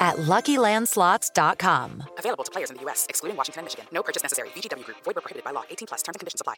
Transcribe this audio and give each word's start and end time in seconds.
at 0.00 0.16
LuckyLandSlots.com. 0.16 2.04
Available 2.18 2.44
to 2.44 2.50
players 2.50 2.70
in 2.70 2.76
the 2.76 2.82
U.S., 2.82 3.06
excluding 3.08 3.36
Washington 3.36 3.60
and 3.60 3.66
Michigan. 3.66 3.86
No 3.92 4.02
purchase 4.02 4.22
necessary. 4.22 4.48
VGW 4.50 4.84
Group. 4.84 4.98
Void 5.04 5.16
were 5.16 5.20
prohibited 5.20 5.44
by 5.44 5.50
law. 5.50 5.64
18 5.70 5.86
plus. 5.86 6.02
Terms 6.02 6.16
and 6.16 6.20
conditions 6.20 6.40
apply. 6.40 6.54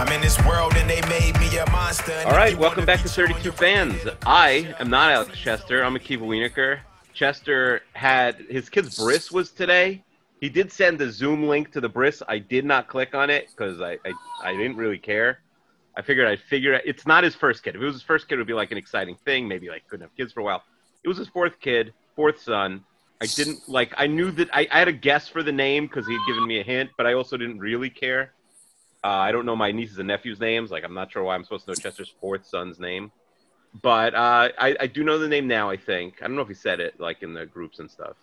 I'm 0.00 0.10
in 0.12 0.22
this 0.22 0.42
world 0.46 0.72
and 0.76 0.88
they 0.88 1.02
made 1.02 1.38
me 1.38 1.58
a 1.58 1.70
monster. 1.70 2.22
All 2.24 2.32
right, 2.32 2.56
welcome 2.56 2.86
back 2.86 3.02
to 3.02 3.08
32 3.08 3.52
Fans. 3.52 4.00
I 4.24 4.74
am 4.80 4.88
not 4.88 5.12
Alex 5.12 5.36
Chester. 5.36 5.84
I'm 5.84 5.94
Akiva 5.94 6.22
Wienerker. 6.22 6.78
Chester 7.12 7.82
had 7.92 8.36
his 8.48 8.70
kid's 8.70 8.96
bris 8.98 9.30
was 9.30 9.50
today. 9.50 10.02
He 10.40 10.48
did 10.48 10.72
send 10.72 10.98
the 10.98 11.10
Zoom 11.10 11.46
link 11.46 11.70
to 11.72 11.80
the 11.80 11.88
bris. 11.88 12.22
I 12.26 12.38
did 12.38 12.64
not 12.64 12.88
click 12.88 13.14
on 13.14 13.28
it 13.28 13.48
because 13.50 13.80
I, 13.80 13.98
I, 14.04 14.12
I 14.42 14.56
didn't 14.56 14.76
really 14.76 14.98
care. 14.98 15.40
I 15.96 16.02
figured 16.02 16.26
I'd 16.26 16.40
figure 16.40 16.72
it. 16.74 16.82
It's 16.86 17.06
not 17.06 17.24
his 17.24 17.34
first 17.34 17.62
kid. 17.62 17.74
If 17.76 17.82
it 17.82 17.84
was 17.84 17.94
his 17.94 18.02
first 18.02 18.28
kid, 18.28 18.36
it 18.36 18.38
would 18.38 18.46
be 18.46 18.54
like 18.54 18.70
an 18.70 18.78
exciting 18.78 19.16
thing. 19.24 19.46
Maybe 19.46 19.68
like 19.68 19.86
couldn't 19.88 20.06
have 20.06 20.16
kids 20.16 20.32
for 20.32 20.40
a 20.40 20.44
while. 20.44 20.62
It 21.04 21.08
was 21.08 21.18
his 21.18 21.28
fourth 21.28 21.60
kid, 21.60 21.92
fourth 22.16 22.40
son. 22.40 22.84
I 23.20 23.26
didn't 23.26 23.68
like. 23.68 23.92
I 23.98 24.06
knew 24.06 24.30
that 24.30 24.48
I, 24.52 24.66
I 24.70 24.78
had 24.78 24.88
a 24.88 24.92
guess 24.92 25.28
for 25.28 25.42
the 25.42 25.52
name 25.52 25.86
because 25.86 26.06
he'd 26.06 26.20
given 26.26 26.46
me 26.46 26.60
a 26.60 26.62
hint, 26.62 26.90
but 26.96 27.06
I 27.06 27.12
also 27.12 27.36
didn't 27.36 27.58
really 27.58 27.90
care. 27.90 28.32
Uh, 29.04 29.08
I 29.08 29.32
don't 29.32 29.44
know 29.44 29.56
my 29.56 29.72
nieces 29.72 29.98
and 29.98 30.08
nephews' 30.08 30.40
names. 30.40 30.70
Like, 30.70 30.84
I'm 30.84 30.94
not 30.94 31.12
sure 31.12 31.22
why 31.22 31.34
I'm 31.34 31.44
supposed 31.44 31.64
to 31.64 31.70
know 31.70 31.74
Chester's 31.74 32.12
fourth 32.20 32.46
son's 32.46 32.78
name. 32.78 33.10
But 33.82 34.14
uh, 34.14 34.48
I, 34.58 34.76
I 34.80 34.86
do 34.86 35.04
know 35.04 35.18
the 35.18 35.28
name 35.28 35.46
now, 35.46 35.70
I 35.70 35.76
think. 35.76 36.16
I 36.20 36.26
don't 36.26 36.36
know 36.36 36.42
if 36.42 36.48
he 36.48 36.54
said 36.54 36.80
it, 36.80 36.98
like, 36.98 37.22
in 37.22 37.32
the 37.32 37.46
groups 37.46 37.78
and 37.78 37.90
stuff. 37.90 38.16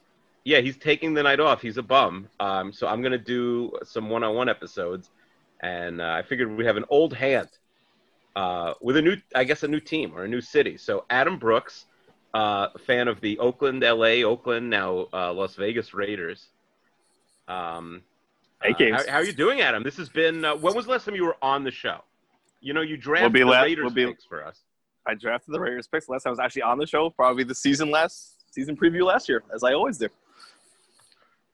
Yeah, 0.48 0.62
he's 0.62 0.78
taking 0.78 1.14
the 1.14 1.23
night 1.23 1.42
off. 1.42 1.62
He's 1.62 1.76
a 1.76 1.84
bum. 1.84 2.30
Um, 2.40 2.72
so 2.72 2.88
I'm 2.88 3.02
going 3.02 3.12
to 3.12 3.17
do 3.17 3.73
some 3.84 4.09
one 4.09 4.23
on 4.23 4.34
one 4.34 4.48
episodes. 4.48 5.09
And 5.59 6.00
uh, 6.00 6.06
I 6.06 6.22
figured 6.22 6.56
we 6.56 6.66
have 6.66 6.78
an 6.78 6.86
old 6.88 7.14
hand 7.14 7.50
uh, 8.34 8.73
with 8.80 8.95
a 8.95 9.02
new, 9.02 9.17
I 9.36 9.44
guess, 9.44 9.64
a 9.64 9.67
new 9.67 9.81
team 9.81 10.14
or 10.16 10.23
a 10.23 10.28
new 10.28 10.39
city. 10.39 10.78
So 10.78 11.04
Adam 11.09 11.38
Brooks, 11.38 11.84
uh, 12.34 12.70
fan 12.86 13.09
of 13.09 13.20
the 13.20 13.38
Oakland, 13.39 13.81
LA, 13.81 14.23
Oakland, 14.23 14.70
now 14.70 15.08
uh, 15.12 15.34
Las 15.34 15.56
Vegas 15.56 15.94
Raiders. 15.94 16.48
Um, 17.50 18.04
Hey, 18.64 18.92
uh, 18.92 18.98
how, 18.98 19.11
how 19.11 19.17
are 19.17 19.23
you 19.23 19.33
doing, 19.33 19.61
Adam? 19.61 19.83
This 19.83 19.98
has 19.98 20.10
been. 20.10 20.43
Uh, 20.43 20.55
when 20.55 20.73
was 20.73 20.86
the 20.86 20.92
last 20.92 21.05
time 21.05 21.14
you 21.14 21.26
were 21.26 21.38
on 21.43 21.64
the 21.64 21.70
show? 21.70 21.99
You 22.60 22.73
know, 22.73 22.82
you 22.82 22.98
drafted 22.98 23.33
be 23.33 23.42
the 23.42 23.45
Raiders 23.48 23.83
we'll 23.83 23.93
be- 23.93 24.05
picks 24.08 24.26
for 24.26 24.43
us. 24.43 24.61
I 25.05 25.14
drafted 25.14 25.54
the 25.54 25.60
Raiders 25.60 25.88
picks. 25.88 26.10
Last 26.10 26.23
time 26.23 26.32
I 26.32 26.32
was 26.32 26.39
actually 26.39 26.64
on 26.64 26.80
the 26.80 26.88
show, 26.88 27.11
probably 27.11 27.43
the 27.43 27.54
season 27.54 27.92
last 27.92 28.45
season 28.49 28.76
preview 28.76 29.05
last 29.05 29.30
year, 29.30 29.43
as 29.54 29.64
I 29.64 29.73
always 29.73 29.99
do. 29.99 30.08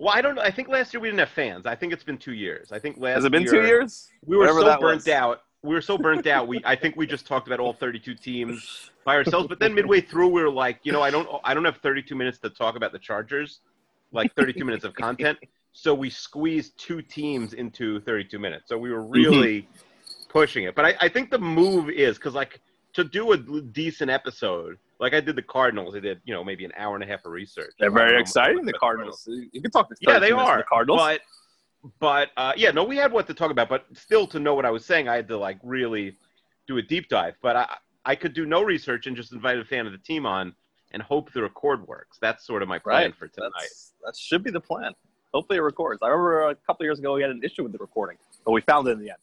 Well, 0.03 0.13
I 0.13 0.21
don't 0.21 0.35
know. 0.35 0.41
I 0.41 0.51
think 0.51 0.67
last 0.67 0.93
year 0.93 0.99
we 0.99 1.07
didn't 1.07 1.19
have 1.19 1.29
fans. 1.29 1.65
I 1.65 1.75
think 1.75 1.93
it's 1.93 2.03
been 2.03 2.17
two 2.17 2.33
years. 2.33 2.73
I 2.73 2.79
think 2.79 2.97
last. 2.99 3.15
Has 3.15 3.25
it 3.25 3.31
been 3.31 3.43
year, 3.43 3.51
two 3.51 3.65
years? 3.65 4.09
We 4.25 4.35
were 4.35 4.41
Whatever 4.41 4.59
so 4.59 4.79
burnt 4.81 4.95
was. 4.95 5.07
out. 5.07 5.43
We 5.61 5.73
were 5.73 5.81
so 5.81 5.97
burnt 5.97 6.27
out. 6.27 6.45
We 6.45 6.59
I 6.65 6.75
think 6.75 6.97
we 6.97 7.07
just 7.07 7.25
talked 7.25 7.47
about 7.47 7.61
all 7.61 7.71
32 7.71 8.15
teams 8.15 8.91
by 9.05 9.15
ourselves. 9.15 9.47
But 9.47 9.59
then 9.59 9.73
midway 9.79 10.01
through, 10.01 10.27
we 10.27 10.43
were 10.43 10.49
like, 10.49 10.79
you 10.83 10.91
know, 10.91 11.01
I 11.01 11.09
don't 11.09 11.25
I 11.45 11.53
don't 11.53 11.63
have 11.63 11.77
32 11.77 12.15
minutes 12.15 12.37
to 12.39 12.49
talk 12.49 12.75
about 12.75 12.91
the 12.91 12.99
Chargers, 12.99 13.61
like 14.11 14.35
32 14.35 14.65
minutes 14.65 14.83
of 14.83 14.93
content. 14.93 15.39
So 15.71 15.93
we 15.93 16.09
squeezed 16.09 16.77
two 16.77 17.01
teams 17.01 17.53
into 17.53 18.01
32 18.01 18.37
minutes. 18.39 18.67
So 18.67 18.77
we 18.77 18.91
were 18.91 19.03
mm-hmm. 19.03 19.13
really 19.13 19.69
pushing 20.27 20.65
it. 20.65 20.75
But 20.75 20.83
I, 20.83 20.95
I 20.99 21.07
think 21.07 21.31
the 21.31 21.39
move 21.39 21.89
is 21.89 22.17
because 22.17 22.33
like 22.33 22.59
to 22.91 23.05
do 23.05 23.31
a 23.31 23.37
decent 23.37 24.11
episode, 24.11 24.77
like 24.99 25.13
I 25.13 25.19
did 25.19 25.35
the 25.35 25.41
Cardinals, 25.41 25.95
I 25.95 25.99
did 25.99 26.21
you 26.23 26.33
know 26.33 26.43
maybe 26.43 26.65
an 26.65 26.71
hour 26.77 26.95
and 26.95 27.03
a 27.03 27.07
half 27.07 27.25
of 27.25 27.31
research. 27.31 27.73
They're 27.79 27.87
I 27.87 27.89
don't 27.89 27.95
know 27.95 28.07
very 28.09 28.21
exciting. 28.21 28.65
The 28.65 28.73
Cardinals. 28.73 29.27
You 29.27 29.61
can 29.61 29.71
talk 29.71 29.89
to 29.89 29.95
yeah, 30.01 30.19
they 30.19 30.31
are. 30.31 30.57
The 30.57 30.63
Cardinals. 30.63 30.99
But, 30.99 31.21
but 31.99 32.29
uh, 32.37 32.53
yeah, 32.55 32.71
no, 32.71 32.83
we 32.83 32.97
had 32.97 33.11
what 33.11 33.27
to 33.27 33.33
talk 33.33 33.51
about. 33.51 33.69
But 33.69 33.85
still, 33.93 34.27
to 34.27 34.39
know 34.39 34.55
what 34.55 34.65
I 34.65 34.71
was 34.71 34.85
saying, 34.85 35.09
I 35.09 35.15
had 35.15 35.27
to 35.27 35.37
like 35.37 35.57
really 35.63 36.17
do 36.67 36.77
a 36.77 36.81
deep 36.81 37.09
dive. 37.09 37.35
But 37.41 37.55
I, 37.55 37.75
I 38.05 38.15
could 38.15 38.33
do 38.33 38.45
no 38.45 38.61
research 38.61 39.07
and 39.07 39.15
just 39.15 39.31
invite 39.33 39.57
a 39.57 39.65
fan 39.65 39.85
of 39.85 39.91
the 39.91 39.97
team 39.97 40.25
on 40.25 40.53
and 40.91 41.01
hope 41.01 41.33
the 41.33 41.41
record 41.41 41.87
works. 41.87 42.17
That's 42.21 42.45
sort 42.45 42.61
of 42.61 42.69
my 42.69 42.79
plan 42.79 43.03
right 43.03 43.15
for 43.15 43.27
tonight. 43.27 43.51
That's, 43.59 43.93
that 44.05 44.15
should 44.15 44.43
be 44.43 44.51
the 44.51 44.61
plan. 44.61 44.93
Hopefully, 45.33 45.57
it 45.57 45.61
records. 45.61 45.99
I 46.03 46.07
remember 46.07 46.49
a 46.49 46.55
couple 46.55 46.83
of 46.83 46.85
years 46.85 46.99
ago 46.99 47.15
we 47.15 47.21
had 47.21 47.31
an 47.31 47.41
issue 47.43 47.63
with 47.63 47.71
the 47.71 47.79
recording, 47.79 48.17
but 48.45 48.51
we 48.51 48.61
found 48.61 48.87
it 48.87 48.91
in 48.91 48.99
the 48.99 49.09
end. 49.09 49.19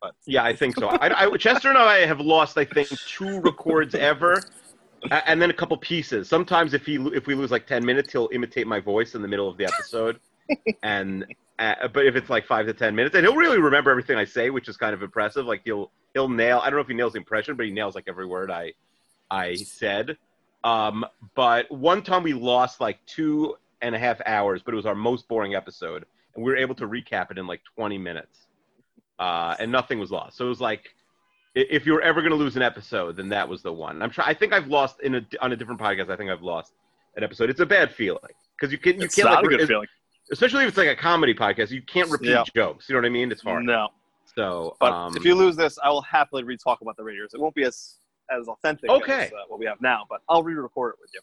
But 0.00 0.14
Yeah, 0.26 0.42
I 0.42 0.54
think 0.54 0.74
so. 0.74 0.88
I, 0.88 1.26
I, 1.26 1.36
Chester 1.36 1.68
and 1.68 1.78
I 1.78 2.04
have 2.04 2.20
lost, 2.20 2.58
I 2.58 2.64
think, 2.64 2.88
two 2.88 3.40
records 3.40 3.94
ever, 3.94 4.42
and 5.10 5.40
then 5.40 5.50
a 5.50 5.54
couple 5.54 5.76
pieces. 5.76 6.28
Sometimes, 6.28 6.74
if 6.74 6.86
he 6.86 6.96
if 7.14 7.26
we 7.26 7.34
lose 7.34 7.50
like 7.50 7.66
ten 7.66 7.84
minutes, 7.84 8.12
he'll 8.12 8.28
imitate 8.32 8.66
my 8.66 8.80
voice 8.80 9.14
in 9.14 9.22
the 9.22 9.28
middle 9.28 9.48
of 9.48 9.56
the 9.56 9.64
episode, 9.64 10.20
and 10.82 11.26
uh, 11.58 11.88
but 11.88 12.06
if 12.06 12.16
it's 12.16 12.30
like 12.30 12.46
five 12.46 12.66
to 12.66 12.72
ten 12.72 12.94
minutes, 12.94 13.14
and 13.14 13.24
he'll 13.24 13.36
really 13.36 13.58
remember 13.58 13.90
everything 13.90 14.16
I 14.16 14.24
say, 14.24 14.50
which 14.50 14.68
is 14.68 14.76
kind 14.76 14.94
of 14.94 15.02
impressive. 15.02 15.46
Like 15.46 15.62
he'll 15.64 15.90
he'll 16.14 16.28
nail. 16.28 16.60
I 16.62 16.70
don't 16.70 16.76
know 16.76 16.82
if 16.82 16.88
he 16.88 16.94
nails 16.94 17.12
the 17.12 17.18
impression, 17.18 17.56
but 17.56 17.66
he 17.66 17.72
nails 17.72 17.94
like 17.94 18.04
every 18.08 18.26
word 18.26 18.50
I 18.50 18.72
I 19.30 19.54
said. 19.54 20.16
Um, 20.64 21.04
but 21.34 21.70
one 21.70 22.02
time 22.02 22.22
we 22.22 22.34
lost 22.34 22.80
like 22.80 23.04
two 23.06 23.56
and 23.80 23.94
a 23.94 23.98
half 23.98 24.20
hours, 24.26 24.62
but 24.62 24.74
it 24.74 24.76
was 24.76 24.86
our 24.86 24.94
most 24.94 25.26
boring 25.26 25.54
episode, 25.54 26.04
and 26.34 26.44
we 26.44 26.52
were 26.52 26.58
able 26.58 26.76
to 26.76 26.86
recap 26.86 27.30
it 27.30 27.38
in 27.38 27.46
like 27.46 27.62
twenty 27.76 27.98
minutes 27.98 28.46
uh, 29.22 29.54
and 29.60 29.70
nothing 29.70 30.00
was 30.00 30.10
lost. 30.10 30.36
So 30.36 30.46
it 30.46 30.48
was 30.48 30.60
like, 30.60 30.94
if 31.54 31.84
you 31.86 31.92
were 31.92 32.00
ever 32.02 32.20
going 32.20 32.30
to 32.30 32.36
lose 32.36 32.56
an 32.56 32.62
episode, 32.62 33.16
then 33.16 33.28
that 33.28 33.48
was 33.48 33.62
the 33.62 33.72
one. 33.72 34.00
I'm 34.02 34.10
trying. 34.10 34.28
I 34.28 34.34
think 34.34 34.52
I've 34.52 34.68
lost 34.68 35.00
in 35.00 35.14
a 35.16 35.26
on 35.40 35.52
a 35.52 35.56
different 35.56 35.80
podcast. 35.80 36.10
I 36.10 36.16
think 36.16 36.30
I've 36.30 36.42
lost 36.42 36.72
an 37.16 37.24
episode. 37.24 37.50
It's 37.50 37.60
a 37.60 37.66
bad 37.66 37.92
feeling 37.92 38.20
because 38.58 38.72
you 38.72 38.78
can 38.78 38.98
you 38.98 39.04
it's 39.06 39.14
can't 39.14 39.28
not 39.28 39.44
like, 39.44 39.52
a 39.52 39.56
good 39.58 39.68
feeling. 39.68 39.86
especially 40.30 40.62
if 40.64 40.68
it's 40.68 40.78
like 40.78 40.88
a 40.88 40.96
comedy 40.96 41.34
podcast. 41.34 41.70
You 41.70 41.82
can't 41.82 42.10
repeat 42.10 42.30
Yeah. 42.30 42.44
jokes. 42.54 42.88
You 42.88 42.94
know 42.94 43.00
what 43.00 43.06
I 43.06 43.10
mean? 43.10 43.30
It's 43.30 43.42
hard. 43.42 43.64
No, 43.64 43.88
So, 44.34 44.76
but 44.80 44.92
um, 44.92 45.16
if 45.16 45.24
you 45.24 45.34
lose 45.34 45.56
this, 45.56 45.78
I 45.84 45.90
will 45.90 46.00
happily 46.02 46.42
re-talk 46.42 46.80
about 46.80 46.96
the 46.96 47.04
Raiders. 47.04 47.34
It 47.34 47.40
won't 47.40 47.54
be 47.54 47.64
as 47.64 47.96
as 48.30 48.48
authentic 48.48 48.88
Okay. 48.88 49.24
as 49.26 49.32
uh, 49.32 49.36
what 49.48 49.58
we 49.60 49.66
have 49.66 49.80
now, 49.82 50.06
but 50.08 50.22
I'll 50.28 50.42
re-record 50.42 50.94
it 50.94 51.00
with 51.02 51.10
you. 51.12 51.20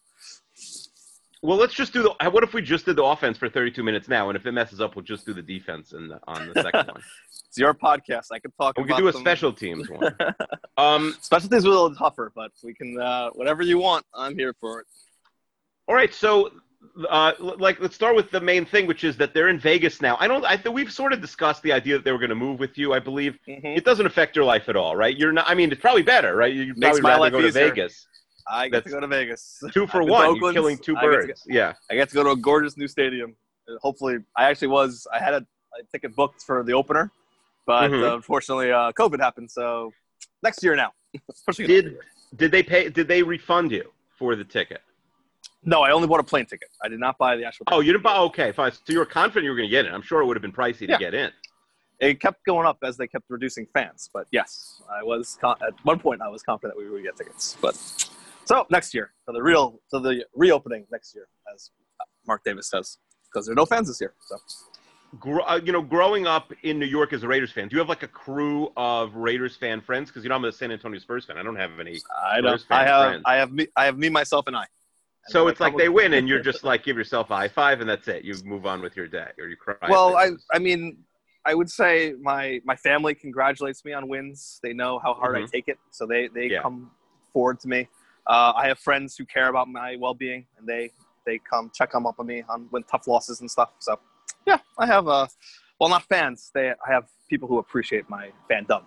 Well, 1.42 1.58
let's 1.58 1.74
just 1.74 1.94
do 1.94 2.04
the. 2.04 2.30
What 2.30 2.44
if 2.44 2.54
we 2.54 2.62
just 2.62 2.86
did 2.86 2.96
the 2.98 3.04
offense 3.04 3.38
for 3.38 3.48
32 3.50 3.82
minutes 3.84 4.08
now, 4.10 4.30
and 4.30 4.36
if 4.36 4.46
it 4.46 4.52
messes 4.52 4.82
up, 4.82 4.96
we'll 4.96 5.06
just 5.06 5.26
do 5.26 5.34
the 5.34 5.42
defense 5.42 5.94
in 5.94 6.08
the, 6.10 6.20
on 6.28 6.48
the 6.54 6.62
second 6.62 6.88
one. 6.88 7.02
It's 7.50 7.58
your 7.58 7.74
podcast. 7.74 8.28
I 8.32 8.38
can 8.38 8.52
talk 8.62 8.78
We 8.78 8.84
could 8.84 8.98
do 8.98 9.08
a 9.08 9.12
some- 9.12 9.22
special 9.22 9.52
teams 9.52 9.90
one. 9.90 10.16
Um, 10.78 11.18
Special 11.20 11.50
teams 11.50 11.66
are 11.66 11.70
a 11.70 11.72
little 11.72 11.96
tougher, 11.96 12.32
but 12.36 12.52
we 12.64 12.74
can 12.76 13.00
uh, 13.02 13.32
whatever 13.32 13.64
you 13.64 13.80
want. 13.80 14.06
I'm 14.14 14.38
here 14.38 14.54
for 14.62 14.82
it. 14.82 14.86
All 15.88 15.96
right, 15.96 16.14
so 16.14 16.52
uh, 17.10 17.34
like 17.40 17.80
let's 17.82 17.96
start 17.96 18.16
with 18.16 18.30
the 18.30 18.40
main 18.40 18.66
thing, 18.66 18.86
which 18.86 19.04
is 19.04 19.18
that 19.18 19.34
they're 19.34 19.50
in 19.50 19.58
Vegas 19.60 20.00
now. 20.00 20.16
I 20.20 20.28
don't. 20.28 20.46
I 20.46 20.58
think 20.58 20.76
we've 20.76 20.92
sort 20.94 21.12
of 21.12 21.22
discussed 21.22 21.64
the 21.64 21.74
idea 21.74 21.96
that 21.98 22.04
they 22.06 22.12
were 22.12 22.20
going 22.20 22.30
to 22.30 22.36
move 22.36 22.60
with 22.60 22.78
you. 22.78 22.94
I 22.94 23.00
believe 23.00 23.38
Mhm. 23.48 23.76
it 23.76 23.84
doesn't 23.84 24.06
affect 24.06 24.36
your 24.36 24.46
life 24.46 24.70
at 24.70 24.76
all, 24.76 24.96
right? 24.96 25.18
You're 25.18 25.32
not. 25.34 25.46
I 25.50 25.56
mean, 25.56 25.72
it's 25.72 25.82
probably 25.82 26.04
better, 26.04 26.36
right? 26.36 26.54
Makes 26.56 27.00
probably 27.00 27.02
rather 27.02 27.30
go 27.32 27.42
to. 27.42 27.52
Vegas. 27.52 28.06
I 28.50 28.66
get 28.68 28.72
That's 28.72 28.86
to 28.86 28.92
go 28.92 29.00
to 29.02 29.08
Vegas. 29.08 29.64
Two 29.74 29.86
for 29.94 30.04
one. 30.04 30.36
You're 30.36 30.54
killing 30.54 30.78
two 30.78 30.98
I 30.98 31.02
get 31.02 31.08
to 31.08 31.28
birds. 31.28 31.44
Yeah. 31.48 31.74
I 31.92 31.96
get 31.96 32.10
to 32.10 32.16
go 32.16 32.24
to 32.24 32.32
a 32.32 32.36
gorgeous 32.36 32.78
new 32.78 32.88
stadium. 32.88 33.36
Uh, 33.70 33.74
Hopefully, 33.82 34.18
I 34.36 34.46
actually 34.50 34.70
was. 34.70 35.06
I 35.14 35.20
had 35.20 35.34
a, 35.34 35.38
a 35.38 35.84
ticket 35.92 36.16
booked 36.16 36.42
for 36.44 36.64
the 36.64 36.74
opener, 36.74 37.12
but 37.66 37.92
Mhm. 37.92 38.10
uh, 38.12 38.16
unfortunately, 38.16 38.72
uh, 38.72 38.92
COVID 38.94 39.20
happened. 39.20 39.52
So 39.52 39.92
next 40.44 40.64
year 40.64 40.76
now. 40.76 40.92
Did 41.56 41.98
did 42.36 42.52
they 42.52 42.62
pay? 42.62 42.90
Did 42.90 43.08
they 43.08 43.24
refund 43.24 43.72
you 43.72 43.92
for 44.18 44.36
the 44.36 44.44
ticket? 44.44 44.82
No, 45.64 45.82
I 45.82 45.92
only 45.92 46.08
bought 46.08 46.20
a 46.20 46.24
plane 46.24 46.46
ticket. 46.46 46.70
I 46.84 46.88
did 46.88 47.00
not 47.00 47.18
buy 47.18 47.36
the 47.36 47.44
actual. 47.46 47.66
Oh, 47.72 47.80
you 47.82 47.92
didn't 47.92 48.04
buy. 48.04 48.18
Okay, 48.18 48.52
fine. 48.52 48.72
So 48.72 48.80
you 48.88 49.00
were 49.00 49.06
confident 49.06 49.44
you 49.46 49.50
were 49.50 49.58
going 49.58 49.68
to 49.68 49.72
get 49.72 49.86
it. 49.86 49.92
I'm 49.92 50.02
sure 50.04 50.22
it 50.22 50.26
would 50.26 50.38
have 50.38 50.42
been 50.44 50.52
pricey 50.54 50.88
Yeah. 50.88 50.98
to 50.98 51.00
get 51.04 51.14
in. 51.14 51.32
it 52.00 52.22
kept 52.22 52.46
going 52.46 52.66
up 52.66 52.78
as 52.84 52.96
they 52.96 53.08
kept 53.08 53.26
reducing 53.30 53.66
fans. 53.74 54.10
But 54.14 54.26
yes, 54.32 54.82
I 54.90 55.04
was 55.04 55.38
con- 55.42 55.58
at 55.68 55.74
one 55.84 56.00
point 56.00 56.22
I 56.22 56.30
was 56.30 56.42
confident 56.44 56.78
we 56.78 56.90
would 56.90 57.04
get 57.04 57.18
tickets. 57.18 57.58
But 57.60 57.76
so 58.46 58.66
next 58.70 58.94
year 58.94 59.12
for 59.26 59.34
the 59.34 59.42
real 59.42 59.80
for 59.90 60.00
the 60.00 60.26
reopening 60.36 60.86
next 60.92 61.14
year, 61.16 61.28
as 61.54 61.72
Mark 62.28 62.44
Davis 62.44 62.70
says, 62.70 62.98
because 63.32 63.46
there 63.46 63.54
are 63.54 63.56
no 63.56 63.66
fans 63.66 63.88
this 63.88 64.00
year. 64.02 64.14
So 64.22 64.38
Gr- 65.20 65.42
uh, 65.42 65.60
you 65.64 65.72
know, 65.72 65.82
growing 65.82 66.28
up 66.28 66.54
in 66.64 66.78
New 66.78 66.86
York 66.86 67.14
as 67.14 67.24
a 67.24 67.28
Raiders 67.28 67.52
fan, 67.52 67.68
do 67.68 67.76
you 67.76 67.80
have 67.80 67.90
like 67.90 68.04
a 68.04 68.08
crew 68.08 68.72
of 68.78 69.16
Raiders 69.16 69.56
fan 69.56 69.82
friends? 69.82 70.10
Because 70.10 70.24
you 70.24 70.30
know 70.30 70.36
I'm 70.36 70.46
a 70.46 70.52
San 70.52 70.72
Antonio 70.72 71.00
Spurs 71.00 71.26
fan. 71.26 71.38
I 71.38 71.44
don't 71.44 71.56
have 71.56 71.80
any. 71.80 72.00
I 72.24 72.42
don't. 72.42 72.62
Fan 72.62 72.78
I 72.78 72.84
have 72.86 73.06
friends. 73.10 73.24
I 73.26 73.36
have 73.36 73.52
me 73.52 73.68
I 73.76 73.86
have 73.86 73.98
me 73.98 74.10
myself 74.10 74.46
and 74.48 74.56
I. 74.56 74.62
And 75.26 75.32
So 75.32 75.48
it's 75.48 75.60
I 75.60 75.66
like 75.66 75.78
they 75.78 75.90
win, 75.90 76.14
and 76.14 76.30
you're 76.30 76.40
just 76.52 76.64
like 76.64 76.84
give 76.84 76.96
yourself 76.96 77.32
a 77.32 77.36
high 77.36 77.48
five, 77.48 77.82
and 77.82 77.90
that's 77.90 78.08
it. 78.08 78.24
You 78.24 78.36
move 78.44 78.66
on 78.68 78.82
with 78.82 78.96
your 78.96 79.08
day, 79.08 79.30
or 79.40 79.48
you 79.48 79.56
cry. 79.56 79.76
well 79.90 80.16
I. 80.16 80.32
I 80.54 80.60
mean 80.60 80.98
i 81.46 81.56
would 81.56 81.70
say 81.70 82.14
my 82.22 82.60
my 82.66 82.76
family 82.76 83.16
congratulates 83.16 83.86
me 83.86 83.94
on 83.94 84.10
wins 84.10 84.60
they 84.62 84.74
know 84.74 85.00
how 85.00 85.14
hard 85.14 85.38
i 85.38 85.40
Mhm. 85.40 85.50
take 85.50 85.70
it 85.70 85.80
so 85.90 86.06
they 86.06 86.28
they 86.28 86.50
Yeah. 86.50 86.62
come 86.62 86.92
forward 87.32 87.58
to 87.62 87.68
me 87.70 87.88
uh, 88.30 88.54
i 88.56 88.68
have 88.68 88.80
friends 88.80 89.18
who 89.18 89.26
care 89.26 89.50
about 89.50 89.68
my 89.68 89.96
well-being 90.00 90.46
and 90.58 90.66
they 90.68 90.90
they 91.26 91.38
come 91.40 91.70
check 91.74 91.92
them 91.92 92.06
up 92.06 92.16
on 92.20 92.26
me 92.26 92.44
on 92.50 92.68
when 92.70 92.84
tough 92.84 93.06
losses 93.08 93.42
and 93.42 93.50
stuff 93.52 93.72
so 93.80 94.00
yeah 94.48 94.58
i 94.78 94.86
have 94.86 95.08
uh 95.08 95.28
well 95.80 95.90
not 95.90 96.04
fans 96.04 96.50
they 96.54 96.70
i 96.70 96.92
have 96.96 97.06
people 97.30 97.48
who 97.48 97.58
appreciate 97.60 98.10
my 98.10 98.30
fandom 98.50 98.84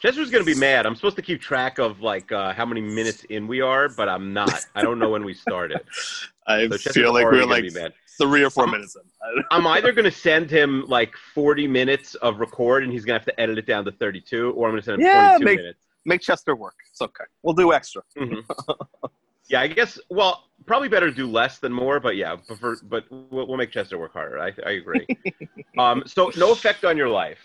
Chester's 0.00 0.30
gonna 0.30 0.44
be 0.44 0.54
mad. 0.54 0.86
I'm 0.86 0.94
supposed 0.96 1.16
to 1.16 1.20
keep 1.22 1.42
track 1.42 1.78
of 1.78 2.00
like 2.00 2.32
uh, 2.32 2.54
how 2.54 2.64
many 2.64 2.80
minutes 2.80 3.24
in 3.24 3.46
we 3.46 3.60
are, 3.60 3.86
but 3.90 4.08
I'm 4.08 4.32
not. 4.32 4.64
I 4.74 4.80
don't 4.80 4.98
know 4.98 5.10
when 5.10 5.24
we 5.26 5.34
started. 5.34 5.82
i 6.46 6.66
So 6.68 6.90
feel 6.90 7.12
like 7.12 7.26
we're 7.26 7.44
like 7.44 7.70
three 8.18 8.42
or 8.42 8.48
four 8.48 8.64
I'm- 8.64 8.70
minutes 8.72 8.96
in 8.96 9.42
I'm 9.50 9.66
either 9.66 9.92
gonna 9.92 10.10
send 10.10 10.50
him 10.50 10.86
like 10.88 11.14
40 11.34 11.66
minutes 11.68 12.14
of 12.14 12.40
record, 12.40 12.82
and 12.82 12.90
he's 12.90 13.04
gonna 13.04 13.18
have 13.18 13.26
to 13.26 13.38
edit 13.38 13.58
it 13.58 13.66
down 13.66 13.84
to 13.84 13.92
32, 13.92 14.52
or 14.52 14.68
I'm 14.68 14.72
gonna 14.72 14.80
send 14.82 15.02
him 15.02 15.06
Yeah, 15.06 15.32
42 15.32 15.44
make- 15.44 15.56
minutes. 15.58 15.80
Make 16.04 16.20
chester 16.20 16.54
work 16.56 16.74
it's 16.90 17.00
okay 17.02 17.24
we'll 17.42 17.54
do 17.54 17.72
extra 17.72 18.02
Mhm. 18.16 18.44
yeah, 19.48 19.60
I 19.62 19.66
guess. 19.66 19.98
Well, 20.10 20.44
probably 20.64 20.88
better 20.88 21.10
do 21.10 21.26
less 21.28 21.58
than 21.58 21.72
more, 21.72 21.98
but 21.98 22.14
yeah, 22.14 22.36
prefer, 22.36 22.76
but 22.84 23.04
we'll, 23.10 23.48
we'll 23.48 23.56
make 23.56 23.72
Chester 23.72 23.98
work 23.98 24.12
harder. 24.12 24.38
I, 24.38 24.52
I 24.64 24.70
agree. 24.72 25.04
um, 25.78 26.04
so 26.06 26.30
no 26.36 26.52
effect 26.52 26.84
on 26.84 26.96
your 26.96 27.08
life. 27.08 27.38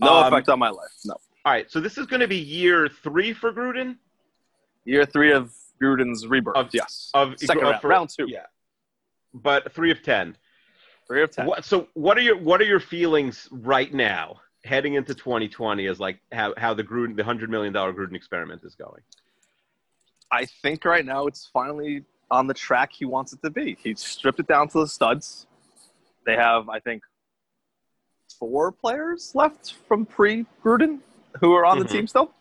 no 0.00 0.14
Um, 0.16 0.32
effect 0.32 0.48
on 0.48 0.58
my 0.58 0.70
life 0.70 0.90
no 1.04 1.14
All 1.44 1.52
right, 1.52 1.70
so 1.70 1.78
this 1.78 1.96
is 1.96 2.06
going 2.06 2.18
to 2.20 2.26
be 2.26 2.36
year 2.36 2.88
three 2.88 3.32
for 3.32 3.52
Gruden 3.52 3.96
year 4.84 5.06
three 5.06 5.30
of 5.32 5.52
gruden's 5.80 6.26
rebirth 6.26 6.56
Of- 6.56 6.70
yes 6.72 7.10
of 7.14 7.38
second 7.38 7.58
of- 7.64 7.70
round, 7.70 7.80
for- 7.82 7.88
round 7.88 8.10
two 8.10 8.26
Yeah, 8.28 8.46
but 9.32 9.72
three 9.72 9.92
of 9.92 10.02
ten. 10.02 10.36
three 11.06 11.22
of 11.22 11.30
ten 11.30 11.46
What, 11.46 11.64
so 11.64 11.86
what 11.94 12.18
are 12.18 12.22
your 12.22 12.36
what 12.36 12.60
are 12.60 12.64
your 12.74 12.80
feelings 12.80 13.48
right 13.52 13.92
now, 13.94 14.40
heading 14.64 14.94
into 14.94 15.14
2020, 15.14 15.86
is 15.86 16.00
like 16.00 16.18
how, 16.32 16.54
how 16.56 16.74
the 16.74 16.84
Gruden, 16.84 17.16
the 17.16 17.24
hundred 17.24 17.50
million 17.50 17.72
dollar 17.72 17.92
Gruden 17.92 18.14
experiment 18.14 18.62
is 18.64 18.74
going? 18.74 19.02
I 20.30 20.46
think 20.46 20.84
right 20.84 21.04
now 21.04 21.26
it's 21.26 21.48
finally 21.52 22.04
on 22.30 22.46
the 22.46 22.54
track 22.54 22.92
he 22.92 23.04
wants 23.04 23.32
it 23.32 23.42
to 23.42 23.50
be. 23.50 23.76
He 23.82 23.94
stripped 23.94 24.40
it 24.40 24.46
down 24.46 24.68
to 24.68 24.80
the 24.80 24.88
studs. 24.88 25.46
They 26.26 26.34
have, 26.34 26.68
I 26.68 26.80
think, 26.80 27.02
four 28.38 28.72
players 28.72 29.32
left 29.34 29.74
from 29.86 30.06
pre 30.06 30.46
Gruden 30.64 31.00
who 31.40 31.52
are 31.54 31.64
on 31.64 31.78
Mhm. 31.78 31.82
the 31.82 31.88
team 31.88 32.06
still. 32.06 32.34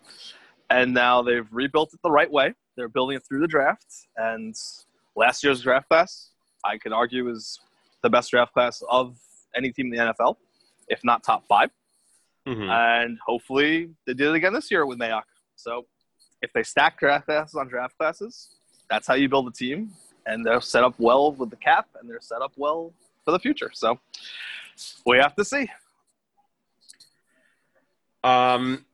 And 0.70 0.94
now 0.94 1.22
they've 1.22 1.48
rebuilt 1.52 1.94
it 1.94 2.00
the 2.04 2.12
right 2.12 2.32
way. 2.32 2.54
They're 2.76 2.88
building 2.88 3.18
it 3.18 3.24
through 3.28 3.42
the 3.42 3.48
draft. 3.48 3.86
And 4.16 4.56
last 5.16 5.44
year's 5.44 5.62
draft 5.62 5.90
class, 5.90 6.32
I 6.64 6.78
could 6.78 6.94
argue, 6.94 7.30
is 7.30 7.60
the 8.02 8.10
best 8.10 8.32
draft 8.32 8.54
class 8.54 8.82
of 8.90 9.18
any 9.56 9.72
team 9.72 9.88
in 9.88 9.92
the 9.92 10.14
NFL, 10.14 10.38
if 10.88 11.04
not 11.04 11.24
top 11.24 11.46
five. 11.48 11.70
Mhm. 12.48 12.70
And 12.70 13.20
hopefully 13.26 13.90
they 14.06 14.14
did 14.14 14.28
it 14.28 14.36
again 14.36 14.54
this 14.54 14.70
year 14.70 14.86
with 14.86 15.00
Mayock. 15.00 15.24
So 15.56 15.86
if 16.42 16.52
they 16.54 16.64
stack 16.64 17.00
draft 17.00 17.26
classes 17.26 17.56
on 17.56 17.68
draft 17.68 17.98
classes, 17.98 18.56
that's 18.90 19.08
how 19.08 19.14
you 19.14 19.30
build 19.30 19.48
a 19.48 19.52
team. 19.52 19.92
And 20.26 20.46
they're 20.46 20.62
set 20.62 20.84
up 20.84 20.96
well 20.98 21.32
with 21.34 21.50
the 21.50 21.56
cap 21.56 21.88
and 22.00 22.10
they're 22.10 22.22
set 22.22 22.42
up 22.42 22.54
well 22.58 22.94
for 23.26 23.32
the 23.32 23.40
future. 23.40 23.72
So 23.74 24.00
we 25.06 25.18
have 25.18 25.36
to 25.36 25.46
see. 25.46 25.70
Um, 28.24 28.86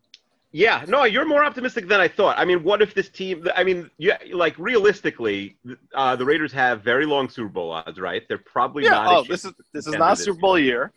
yeah, 0.51 0.83
no, 0.87 1.03
you're 1.03 1.25
more 1.25 1.45
optimistic 1.45 1.87
than 1.87 1.99
I 2.01 2.07
thought. 2.07 2.37
I 2.39 2.45
mean, 2.45 2.63
what 2.63 2.81
if 2.81 2.95
this 2.95 3.09
team? 3.09 3.47
I 3.55 3.63
mean, 3.63 3.91
yeah, 3.97 4.17
like 4.33 4.57
realistically, 4.57 5.55
uh, 5.93 6.15
the 6.15 6.25
Raiders 6.25 6.51
have 6.53 6.81
very 6.81 7.05
long 7.05 7.29
Super 7.29 7.49
Bowl 7.49 7.71
odds, 7.71 7.99
right? 7.99 8.27
They're 8.27 8.39
probably 8.39 8.85
Yeah. 8.85 8.91
not. 8.91 9.07
Oh, 9.07 9.23
this 9.23 9.45
is 9.45 9.53
this 9.73 9.85
is 9.85 9.93
not 9.93 10.13
a 10.13 10.15
Super 10.15 10.39
Bowl 10.39 10.57
year. 10.57 10.91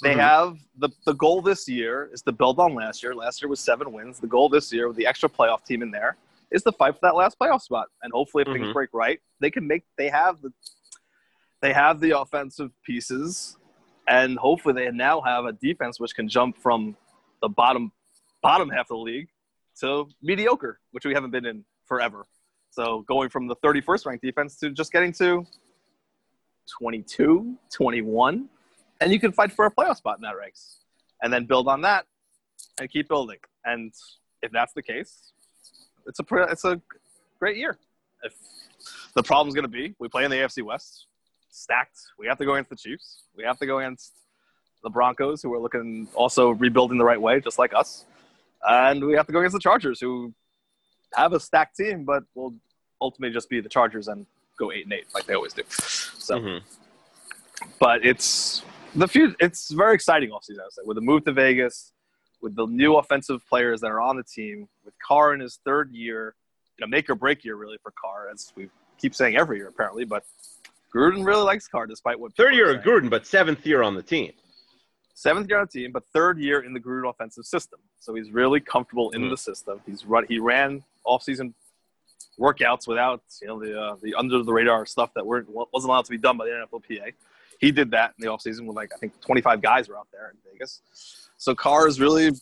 They 0.00 0.14
Mhm. 0.14 0.20
have 0.20 0.58
the 0.76 0.90
the 1.04 1.14
goal 1.14 1.42
this 1.42 1.68
year 1.68 2.08
is 2.12 2.22
to 2.22 2.32
build 2.32 2.60
on 2.60 2.74
last 2.74 3.02
year. 3.02 3.14
Last 3.14 3.42
year 3.42 3.48
was 3.48 3.60
seven 3.60 3.92
wins. 3.92 4.20
The 4.20 4.26
goal 4.28 4.48
this 4.48 4.72
year 4.72 4.88
with 4.88 4.96
the 4.96 5.06
extra 5.06 5.28
playoff 5.28 5.64
team 5.64 5.82
in 5.82 5.90
there 5.90 6.16
is 6.50 6.62
to 6.62 6.72
fight 6.72 6.94
for 6.94 7.00
that 7.02 7.16
last 7.16 7.38
playoff 7.38 7.62
spot. 7.62 7.88
And 8.02 8.12
hopefully, 8.12 8.44
if 8.46 8.52
things 8.52 8.68
Mhm. 8.68 8.72
break 8.72 8.90
right, 8.92 9.20
they 9.40 9.50
can 9.50 9.66
make. 9.66 9.84
They 9.96 10.08
have 10.08 10.40
the 10.42 10.52
they 11.60 11.72
have 11.72 11.98
the 11.98 12.12
offensive 12.12 12.70
pieces, 12.84 13.56
and 14.06 14.38
hopefully, 14.38 14.74
they 14.74 14.90
now 14.92 15.20
have 15.22 15.44
a 15.44 15.52
defense 15.52 15.98
which 15.98 16.14
can 16.14 16.28
jump 16.28 16.56
from 16.56 16.96
the 17.42 17.48
bottom 17.48 17.90
bottom 18.40 18.68
half 18.70 18.82
of 18.82 18.88
the 18.88 18.96
league 18.98 19.28
to 19.80 20.08
mediocre, 20.22 20.78
which 20.92 21.04
we 21.04 21.12
haven't 21.14 21.32
been 21.32 21.44
in 21.44 21.64
forever. 21.86 22.24
So 22.70 23.02
going 23.02 23.28
from 23.30 23.48
the 23.48 23.56
31st 23.56 24.06
ranked 24.06 24.22
defense 24.22 24.56
to 24.60 24.70
just 24.70 24.92
getting 24.92 25.12
to 25.14 25.44
22, 26.78 27.58
21, 27.72 28.48
and 29.00 29.12
you 29.12 29.20
can 29.20 29.32
fight 29.32 29.52
for 29.52 29.66
a 29.66 29.70
playoff 29.70 29.96
spot 29.96 30.18
in 30.18 30.22
that 30.22 30.36
race, 30.36 30.78
and 31.22 31.32
then 31.32 31.44
build 31.44 31.68
on 31.68 31.82
that 31.82 32.06
and 32.80 32.90
keep 32.90 33.08
building. 33.08 33.38
And 33.64 33.92
if 34.42 34.50
that's 34.52 34.72
the 34.72 34.82
case, 34.82 35.32
it's 36.06 36.20
a 36.20 36.24
it's 36.50 36.64
a 36.64 36.80
great 37.38 37.56
year. 37.56 37.78
If 38.22 38.34
the 39.14 39.22
problem's 39.22 39.54
going 39.54 39.64
to 39.64 39.68
be 39.68 39.94
we 39.98 40.08
play 40.08 40.24
in 40.24 40.30
the 40.30 40.36
AFC 40.38 40.62
West, 40.62 41.06
stacked. 41.50 41.98
We 42.18 42.26
have 42.26 42.38
to 42.38 42.44
go 42.44 42.54
against 42.54 42.70
the 42.70 42.76
Chiefs. 42.76 43.22
We 43.36 43.44
have 43.44 43.58
to 43.58 43.66
go 43.66 43.78
against 43.78 44.12
the 44.82 44.90
Broncos, 44.90 45.42
who 45.42 45.52
are 45.54 45.58
looking 45.58 46.08
also 46.14 46.50
rebuilding 46.50 46.98
the 46.98 47.04
right 47.04 47.20
way, 47.20 47.40
just 47.40 47.58
like 47.58 47.74
us. 47.74 48.04
And 48.62 49.04
we 49.04 49.14
have 49.14 49.26
to 49.26 49.32
go 49.32 49.40
against 49.40 49.54
the 49.54 49.60
Chargers, 49.60 50.00
who 50.00 50.32
have 51.14 51.32
a 51.32 51.40
stacked 51.40 51.76
team, 51.76 52.04
but 52.04 52.24
will 52.34 52.54
ultimately 53.00 53.32
just 53.32 53.48
be 53.48 53.60
the 53.60 53.68
Chargers 53.68 54.08
and 54.08 54.26
go 54.58 54.72
eight 54.72 54.84
and 54.84 54.92
eight 54.92 55.06
like 55.14 55.24
they 55.26 55.34
always 55.34 55.52
do. 55.52 55.62
So 55.68 56.38
Mhm. 56.40 56.62
but 57.78 58.04
it's 58.04 58.62
the 58.94 59.08
few. 59.08 59.34
It's 59.40 59.70
very 59.70 59.94
exciting 59.94 60.30
offseason. 60.30 60.60
I 60.60 60.64
would 60.64 60.72
say 60.72 60.82
with 60.84 60.96
the 60.96 61.00
move 61.00 61.24
to 61.24 61.32
Vegas, 61.32 61.92
with 62.40 62.54
the 62.56 62.66
new 62.66 62.96
offensive 62.96 63.40
players 63.48 63.80
that 63.80 63.88
are 63.88 64.00
on 64.00 64.16
the 64.16 64.22
team, 64.22 64.68
with 64.84 64.94
Carr 65.06 65.34
in 65.34 65.40
his 65.40 65.58
third 65.64 65.92
year, 65.92 66.34
you 66.78 66.86
know, 66.86 66.90
make 66.90 67.08
or 67.10 67.14
break 67.14 67.44
year 67.44 67.56
really 67.56 67.78
for 67.82 67.92
Carr, 68.00 68.28
as 68.32 68.52
we 68.56 68.68
keep 68.98 69.14
saying 69.14 69.36
every 69.36 69.58
year 69.58 69.68
apparently. 69.68 70.04
But 70.04 70.24
Gruden 70.94 71.24
really 71.24 71.42
likes 71.42 71.68
Carr, 71.68 71.86
despite 71.86 72.18
what 72.18 72.34
Third 72.34 72.54
year 72.54 72.74
of. 72.76 72.82
Gruden, 72.82 73.10
but 73.10 73.26
seventh 73.26 73.66
year 73.66 73.82
on 73.82 73.94
the 73.94 74.02
team. 74.02 74.32
seventh 75.14 75.48
year 75.48 75.58
on 75.58 75.66
the 75.66 75.80
team, 75.80 75.90
but 75.90 76.04
third 76.12 76.38
year 76.38 76.60
in 76.60 76.72
the 76.72 76.78
Gruden 76.80 77.10
offensive 77.10 77.44
system. 77.44 77.80
So 77.98 78.14
he's 78.14 78.30
really 78.30 78.60
comfortable 78.60 79.10
in 79.10 79.22
Mhm. 79.22 79.30
the 79.30 79.36
system. 79.36 79.80
He's 79.84 80.06
run. 80.06 80.24
He 80.28 80.38
ran 80.38 80.84
offseason 81.04 81.54
workouts 82.38 82.86
without 82.86 83.20
you 83.42 83.48
know 83.48 83.58
the 83.58 83.80
uh, 83.80 83.96
the 84.00 84.14
under 84.14 84.44
the 84.44 84.52
radar 84.52 84.86
stuff 84.86 85.12
that 85.14 85.26
weren't 85.26 85.48
wasn't 85.50 85.90
allowed 85.90 86.04
to 86.04 86.10
be 86.12 86.18
done 86.18 86.36
by 86.36 86.44
the 86.46 86.52
NFLPA. 86.52 87.12
He 87.58 87.72
did 87.72 87.90
that 87.90 88.14
in 88.18 88.24
the 88.24 88.28
offseason 88.28 88.66
with 88.66 88.76
like 88.76 88.92
I 88.94 88.98
think 88.98 89.20
25 89.20 89.60
guys 89.60 89.88
were 89.88 89.98
out 89.98 90.08
there 90.12 90.30
in 90.30 90.52
Vegas. 90.52 90.82
So 91.36 91.54
Carr 91.54 91.88
is 91.88 92.00
really 92.00 92.32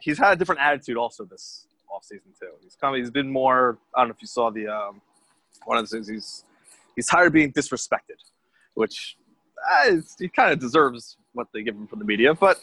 he's 0.00 0.18
had 0.18 0.32
a 0.32 0.36
different 0.36 0.60
attitude 0.60 0.96
also 0.96 1.24
this 1.24 1.66
offseason 1.90 2.38
too. 2.38 2.50
He's 2.62 2.76
come 2.76 2.94
he's 2.94 3.10
been 3.10 3.30
more 3.30 3.78
I 3.94 4.00
don't 4.00 4.08
know 4.08 4.14
if 4.14 4.22
you 4.22 4.28
saw 4.28 4.50
the 4.50 4.68
um, 4.68 5.00
one 5.64 5.78
of 5.78 5.88
the 5.88 5.94
things 5.94 6.08
he's 6.08 6.44
he's 6.96 7.06
tired 7.06 7.28
of 7.28 7.32
being 7.32 7.52
disrespected, 7.52 8.18
which 8.74 9.16
uh, 9.70 9.96
he 10.18 10.28
kind 10.28 10.52
of 10.52 10.58
deserves 10.58 11.16
what 11.32 11.48
they 11.52 11.62
give 11.62 11.74
him 11.74 11.86
from 11.86 11.98
the 11.98 12.04
media, 12.04 12.34
but 12.34 12.58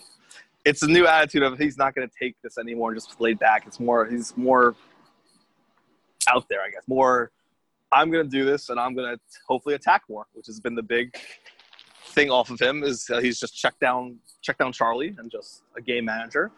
it's 0.65 0.81
a 0.81 0.87
new 0.87 1.05
attitude 1.05 1.43
of 1.43 1.57
he's 1.59 1.77
not 1.77 1.93
going 1.93 2.07
to 2.07 2.13
take 2.19 2.35
this 2.41 2.57
anymore, 2.57 2.93
just 2.95 3.19
laid 3.21 3.37
back. 3.37 3.65
It's 3.67 3.79
more 3.79 4.05
he's 4.07 4.35
more 4.35 4.75
out 6.27 6.47
there, 6.49 6.61
I 6.61 6.69
guess. 6.69 6.81
More, 6.87 7.31
I'm 7.91 8.11
going 8.11 8.25
to 8.25 8.29
do 8.29 8.45
this, 8.45 8.69
and 8.69 8.79
I'm 8.79 8.95
going 8.95 9.15
to 9.15 9.21
hopefully 9.47 9.75
attack 9.75 10.03
more, 10.09 10.25
which 10.33 10.47
has 10.47 10.59
been 10.59 10.75
the 10.75 10.83
big 10.83 11.15
thing 12.15 12.31
off 12.31 12.49
of 12.49 12.59
him. 12.59 12.83
Is 12.83 13.07
uh, 13.09 13.19
he's 13.19 13.39
just 13.39 13.55
check 13.55 13.77
down, 13.79 14.17
checked 14.41 14.59
down 14.59 14.71
Charlie, 14.71 15.13
and 15.17 15.29
just 15.29 15.61
a 15.77 15.81
game 15.81 16.05
manager. 16.05 16.51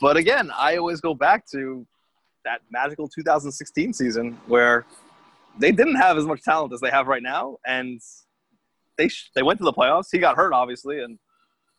But 0.00 0.16
again, 0.16 0.50
I 0.56 0.76
always 0.76 1.00
go 1.00 1.14
back 1.14 1.46
to 1.52 1.86
that 2.44 2.62
magical 2.70 3.08
2016 3.08 3.92
season 3.92 4.38
where 4.46 4.86
they 5.58 5.70
didn't 5.72 5.96
have 5.96 6.16
as 6.16 6.24
much 6.24 6.42
talent 6.42 6.72
as 6.72 6.80
they 6.80 6.90
have 6.90 7.06
right 7.06 7.22
now, 7.22 7.58
and 7.66 8.00
they 8.96 9.08
sh- 9.08 9.30
they 9.34 9.42
went 9.42 9.58
to 9.58 9.64
the 9.64 9.72
playoffs. 9.72 10.06
He 10.10 10.18
got 10.18 10.36
hurt, 10.36 10.52
obviously, 10.52 11.00
in 11.00 11.18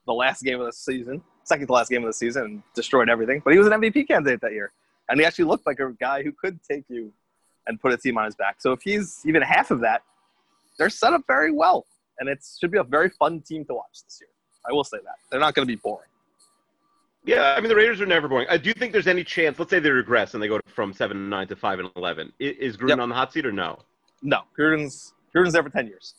the 0.06 0.13
last 0.13 0.44
game 0.44 0.60
of 0.60 0.66
the 0.66 0.74
season, 0.74 1.22
second 1.44 1.68
to 1.68 1.74
last 1.74 1.89
game 1.89 2.04
of 2.04 2.08
the 2.08 2.13
season, 2.13 2.44
and 2.44 2.63
destroyed 2.75 3.10
everything. 3.10 3.42
But 3.44 3.54
he 3.54 3.60
was 3.60 3.68
an 3.68 3.74
MVP 3.74 4.08
candidate 4.08 4.42
that 4.42 4.54
year, 4.54 4.72
and 5.10 5.20
he 5.20 5.25
actually 5.25 5.46
looked 5.46 5.66
like 5.66 5.80
a 5.80 5.92
guy 6.00 6.24
who 6.24 6.32
could 6.32 6.60
take 6.63 6.84
you 6.89 7.12
and 7.68 7.80
put 7.80 7.94
a 7.94 7.98
team 7.98 8.18
on 8.18 8.25
his 8.25 8.36
back. 8.36 8.60
So 8.60 8.72
if 8.72 8.82
he's 8.82 9.22
even 9.25 9.42
half 9.42 9.72
of 9.72 9.82
that, 9.82 10.01
they're 10.78 10.89
set 10.89 11.13
up 11.13 11.24
very 11.28 11.51
well, 11.51 11.86
and 12.20 12.30
it 12.30 12.40
should 12.60 12.72
be 12.72 12.78
a 12.78 12.84
very 12.84 13.10
fun 13.10 13.42
team 13.42 13.66
to 13.66 13.74
watch 13.74 14.04
this 14.04 14.20
year. 14.22 14.30
I 14.70 14.74
will 14.74 14.84
say 14.84 14.98
that 15.04 15.16
they're 15.32 15.40
not 15.40 15.54
going 15.56 15.68
to 15.68 15.72
be 15.72 15.78
boring. 15.78 16.06
Yeah, 17.26 17.54
I 17.58 17.60
mean 17.60 17.70
the 17.70 17.76
Raiders 17.76 18.00
are 18.02 18.06
never 18.06 18.28
boring. 18.28 18.48
Uh, 18.50 18.58
do 18.58 18.70
you 18.70 18.74
think 18.74 18.94
there's 18.94 19.08
any 19.08 19.24
chance? 19.24 19.60
Let's 19.60 19.70
say 19.72 19.80
they 19.80 19.90
regress 19.92 20.34
and 20.34 20.42
they 20.44 20.48
go 20.48 20.60
from 20.74 20.94
seven 20.94 21.18
and 21.18 21.30
nine 21.30 21.48
to 21.48 21.56
five 21.56 21.80
and 21.80 21.90
eleven. 21.96 22.32
Is 22.40 22.78
Gruden 22.78 22.90
Yep. 22.90 23.00
on 23.00 23.10
the 23.10 23.16
hot 23.16 23.34
seat 23.34 23.46
or 23.46 23.52
no? 23.52 23.80
No, 24.22 24.42
Gruden's 24.58 25.14
Gruden's 25.36 25.54
there 25.54 25.64
for 25.64 25.70
ten 25.70 25.88
years. 25.88 26.14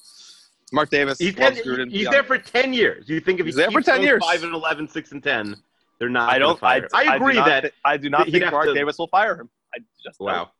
Mark 0.72 0.88
Davis 0.90 1.18
He's, 1.18 1.34
ten, 1.34 1.54
Gruden. 1.56 1.90
he's 1.90 2.08
there 2.08 2.22
for 2.22 2.38
ten 2.38 2.72
years. 2.72 3.08
You 3.08 3.18
think 3.20 3.40
if 3.40 3.46
he 3.46 3.48
He's 3.48 3.56
there 3.56 3.70
for 3.72 3.80
10 3.80 4.02
years. 4.02 4.24
five 4.24 4.44
and 4.44 4.54
11, 4.54 4.88
6 4.88 5.10
and 5.12 5.20
ten, 5.22 5.56
they're 5.98 6.08
not. 6.08 6.30
I 6.32 6.38
don't. 6.38 6.56
I, 6.62 6.80
Fire. 6.80 6.82
him. 6.82 6.88
I 6.94 7.16
agree 7.16 7.34
not 7.34 7.46
that. 7.46 7.62
thi- 7.64 7.70
I 7.84 7.96
do 7.96 8.08
not 8.08 8.28
think 8.28 8.44
Mark 8.52 8.66
to- 8.66 8.74
Davis 8.74 8.96
will 8.98 9.08
fire 9.08 9.34
him. 9.40 9.50
I 9.74 9.78
just 10.04 10.18
don't. 10.18 10.26
Wow. 10.26 10.50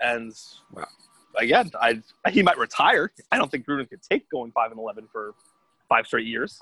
And 0.00 0.32
Wow. 0.72 0.86
Again, 1.38 1.70
I 1.80 2.02
he 2.30 2.42
might 2.42 2.58
retire. 2.58 3.12
I 3.30 3.38
don't 3.38 3.50
think 3.50 3.66
Gruden 3.66 3.88
could 3.88 4.02
take 4.02 4.28
going 4.30 4.52
five 4.52 4.70
and 4.70 4.78
eleven 4.80 5.06
for 5.12 5.34
five 5.88 6.06
straight 6.06 6.26
years, 6.26 6.60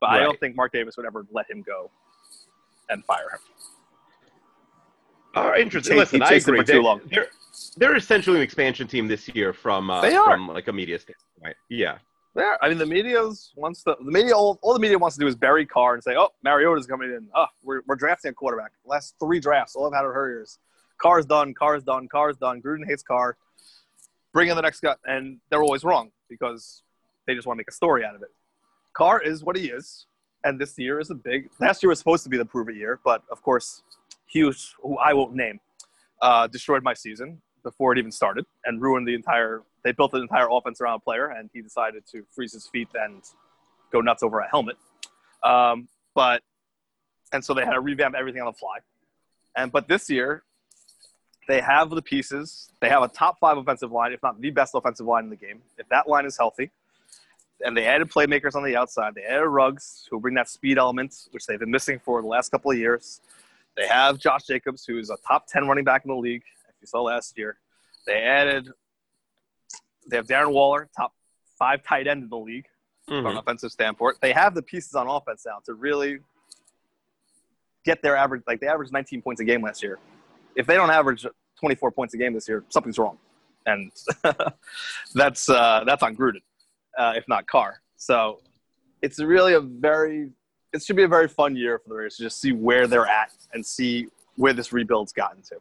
but 0.00 0.10
I 0.10 0.20
don't 0.20 0.38
think 0.40 0.56
Mark 0.56 0.72
Davis 0.72 0.96
would 0.96 1.06
ever 1.06 1.26
let 1.32 1.50
him 1.50 1.62
go 1.62 1.90
and 2.90 3.04
fire 3.04 3.30
him. 3.32 3.38
All 5.34 5.48
right, 5.50 5.60
interesting. 5.60 5.94
He 5.94 5.98
Listen, 6.00 6.22
I 6.22 6.32
agree. 6.34 6.58
for 6.58 6.64
too 6.64 6.72
They- 6.74 6.78
long. 6.78 7.00
They're, 7.10 7.26
they're 7.76 7.96
essentially 7.96 8.36
an 8.36 8.42
expansion 8.42 8.86
team 8.86 9.08
this 9.08 9.28
year 9.28 9.52
from 9.52 9.90
uh, 9.90 10.00
They 10.00 10.14
are. 10.14 10.30
from 10.32 10.48
like 10.48 10.68
a 10.68 10.72
media 10.72 10.98
standpoint. 10.98 11.56
Yeah. 11.68 11.98
Yeah, 12.36 12.56
I 12.60 12.68
mean 12.68 12.78
the 12.78 12.86
media's 12.86 13.52
wants 13.54 13.84
to 13.84 13.96
the 14.04 14.10
media 14.10 14.32
all, 14.34 14.58
all 14.60 14.72
the 14.74 14.80
media 14.80 14.98
wants 14.98 15.16
to 15.16 15.20
do 15.20 15.28
is 15.28 15.36
bury 15.36 15.64
Carr 15.64 15.94
and 15.94 16.02
say, 16.02 16.16
oh, 16.16 16.30
Mariota's 16.42 16.84
coming 16.84 17.10
in. 17.10 17.28
Oh, 17.32 17.46
we're, 17.62 17.82
we're 17.86 17.94
drafting 17.94 18.32
a 18.32 18.34
quarterback. 18.34 18.72
Last 18.84 19.14
three 19.20 19.38
drafts, 19.38 19.76
all 19.76 19.86
I've 19.86 19.94
had 19.94 20.04
are 20.04 20.12
Hurriers. 20.12 20.58
Carr's 21.00 21.26
done. 21.26 21.54
Carr's 21.54 21.84
done. 21.84 22.08
Carr's 22.08 22.36
done. 22.36 22.60
Gruden 22.60 22.84
hates 22.88 23.04
Carr. 23.04 23.36
Bring 24.34 24.48
in 24.48 24.56
the 24.56 24.62
next 24.62 24.80
guy, 24.80 24.96
and 25.06 25.38
they're 25.48 25.62
always 25.62 25.84
wrong 25.84 26.10
because 26.28 26.82
they 27.26 27.34
just 27.34 27.46
want 27.46 27.56
to 27.56 27.60
make 27.60 27.68
a 27.68 27.72
story 27.72 28.04
out 28.04 28.16
of 28.16 28.22
it. 28.22 28.32
Carr 28.92 29.22
is 29.22 29.44
what 29.44 29.56
he 29.56 29.68
is, 29.68 30.06
and 30.42 30.60
this 30.60 30.76
year 30.76 30.98
is 30.98 31.10
a 31.10 31.14
big. 31.14 31.48
Last 31.60 31.82
year 31.82 31.88
was 31.88 32.00
supposed 32.00 32.24
to 32.24 32.28
be 32.28 32.36
the 32.36 32.44
prove 32.44 32.68
it 32.68 32.74
year, 32.74 32.98
but 33.04 33.22
of 33.30 33.42
course, 33.42 33.84
Hughes, 34.26 34.74
who 34.82 34.98
I 34.98 35.14
won't 35.14 35.34
name, 35.34 35.60
uh, 36.20 36.48
destroyed 36.48 36.82
my 36.82 36.94
season 36.94 37.40
before 37.62 37.92
it 37.92 37.98
even 37.98 38.10
started 38.10 38.44
and 38.64 38.82
ruined 38.82 39.06
the 39.06 39.14
entire. 39.14 39.62
They 39.84 39.92
built 39.92 40.12
an 40.14 40.22
entire 40.22 40.48
offense 40.50 40.80
around 40.80 40.96
a 40.96 41.00
player, 41.00 41.28
and 41.28 41.48
he 41.54 41.62
decided 41.62 42.04
to 42.10 42.24
freeze 42.34 42.52
his 42.52 42.66
feet 42.66 42.88
and 42.94 43.22
go 43.92 44.00
nuts 44.00 44.24
over 44.24 44.40
a 44.40 44.48
helmet. 44.48 44.76
Um, 45.44 45.86
but 46.12 46.42
and 47.32 47.44
so 47.44 47.54
they 47.54 47.64
had 47.64 47.74
to 47.74 47.80
revamp 47.80 48.16
everything 48.16 48.40
on 48.40 48.46
the 48.46 48.52
fly. 48.52 48.78
And 49.56 49.70
but 49.70 49.86
this 49.86 50.10
year, 50.10 50.42
they 51.46 51.60
have 51.60 51.90
the 51.90 52.02
pieces. 52.02 52.70
They 52.80 52.88
have 52.88 53.02
a 53.02 53.08
top 53.08 53.38
five 53.38 53.56
offensive 53.58 53.92
line, 53.92 54.12
if 54.12 54.22
not 54.22 54.40
the 54.40 54.50
best 54.50 54.74
offensive 54.74 55.06
line 55.06 55.24
in 55.24 55.30
the 55.30 55.36
game. 55.36 55.62
If 55.78 55.88
that 55.88 56.08
line 56.08 56.26
is 56.26 56.36
healthy, 56.36 56.70
and 57.64 57.76
they 57.76 57.86
added 57.86 58.10
playmakers 58.10 58.54
on 58.54 58.64
the 58.64 58.76
outside, 58.76 59.14
they 59.14 59.22
added 59.22 59.46
Ruggs, 59.46 60.06
who 60.10 60.20
bring 60.20 60.34
that 60.34 60.48
speed 60.48 60.78
element, 60.78 61.28
which 61.30 61.46
they've 61.46 61.58
been 61.58 61.70
missing 61.70 61.98
for 61.98 62.20
the 62.20 62.28
last 62.28 62.50
couple 62.50 62.70
of 62.70 62.78
years. 62.78 63.20
They 63.76 63.86
have 63.86 64.18
Josh 64.18 64.44
Jacobs, 64.44 64.84
who's 64.86 65.10
a 65.10 65.16
top 65.26 65.46
ten 65.46 65.66
running 65.66 65.84
back 65.84 66.04
in 66.04 66.10
the 66.10 66.16
league, 66.16 66.42
if 66.68 66.74
you 66.80 66.86
saw 66.86 67.02
last 67.02 67.36
year. 67.38 67.58
They 68.06 68.22
added. 68.22 68.68
They 70.06 70.16
have 70.16 70.26
Darren 70.26 70.52
Waller, 70.52 70.88
top 70.96 71.14
five 71.58 71.82
tight 71.82 72.06
end 72.06 72.22
in 72.24 72.28
the 72.28 72.36
league 72.38 72.66
from 73.06 73.26
an 73.26 73.34
Mhm. 73.34 73.38
offensive 73.38 73.72
standpoint. 73.72 74.18
They 74.20 74.32
have 74.32 74.54
the 74.54 74.62
pieces 74.62 74.94
on 74.94 75.08
offense 75.08 75.44
now 75.46 75.60
to 75.64 75.74
really 75.74 76.20
get 77.84 78.02
their 78.02 78.16
average. 78.16 78.42
Like 78.46 78.60
they 78.60 78.66
averaged 78.66 78.92
19 78.92 79.22
points 79.22 79.40
a 79.40 79.44
game 79.44 79.62
last 79.62 79.82
year. 79.82 79.98
If 80.56 80.66
they 80.66 80.74
don't 80.74 80.90
average 80.90 81.26
24 81.58 81.90
points 81.92 82.14
a 82.14 82.16
game 82.16 82.34
this 82.34 82.48
year, 82.48 82.64
something's 82.68 82.98
wrong, 82.98 83.18
and 83.66 83.90
that's 85.14 85.48
uh, 85.48 85.84
that's 85.86 86.02
on 86.02 86.16
Gruden, 86.16 86.42
uh, 86.98 87.14
if 87.16 87.26
not 87.28 87.46
Carr. 87.46 87.80
So 87.96 88.40
it's 89.02 89.18
really 89.18 89.54
a 89.54 89.60
very 89.60 90.30
it 90.72 90.82
should 90.82 90.96
be 90.96 91.04
a 91.04 91.08
very 91.08 91.28
fun 91.28 91.54
year 91.54 91.78
for 91.78 91.88
the 91.88 91.94
Raiders 91.94 92.16
to 92.16 92.24
just 92.24 92.40
see 92.40 92.52
where 92.52 92.86
they're 92.86 93.06
at 93.06 93.32
and 93.52 93.64
see 93.64 94.08
where 94.36 94.52
this 94.52 94.72
rebuild's 94.72 95.12
gotten 95.12 95.40
to. 95.42 95.56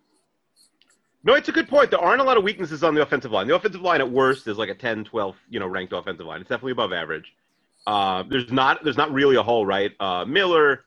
No, 1.24 1.36
it's 1.36 1.48
a 1.48 1.54
good 1.54 1.70
point. 1.70 1.92
There 1.92 2.00
aren't 2.00 2.20
a 2.20 2.24
lot 2.24 2.36
of 2.36 2.44
weaknesses 2.44 2.84
on 2.84 2.96
the 2.96 3.02
offensive 3.02 3.32
line. 3.32 3.48
The 3.48 3.56
offensive 3.56 3.82
line 3.82 4.02
at 4.02 4.10
worst 4.10 4.48
is 4.48 4.58
like 4.58 4.70
a 4.70 4.76
10, 4.76 5.06
12, 5.06 5.36
you 5.50 5.60
know, 5.60 5.68
ranked 5.68 5.94
offensive 5.94 6.26
line. 6.26 6.42
It's 6.42 6.50
definitely 6.50 6.74
above 6.74 6.92
average. 6.92 7.34
Uh, 7.86 8.24
there's 8.24 8.52
not 8.52 8.84
there's 8.84 8.98
not 8.98 9.12
really 9.12 9.36
a 9.36 9.44
hole, 9.44 9.66
right? 9.66 9.92
Uh, 10.00 10.26
Miller, 10.26 10.86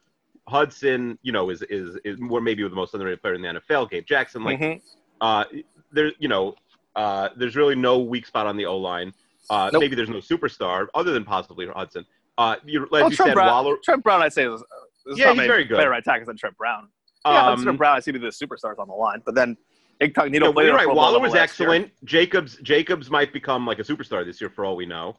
Hudson, 0.48 1.18
you 1.22 1.32
know, 1.32 1.50
is 1.50 1.62
is 1.62 1.96
is 2.04 2.18
more 2.20 2.40
maybe 2.40 2.62
the 2.62 2.70
most 2.70 2.94
underrated 2.94 3.20
player 3.20 3.34
in 3.34 3.42
the 3.42 3.48
NFL. 3.48 3.90
Gabe 3.90 4.06
Jackson, 4.06 4.44
like 4.44 4.60
Mhm. 4.60 4.80
uh, 5.20 5.44
there, 5.90 6.12
you 6.18 6.28
know, 6.28 6.54
uh, 6.94 7.30
there's 7.36 7.56
really 7.56 7.74
no 7.74 7.98
weak 7.98 8.26
spot 8.26 8.46
on 8.46 8.56
the 8.56 8.66
O 8.66 8.76
line. 8.76 9.12
Uh, 9.50 9.70
Nope. 9.72 9.80
Maybe 9.80 9.94
there's 9.96 10.08
no 10.08 10.16
superstar 10.16 10.86
other 10.94 11.12
than 11.12 11.24
possibly 11.24 11.66
Hudson. 11.66 12.04
Uh, 12.38 12.56
you, 12.64 12.84
as 12.84 12.90
Well, 12.90 13.10
you 13.10 13.16
Trent 13.16 13.28
said, 13.30 13.34
Brown, 13.34 13.46
Waller. 13.64 13.76
Trent 13.82 14.02
Brown, 14.02 14.22
I'd 14.22 14.32
say, 14.32 14.46
is, 14.46 14.62
is 15.06 15.18
Yeah, 15.18 15.32
he's 15.32 15.46
very 15.46 15.64
good. 15.64 15.76
better 15.76 15.90
right 15.90 16.04
tackle 16.04 16.26
than 16.26 16.36
Trent 16.36 16.56
Brown. 16.56 16.88
Yeah, 17.24 17.42
Hudson 17.42 17.62
um, 17.66 17.68
and 17.70 17.78
Brown, 17.78 17.96
I 17.96 18.00
see 18.00 18.10
the 18.12 18.18
superstars 18.18 18.78
on 18.78 18.88
the 18.88 18.94
line, 18.94 19.22
but 19.24 19.34
then 19.34 19.56
Incognito 20.00 20.46
No, 20.46 20.52
played 20.52 20.66
you're 20.66 20.74
right. 20.76 20.88
Waller 20.88 21.18
was 21.20 21.32
last 21.32 21.58
year. 21.58 21.70
excellent. 21.70 21.92
Jacobs 22.04 22.56
Jacobs 22.62 23.10
might 23.10 23.32
become 23.32 23.66
like 23.66 23.78
a 23.78 23.82
superstar 23.82 24.24
this 24.24 24.40
year 24.40 24.50
for 24.50 24.64
all 24.64 24.76
we 24.76 24.84
know. 24.86 25.16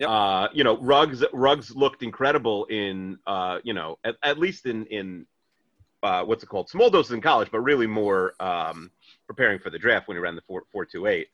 Yep. 0.00 0.08
Uh, 0.08 0.48
you 0.52 0.64
know, 0.64 0.76
Ruggs 0.78 1.24
Ruggs 1.32 1.74
looked 1.74 2.02
incredible 2.02 2.64
in 2.66 3.18
uh, 3.26 3.58
you 3.62 3.74
know, 3.74 3.98
at, 4.04 4.16
at 4.22 4.38
least 4.38 4.66
in 4.66 4.86
in 4.86 5.26
uh, 6.02 6.24
what's 6.24 6.42
it 6.42 6.48
called? 6.48 6.68
Small 6.68 6.90
doses 6.90 7.12
in 7.12 7.20
college, 7.20 7.48
but 7.50 7.60
really 7.60 7.86
more 7.86 8.34
um, 8.40 8.90
preparing 9.26 9.58
for 9.58 9.70
the 9.70 9.78
draft 9.78 10.08
when 10.08 10.16
he 10.16 10.20
ran 10.20 10.34
the 10.34 10.42
four 10.42 10.64
four 10.72 10.84
two 10.84 11.06
eight. 11.06 11.28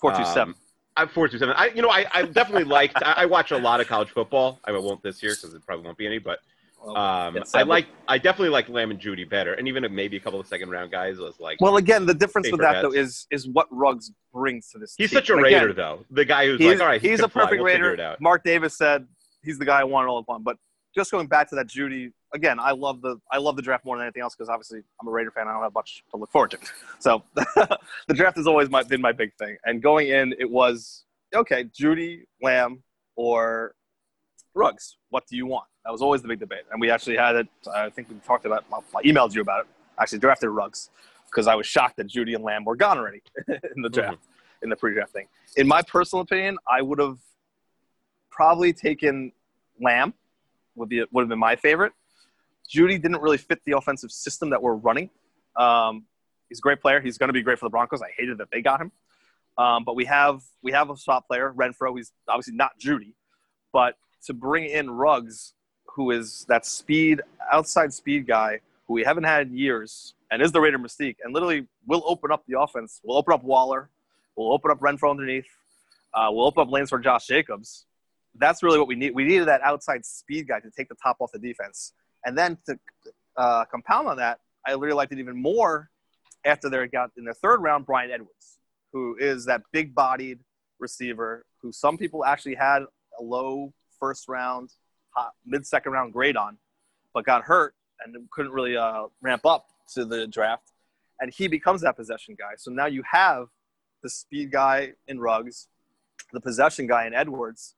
Four 0.00 0.12
two 0.12 0.24
seven. 0.24 0.54
Um, 0.54 0.54
I'm 0.96 1.08
four 1.08 1.28
two 1.28 1.38
seven. 1.38 1.54
I 1.56 1.66
you 1.68 1.82
know 1.82 1.90
I, 1.90 2.06
I 2.12 2.22
definitely 2.22 2.64
liked. 2.64 2.96
I, 3.02 3.12
I 3.18 3.26
watch 3.26 3.50
a 3.50 3.58
lot 3.58 3.80
of 3.80 3.86
college 3.86 4.10
football. 4.10 4.58
I 4.64 4.72
won't 4.72 5.02
this 5.02 5.22
year 5.22 5.32
because 5.32 5.54
it 5.54 5.64
probably 5.64 5.84
won't 5.84 5.98
be 5.98 6.06
any. 6.06 6.18
But 6.18 6.40
um, 6.88 7.38
I 7.54 7.62
like 7.62 7.86
I 8.08 8.18
definitely 8.18 8.48
like 8.48 8.68
Lamb 8.68 8.90
and 8.90 9.00
Jeudy 9.00 9.28
better, 9.28 9.54
and 9.54 9.68
even 9.68 9.86
maybe 9.94 10.16
a 10.16 10.20
couple 10.20 10.40
of 10.40 10.46
second 10.46 10.70
round 10.70 10.90
guys 10.90 11.18
was 11.18 11.38
like. 11.38 11.60
Well, 11.60 11.76
again, 11.76 12.06
the 12.06 12.14
difference 12.14 12.50
with 12.50 12.60
that 12.60 12.82
though 12.82 12.92
is 12.92 13.26
is 13.30 13.48
what 13.48 13.66
Ruggs 13.70 14.10
brings 14.32 14.70
to 14.70 14.78
this. 14.78 14.94
He's 14.96 15.10
team. 15.10 15.18
such 15.18 15.30
a 15.30 15.34
again, 15.34 15.44
Raider, 15.44 15.72
though. 15.72 16.04
The 16.10 16.24
guy 16.24 16.46
who's 16.46 16.60
like, 16.60 16.80
all 16.80 16.86
right, 16.86 17.00
he 17.00 17.10
he's 17.10 17.20
a 17.20 17.28
perfect 17.28 17.62
We'll 17.62 17.64
Raider. 17.64 18.16
Mark 18.20 18.42
Davis 18.44 18.76
said 18.76 19.06
he's 19.42 19.58
the 19.58 19.64
guy 19.64 19.80
I 19.80 19.84
wanted 19.84 20.08
all 20.08 20.24
along. 20.26 20.42
But 20.42 20.56
just 20.94 21.10
going 21.10 21.26
back 21.26 21.48
to 21.50 21.54
that 21.56 21.66
Jeudy 21.66 22.12
again, 22.34 22.58
I 22.58 22.72
love 22.72 23.00
the 23.02 23.16
I 23.30 23.38
love 23.38 23.56
the 23.56 23.62
draft 23.62 23.84
more 23.84 23.96
than 23.96 24.06
anything 24.06 24.22
else 24.22 24.34
because 24.34 24.48
obviously 24.48 24.80
I'm 25.00 25.08
a 25.08 25.10
Raider 25.10 25.30
fan. 25.30 25.48
I 25.48 25.52
don't 25.52 25.62
have 25.62 25.74
much 25.74 26.02
to 26.10 26.16
look 26.16 26.30
forward 26.30 26.52
to. 26.52 26.58
So 27.00 27.24
the 27.34 28.14
draft 28.14 28.36
has 28.36 28.46
always 28.46 28.70
my, 28.70 28.84
been 28.84 29.00
my 29.00 29.10
big 29.10 29.34
thing. 29.34 29.56
And 29.64 29.82
going 29.82 30.08
in, 30.08 30.34
it 30.38 30.48
was 30.48 31.04
okay, 31.34 31.64
Jeudy, 31.64 32.22
Lamb, 32.40 32.82
or 33.16 33.74
Ruggs. 34.54 34.98
What 35.10 35.26
do 35.26 35.36
you 35.36 35.46
want? 35.46 35.66
That 35.84 35.90
was 35.90 36.02
always 36.02 36.22
the 36.22 36.28
big 36.28 36.40
debate. 36.40 36.62
And 36.70 36.80
we 36.80 36.90
actually 36.90 37.16
had 37.16 37.36
it. 37.36 37.48
I 37.72 37.90
think 37.90 38.08
we 38.08 38.16
talked 38.26 38.46
about. 38.46 38.64
I 38.72 39.02
emailed 39.02 39.34
you 39.34 39.40
about 39.40 39.60
it. 39.60 39.66
Actually, 39.98 40.20
drafted 40.20 40.50
Ruggs 40.50 40.90
because 41.26 41.46
I 41.46 41.54
was 41.54 41.66
shocked 41.66 41.96
that 41.96 42.06
Jeudy 42.06 42.34
and 42.34 42.44
Lamb 42.44 42.64
were 42.64 42.76
gone 42.76 42.98
already 42.98 43.22
in 43.48 43.82
the 43.82 43.88
draft, 43.88 44.18
in 44.62 44.68
the 44.68 44.76
pre-draft 44.76 45.12
thing. 45.12 45.26
In 45.56 45.66
my 45.66 45.82
personal 45.82 46.22
opinion, 46.22 46.58
I 46.70 46.82
would 46.82 46.98
have 46.98 47.18
probably 48.30 48.72
taken 48.72 49.32
Lamb. 49.80 50.14
Would 50.76 50.88
be 50.88 51.04
would 51.10 51.22
have 51.22 51.28
been 51.28 51.38
my 51.38 51.56
favorite. 51.56 51.92
Jeudy 52.72 53.00
didn't 53.00 53.20
really 53.20 53.36
fit 53.36 53.60
the 53.66 53.76
offensive 53.76 54.10
system 54.10 54.50
that 54.50 54.62
we're 54.62 54.74
running. 54.74 55.10
Um, 55.56 56.04
he's 56.48 56.58
a 56.58 56.62
great 56.62 56.80
player. 56.80 57.00
He's 57.00 57.18
going 57.18 57.28
to 57.28 57.34
be 57.34 57.42
great 57.42 57.58
for 57.58 57.66
the 57.66 57.70
Broncos. 57.70 58.00
I 58.00 58.10
hated 58.16 58.38
that 58.38 58.48
they 58.50 58.62
got 58.62 58.80
him. 58.80 58.92
Um, 59.58 59.84
but 59.84 59.96
we 59.96 60.06
have 60.06 60.42
we 60.62 60.72
have 60.72 60.88
a 60.90 60.96
shot 60.96 61.26
player, 61.26 61.52
Renfro. 61.54 61.94
He's 61.96 62.12
obviously 62.28 62.54
not 62.54 62.78
Jeudy, 62.78 63.14
but 63.72 63.96
to 64.24 64.32
bring 64.32 64.64
in 64.64 64.90
Ruggs, 64.90 65.54
who 65.94 66.10
is 66.10 66.44
that 66.48 66.64
speed 66.64 67.20
outside 67.52 67.92
speed 67.92 68.26
guy 68.26 68.60
who 68.86 68.94
we 68.94 69.04
haven't 69.04 69.24
had 69.24 69.48
in 69.48 69.56
years, 69.56 70.14
and 70.30 70.42
is 70.42 70.52
the 70.52 70.60
Raider 70.60 70.78
mystique, 70.78 71.16
and 71.22 71.34
literally 71.34 71.66
will 71.86 72.02
open 72.06 72.32
up 72.32 72.44
the 72.46 72.58
offense. 72.58 73.00
We'll 73.04 73.18
open 73.18 73.34
up 73.34 73.44
Waller. 73.44 73.90
We'll 74.36 74.52
open 74.52 74.70
up 74.70 74.80
Renfro 74.80 75.10
underneath. 75.10 75.46
Uh, 76.14 76.28
we'll 76.30 76.46
open 76.46 76.62
up 76.62 76.70
lanes 76.70 76.88
for 76.88 76.98
Josh 76.98 77.26
Jacobs. 77.26 77.86
That's 78.34 78.62
really 78.62 78.78
what 78.78 78.88
we 78.88 78.94
need. 78.94 79.14
We 79.14 79.24
needed 79.24 79.48
that 79.48 79.60
outside 79.62 80.04
speed 80.06 80.48
guy 80.48 80.60
to 80.60 80.70
take 80.70 80.88
the 80.88 80.94
top 81.02 81.16
off 81.20 81.32
the 81.32 81.38
defense, 81.38 81.92
and 82.24 82.36
then 82.36 82.58
to 82.66 82.78
uh, 83.36 83.64
compound 83.66 84.08
on 84.08 84.16
that, 84.16 84.40
I 84.66 84.72
really 84.72 84.94
liked 84.94 85.12
it 85.12 85.18
even 85.18 85.40
more 85.40 85.90
after 86.44 86.68
they 86.68 86.86
got 86.88 87.10
in 87.16 87.24
the 87.24 87.34
third 87.34 87.60
round 87.60 87.86
Bryan 87.86 88.10
Edwards, 88.10 88.58
who 88.92 89.16
is 89.18 89.44
that 89.46 89.62
big-bodied 89.72 90.40
receiver 90.78 91.44
who 91.60 91.72
some 91.72 91.96
people 91.96 92.24
actually 92.24 92.56
had 92.56 92.82
a 93.18 93.22
low 93.22 93.72
first 94.00 94.28
round, 94.28 94.70
mid 95.46 95.66
second 95.66 95.92
round 95.92 96.12
grade 96.12 96.36
on, 96.36 96.58
but 97.14 97.24
got 97.24 97.42
hurt 97.42 97.74
and 98.04 98.16
couldn't 98.30 98.52
really 98.52 98.76
uh, 98.76 99.04
ramp 99.20 99.46
up 99.46 99.66
to 99.94 100.04
the 100.04 100.26
draft. 100.26 100.72
And 101.20 101.32
he 101.32 101.46
becomes 101.46 101.82
that 101.82 101.96
possession 101.96 102.36
guy. 102.38 102.54
So 102.56 102.70
now 102.70 102.86
you 102.86 103.02
have 103.10 103.48
the 104.02 104.10
speed 104.10 104.50
guy 104.50 104.92
in 105.06 105.20
Ruggs, 105.20 105.68
the 106.32 106.40
possession 106.40 106.86
guy 106.86 107.06
in 107.06 107.14
Edwards. 107.14 107.74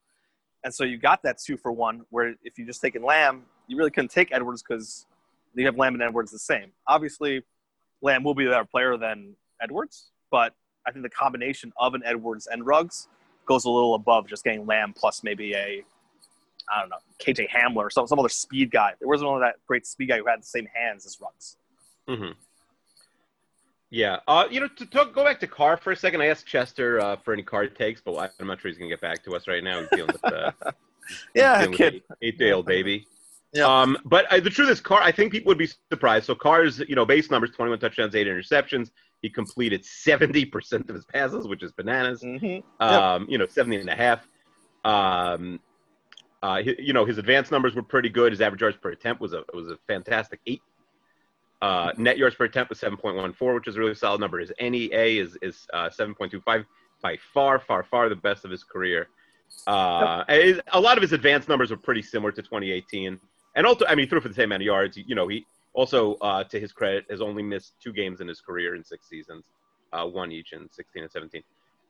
And 0.65 0.75
so 0.75 0.85
you 0.85 0.97
got 0.97 1.23
that 1.25 1.39
two 1.39 1.57
for 1.57 1.73
one, 1.73 2.07
where 2.11 2.35
if 2.43 2.59
you 2.59 2.65
just 2.65 2.81
taken 2.81 3.03
Lamb, 3.03 3.43
you 3.69 3.77
really 3.77 3.91
couldn't 3.91 4.11
take 4.11 4.33
Edwards 4.33 4.63
because 4.63 5.07
you 5.55 5.67
have 5.67 5.77
Lamb 5.77 5.95
and 5.95 6.03
Edwards 6.03 6.33
the 6.33 6.39
same. 6.39 6.73
Obviously, 6.87 7.43
Lamb 8.01 8.25
will 8.25 8.35
be 8.35 8.47
a 8.47 8.51
better 8.51 8.65
player 8.65 8.97
than 8.97 9.37
Edwards, 9.61 10.11
but 10.31 10.55
I 10.87 10.93
think 10.93 11.03
the 11.03 11.11
combination 11.11 11.73
of 11.79 11.95
an 11.95 12.03
Edwards 12.05 12.47
and 12.51 12.67
Ruggs 12.67 13.09
goes 13.47 13.65
a 13.65 13.71
little 13.71 13.95
above 13.95 14.27
just 14.27 14.45
getting 14.45 14.67
Lamb 14.67 14.95
plus 14.97 15.23
maybe 15.23 15.55
a 15.55 15.85
I 16.73 16.81
don't 16.81 16.89
know, 16.91 16.97
KJ 17.23 17.49
Hamler 17.49 17.85
or 17.85 17.91
some 17.91 18.07
some 18.07 18.19
other 18.19 18.29
speed 18.29 18.71
guy. 18.71 18.93
There 18.99 19.09
wasn't 19.09 19.31
one 19.31 19.43
of 19.43 19.47
that 19.47 19.57
great 19.67 19.87
speed 19.87 20.09
guy 20.09 20.19
who 20.19 20.27
had 20.27 20.41
the 20.43 20.47
same 20.47 20.67
hands 20.75 21.07
as 21.07 21.19
Ruggs. 21.21 21.57
hmm 22.09 22.33
Yeah, 23.91 24.19
uh, 24.27 24.47
you 24.51 24.61
know, 24.61 24.69
to 24.69 24.87
talk, 24.87 25.15
go 25.15 25.25
back 25.25 25.41
to 25.41 25.47
Carr 25.47 25.77
for 25.77 25.93
a 25.93 25.97
second. 25.97 26.21
I 26.21 26.27
asked 26.27 26.47
Chester 26.47 27.01
uh, 27.01 27.17
for 27.17 27.33
any 27.33 27.43
card 27.43 27.77
takes, 27.77 28.01
but 28.01 28.17
I'm 28.41 28.47
not 28.47 28.61
sure 28.61 28.71
he's 28.71 28.79
gonna 28.79 28.91
get 28.91 29.01
back 29.01 29.23
to 29.25 29.35
us 29.35 29.47
right 29.47 29.63
now. 29.63 29.81
He's 29.81 29.89
dealing 29.91 30.13
with 30.13 30.25
uh, 30.33 30.53
Yeah, 31.35 31.61
dealing 31.63 31.77
kid. 31.77 32.03
eight 32.23 32.39
day 32.39 32.53
old 32.53 32.67
baby. 32.67 33.07
Yeah. 33.53 33.67
Um, 33.67 33.97
but 34.05 34.27
uh, 34.33 34.41
the 34.41 34.51
truth 34.51 34.69
is, 34.71 34.81
Carr. 34.81 35.01
I 35.01 35.13
think 35.13 35.31
people 35.31 35.51
would 35.51 35.59
be 35.59 35.69
surprised. 35.93 36.27
So 36.27 36.35
Carr's, 36.35 36.81
you 36.81 36.97
know, 36.97 37.05
base 37.05 37.31
numbers: 37.31 37.51
21 37.53 37.79
touchdowns, 37.79 38.15
eight 38.17 38.27
interceptions. 38.27 38.91
He 39.23 39.31
completed 39.31 39.85
70 39.85 40.45
percent 40.47 40.89
of 40.91 40.97
his 40.97 41.05
passes, 41.05 41.47
which 41.47 41.63
is 41.63 41.71
bananas. 41.71 42.23
Mm-hmm. 42.23 42.83
Um, 42.83 43.27
you 43.29 43.39
know, 43.39 43.47
70 43.47 43.77
and 43.77 43.89
a 43.91 43.95
half. 43.95 44.27
Um, 44.85 45.61
uh, 46.45 46.57
you 46.79 46.93
know, 46.93 47.07
his 47.07 47.17
advanced 47.17 47.51
numbers 47.51 47.75
were 47.75 47.83
pretty 47.83 48.11
good. 48.11 48.31
His 48.31 48.43
average 48.43 48.61
yards 48.61 48.77
per 48.77 48.91
attempt 48.91 49.23
was 49.23 49.33
a 49.33 49.45
was 49.55 49.71
a 49.71 49.79
fantastic 49.87 50.41
eight. 50.47 50.61
Uh, 51.63 51.91
net 51.97 52.19
yards 52.19 52.37
per 52.37 52.45
attempt 52.45 52.69
was 52.69 52.79
7.14, 52.79 53.55
which 53.55 53.67
is 53.67 53.77
a 53.77 53.81
really 53.81 53.95
solid 53.95 54.21
number. 54.21 54.39
His 54.39 54.53
NEA 54.61 55.23
is 55.23 55.39
is 55.41 55.67
uh, 55.73 55.89
7.25, 55.89 56.67
by 57.01 57.17
far, 57.33 57.59
far, 57.59 57.83
far 57.83 58.11
the 58.11 58.17
best 58.17 58.45
of 58.45 58.51
his 58.51 58.63
career. 58.63 59.09
Uh, 59.67 60.23
his- 60.29 60.61
a 60.75 60.81
lot 60.81 60.99
of 60.99 61.03
his 61.03 61.13
advanced 61.13 61.49
numbers 61.49 61.71
were 61.71 61.79
pretty 61.79 62.03
similar 62.03 62.31
to 62.33 62.43
2018, 62.43 63.19
and 63.57 63.67
also, 63.67 63.87
I 63.87 63.95
mean, 63.95 64.05
he 64.05 64.11
threw 64.11 64.21
for 64.21 64.29
the 64.29 64.35
same 64.35 64.51
amount 64.51 64.61
of 64.61 64.67
yards. 64.67 64.99
You 64.99 65.15
know, 65.15 65.29
he 65.29 65.47
also, 65.73 66.17
uh, 66.17 66.45
to 66.45 66.61
his 66.61 66.73
credit, 66.73 67.07
has 67.09 67.23
only 67.23 67.43
missed 67.43 67.81
two 67.81 67.95
games 67.95 68.21
in 68.21 68.29
his 68.29 68.43
career 68.43 68.75
in 68.75 68.85
six 68.85 69.09
seasons, 69.09 69.45
uh, 69.95 70.05
one 70.07 70.31
each 70.31 70.53
in 70.53 70.69
16 70.71 71.03
and 71.05 71.11
17. 71.11 71.43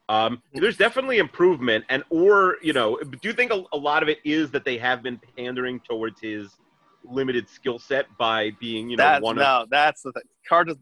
Um, 0.08 0.42
there's 0.52 0.76
definitely 0.76 1.18
improvement, 1.18 1.84
and 1.88 2.04
or 2.10 2.56
you 2.62 2.74
know, 2.74 2.98
do 2.98 3.18
you 3.22 3.32
think 3.32 3.52
a, 3.52 3.64
a 3.72 3.76
lot 3.76 4.02
of 4.02 4.08
it 4.08 4.18
is 4.22 4.50
that 4.50 4.64
they 4.64 4.76
have 4.76 5.02
been 5.02 5.18
pandering 5.36 5.80
towards 5.80 6.20
his 6.20 6.50
limited 7.10 7.48
skill 7.48 7.78
set 7.78 8.06
by 8.18 8.50
being, 8.60 8.90
you 8.90 8.96
know, 8.96 9.04
That, 9.04 9.22
one 9.22 9.38
of 9.38 9.42
no, 9.42 9.66
that's 9.70 10.02
the 10.02 10.12
thing. 10.12 10.22
Carr 10.48 10.64
does, 10.64 10.76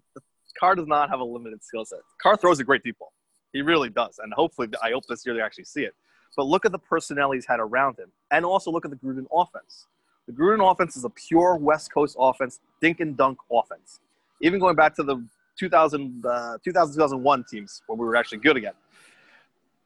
Carr 0.59 0.75
does 0.75 0.87
not 0.87 1.09
have 1.11 1.21
a 1.21 1.25
limited 1.25 1.63
skill 1.65 1.85
set. 1.85 2.01
Carr 2.21 2.37
throws 2.37 2.61
a 2.61 2.65
great 2.65 2.83
deep 2.83 2.99
ball. 2.99 3.13
He 3.53 3.63
really 3.63 3.91
does. 3.91 4.19
And 4.23 4.33
hopefully, 4.33 4.69
I 4.83 4.91
hope 4.91 5.05
this 5.07 5.27
year 5.27 5.35
they 5.35 5.41
actually 5.41 5.65
see 5.65 5.83
it. 5.83 5.95
But 6.37 6.47
look 6.47 6.65
at 6.65 6.73
the 6.73 6.79
personnel 6.79 7.33
he's 7.33 7.47
had 7.47 7.61
around 7.61 7.99
him. 7.99 8.11
And 8.31 8.45
also 8.45 8.71
look 8.71 8.85
at 8.85 8.91
the 8.91 8.97
Gruden 8.97 9.27
offense. 9.33 9.87
The 10.27 10.33
Gruden 10.33 10.71
offense 10.71 10.97
is 10.97 11.05
a 11.05 11.11
pure 11.11 11.57
West 11.57 11.93
Coast 11.93 12.17
offense, 12.19 12.61
dink 12.81 13.01
and 13.01 13.17
dunk 13.17 13.39
offense. 13.53 14.01
Even 14.41 14.59
going 14.59 14.77
back 14.77 14.95
to 14.97 15.03
the 15.03 15.23
2000, 15.59 16.25
uh, 16.25 16.59
2000 16.65 16.95
2001 16.95 17.45
teams 17.51 17.83
where 17.87 17.99
we 17.99 18.07
were 18.07 18.17
actually 18.17 18.39
good 18.39 18.57
again, 18.57 18.73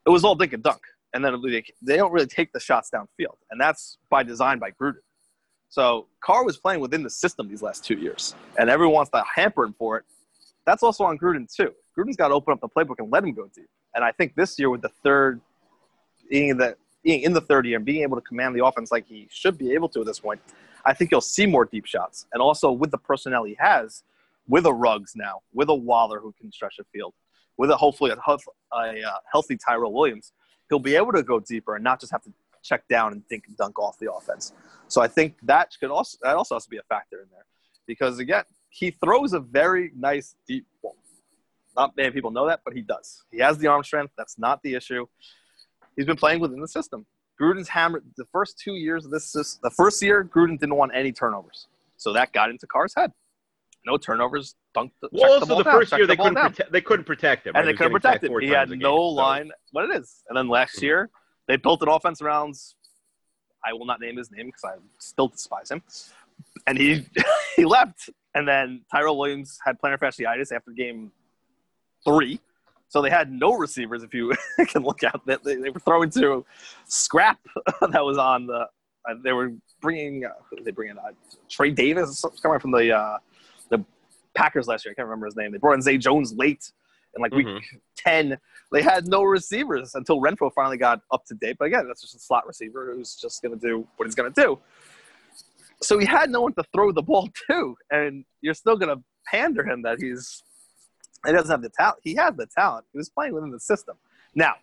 it 0.06 0.10
was 0.10 0.24
all 0.24 0.34
dink 0.34 0.52
and 0.52 0.62
dunk. 0.62 0.80
And 1.14 1.24
then 1.24 1.40
they, 1.82 1.96
don't 1.96 2.12
really 2.12 2.26
take 2.26 2.52
the 2.52 2.60
shots 2.60 2.90
downfield. 2.94 3.36
And 3.50 3.60
that's 3.60 3.98
by 4.10 4.22
design 4.22 4.58
by 4.58 4.70
Gruden. 4.70 5.00
So 5.68 6.06
Carr 6.22 6.44
was 6.44 6.56
playing 6.56 6.80
within 6.80 7.02
the 7.02 7.10
system 7.10 7.48
these 7.48 7.62
last 7.62 7.84
two 7.84 7.94
years, 7.94 8.34
and 8.58 8.70
everyone 8.70 8.94
wants 8.94 9.10
to 9.10 9.24
hamper 9.34 9.64
him 9.64 9.74
for 9.78 9.98
it. 9.98 10.04
That's 10.64 10.82
also 10.82 11.04
on 11.04 11.18
Gruden 11.18 11.52
too. 11.52 11.72
Gruden's 11.96 12.16
got 12.16 12.28
to 12.28 12.34
open 12.34 12.52
up 12.52 12.60
the 12.60 12.68
playbook 12.68 12.96
and 12.98 13.10
let 13.10 13.24
him 13.24 13.32
go 13.32 13.48
deep. 13.54 13.68
And 13.94 14.04
I 14.04 14.12
think 14.12 14.34
this 14.34 14.58
year 14.58 14.70
with 14.70 14.82
the 14.82 14.90
third, 15.02 15.40
being 16.30 16.48
in 16.48 16.58
the 16.58 16.76
being 17.02 17.22
in 17.22 17.32
the 17.32 17.40
third 17.40 17.66
year 17.66 17.76
and 17.76 17.84
being 17.84 18.02
able 18.02 18.16
to 18.16 18.22
command 18.22 18.54
the 18.56 18.64
offense 18.64 18.90
like 18.90 19.06
he 19.06 19.28
should 19.30 19.56
be 19.56 19.72
able 19.72 19.88
to 19.88 20.00
at 20.00 20.06
this 20.06 20.18
point, 20.18 20.40
I 20.84 20.92
think 20.92 21.10
you'll 21.10 21.20
see 21.20 21.46
more 21.46 21.64
deep 21.64 21.86
shots. 21.86 22.26
And 22.32 22.42
also 22.42 22.72
with 22.72 22.90
the 22.90 22.98
personnel 22.98 23.44
he 23.44 23.56
has, 23.60 24.02
with 24.48 24.66
a 24.66 24.72
Ruggs 24.72 25.12
now, 25.14 25.40
with 25.52 25.68
a 25.68 25.74
Waller 25.74 26.20
who 26.20 26.32
can 26.40 26.50
stretch 26.50 26.76
the 26.78 26.84
field, 26.92 27.14
with 27.58 27.70
a 27.70 27.76
hopefully 27.76 28.10
a, 28.10 28.16
a 28.16 29.02
uh, 29.02 29.10
healthy 29.30 29.56
Tyrell 29.56 29.92
Williams, 29.92 30.32
he'll 30.68 30.78
be 30.78 30.96
able 30.96 31.12
to 31.12 31.22
go 31.22 31.40
deeper 31.40 31.74
and 31.74 31.84
not 31.84 32.00
just 32.00 32.12
have 32.12 32.22
to 32.22 32.32
check 32.62 32.86
down 32.88 33.12
and 33.12 33.26
dink 33.28 33.44
and 33.46 33.56
dunk 33.56 33.78
off 33.78 33.98
the 33.98 34.12
offense. 34.12 34.52
So 34.88 35.00
I 35.00 35.08
think 35.08 35.36
that 35.42 35.72
could 35.80 35.90
also 35.90 36.18
that 36.22 36.36
also 36.36 36.54
has 36.56 36.64
to 36.64 36.70
be 36.70 36.78
a 36.78 36.82
factor 36.82 37.20
in 37.20 37.28
there, 37.30 37.46
because 37.86 38.18
again, 38.18 38.44
he 38.70 38.90
throws 38.90 39.32
a 39.32 39.40
very 39.40 39.92
nice 39.96 40.34
deep 40.46 40.66
ball. 40.82 40.96
Not 41.76 41.96
many 41.96 42.10
people 42.10 42.30
know 42.30 42.46
that, 42.46 42.60
but 42.64 42.74
he 42.74 42.80
does. 42.80 43.24
He 43.30 43.38
has 43.38 43.58
the 43.58 43.66
arm 43.66 43.84
strength. 43.84 44.12
That's 44.16 44.38
not 44.38 44.62
the 44.62 44.74
issue. 44.74 45.06
He's 45.94 46.06
been 46.06 46.16
playing 46.16 46.40
within 46.40 46.60
the 46.60 46.68
system. 46.68 47.04
Gruden's 47.40 47.68
hammered 47.68 48.04
the 48.16 48.24
first 48.32 48.58
two 48.58 48.74
years 48.74 49.04
of 49.04 49.10
this. 49.10 49.32
The 49.62 49.70
first 49.70 50.02
year, 50.02 50.24
Gruden 50.24 50.58
didn't 50.58 50.76
want 50.76 50.92
any 50.94 51.12
turnovers, 51.12 51.66
so 51.96 52.12
that 52.14 52.32
got 52.32 52.48
into 52.50 52.66
Carr's 52.66 52.94
head. 52.96 53.12
No 53.84 53.98
turnovers. 53.98 54.54
Dunk. 54.76 54.92
The, 55.00 55.08
Well, 55.12 55.22
check 55.22 55.30
also 55.30 55.40
the, 55.40 55.46
ball 55.46 55.58
the, 55.58 55.64
down, 55.64 55.74
first 55.74 55.90
check 55.90 55.98
year 55.98 56.06
they 56.06 56.16
couldn't 56.16 56.34
prote- 56.36 56.70
they 56.70 56.80
couldn't 56.80 57.04
protect 57.04 57.46
him, 57.46 57.54
right? 57.54 57.60
and 57.60 57.68
they 57.68 57.72
couldn't 57.72 57.92
protect 57.92 58.22
sacked 58.22 58.32
him. 58.32 58.40
He 58.40 58.48
had 58.48 58.68
a 58.68 58.70
game, 58.70 58.78
no 58.80 58.96
so- 58.96 59.08
line. 59.08 59.50
What 59.72 59.90
it 59.90 59.96
is, 59.96 60.22
and 60.28 60.36
then 60.36 60.48
last 60.48 60.82
year 60.82 61.10
they 61.48 61.56
built 61.56 61.82
an 61.82 61.88
offense 61.88 62.20
around. 62.22 62.54
I 63.64 63.72
will 63.72 63.86
not 63.86 64.00
name 64.00 64.16
his 64.16 64.30
name 64.30 64.46
because 64.46 64.64
I 64.64 64.74
still 64.98 65.28
despise 65.28 65.70
him. 65.70 65.82
And 66.66 66.78
he 66.78 67.06
he 67.56 67.64
left, 67.64 68.10
and 68.34 68.46
then 68.46 68.82
Tyrell 68.92 69.18
Williams 69.18 69.58
had 69.64 69.80
plantar 69.80 69.98
fasciitis 69.98 70.52
after 70.52 70.70
game 70.70 71.10
three, 72.04 72.40
so 72.88 73.02
they 73.02 73.10
had 73.10 73.32
no 73.32 73.54
receivers. 73.54 74.02
If 74.02 74.14
you 74.14 74.32
can 74.68 74.82
look 74.82 75.02
at 75.02 75.20
that, 75.26 75.42
they, 75.42 75.56
they 75.56 75.70
were 75.70 75.80
throwing 75.80 76.10
to 76.10 76.44
scrap 76.86 77.38
that 77.80 78.04
was 78.04 78.18
on 78.18 78.46
the. 78.46 78.66
Uh, 79.08 79.14
they 79.22 79.32
were 79.32 79.52
bringing. 79.80 80.24
Uh, 80.24 80.30
they 80.62 80.70
bring 80.70 80.90
in 80.90 80.98
uh, 80.98 81.12
Trey 81.48 81.70
Davis 81.70 82.24
coming 82.42 82.58
from 82.58 82.72
the 82.72 82.92
uh, 82.92 83.18
the 83.18 83.18
Packers 84.36 84.68
last 84.68 84.84
year. 84.84 84.92
I 84.92 84.94
can't 84.94 85.06
remember 85.08 85.26
his 85.26 85.36
name. 85.36 85.50
They 85.52 85.58
brought 85.58 85.74
in 85.74 85.82
Zay 85.82 85.98
Jones 85.98 86.32
late 86.34 86.70
in 87.16 87.22
like 87.22 87.32
week 87.32 87.46
Mhm. 87.46 87.60
10. 87.96 88.38
They 88.72 88.82
had 88.82 89.06
no 89.08 89.22
receivers 89.24 89.94
until 89.94 90.20
Renfro 90.20 90.52
finally 90.52 90.76
got 90.76 91.00
up 91.10 91.24
to 91.26 91.34
date. 91.34 91.56
But 91.58 91.66
again, 91.66 91.86
that's 91.88 92.02
just 92.02 92.14
a 92.14 92.18
slot 92.18 92.46
receiver 92.46 92.92
who's 92.94 93.16
just 93.16 93.42
going 93.42 93.58
to 93.58 93.66
do 93.66 93.86
what 93.96 94.06
he's 94.06 94.14
going 94.14 94.32
to 94.32 94.40
do. 94.40 94.58
So 95.82 95.98
he 95.98 96.06
had 96.06 96.30
no 96.30 96.40
one 96.42 96.52
to 96.54 96.64
throw 96.74 96.92
the 96.92 97.02
ball 97.02 97.28
to. 97.50 97.76
And 97.90 98.24
you're 98.40 98.54
still 98.54 98.76
going 98.76 98.96
to 98.96 99.02
pander 99.26 99.64
him 99.68 99.82
that 99.82 99.98
he's 100.00 100.42
he 101.24 101.32
doesn't 101.32 101.50
have 101.50 101.62
the 101.62 101.70
talent. 101.70 101.98
He 102.04 102.14
has 102.14 102.36
the 102.36 102.46
talent. 102.46 102.86
He 102.92 102.98
was 102.98 103.08
playing 103.08 103.32
within 103.34 103.50
the 103.50 103.58
system. 103.58 103.96
Now, 104.34 104.54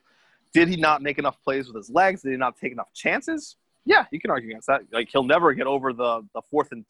did 0.53 0.69
he 0.69 0.77
not 0.77 1.01
make 1.01 1.17
enough 1.17 1.41
plays 1.43 1.67
with 1.67 1.75
his 1.75 1.89
legs? 1.89 2.21
Did 2.21 2.31
he 2.31 2.37
not 2.37 2.55
take 2.57 2.71
enough 2.71 2.93
chances? 2.93 3.57
Yeah, 3.85 4.05
you 4.11 4.19
can 4.21 4.29
argue 4.31 4.49
against 4.49 4.67
that. 4.67 4.81
Like 4.93 5.09
he'll 5.11 5.23
never 5.25 5.53
get 5.53 5.67
over 5.67 5.91
the 5.91 6.25
the 6.33 6.41
fourth 6.49 6.71
and 6.71 6.85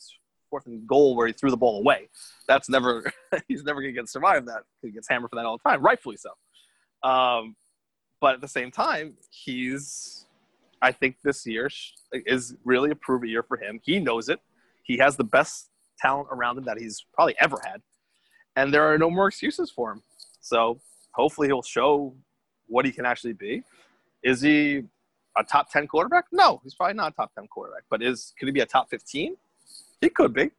fourth 0.54 0.68
and 0.68 0.86
goal 0.86 1.16
where 1.16 1.26
he 1.26 1.34
threw 1.34 1.50
the 1.50 1.58
ball 1.58 1.80
away. 1.80 2.08
That's 2.48 2.70
never 2.70 3.12
he's 3.48 3.64
never 3.64 3.82
gonna 3.82 3.92
get 3.92 4.08
survive 4.08 4.46
that. 4.46 4.62
He 4.84 4.92
gets 4.92 5.10
hammered 5.10 5.32
for 5.32 5.36
that 5.38 5.46
all 5.46 5.58
the 5.58 5.68
time, 5.68 5.82
rightfully 5.82 6.18
so. 6.18 6.30
Um, 7.10 7.56
but 8.22 8.36
at 8.36 8.42
the 8.42 8.48
same 8.48 8.70
time, 8.70 9.16
he's 9.32 10.28
I 10.80 10.92
think 10.92 11.16
this 11.24 11.48
year 11.48 11.72
is 12.12 12.56
really 12.64 12.92
a 12.92 12.96
prove 12.96 13.26
year 13.26 13.42
for 13.42 13.58
him. 13.58 13.80
He 13.84 14.00
knows 14.00 14.30
it. 14.30 14.40
He 14.84 14.98
has 14.98 15.18
the 15.18 15.24
best 15.24 15.72
talent 15.98 16.28
around 16.32 16.60
him 16.60 16.66
that 16.66 16.78
he's 16.78 17.04
probably 17.16 17.36
ever 17.42 17.58
had, 17.66 17.82
and 18.56 18.72
there 18.72 18.84
are 18.84 19.00
no 19.00 19.10
more 19.10 19.28
excuses 19.28 19.72
for 19.72 19.92
him. 19.92 20.04
So 20.40 20.80
hopefully 21.14 21.48
he'll 21.48 21.64
show 21.64 22.14
what 22.68 22.86
he 22.86 22.92
can 22.92 23.08
actually 23.08 23.34
be. 23.34 23.64
Is 24.24 24.42
he 24.42 24.84
a 25.36 25.44
top 25.44 25.72
10 25.72 25.88
quarterback? 25.88 26.26
No, 26.32 26.62
he's 26.64 26.76
probably 26.76 26.94
not 26.94 27.14
a 27.14 27.16
top 27.16 27.34
10 27.34 27.48
quarterback, 27.48 27.86
but 27.90 28.04
is 28.04 28.34
could 28.38 28.48
he 28.48 28.52
be 28.52 28.60
a 28.60 28.68
top 28.68 28.92
15? 28.92 29.36
It 30.04 30.14
could 30.16 30.34
be. 30.34 30.52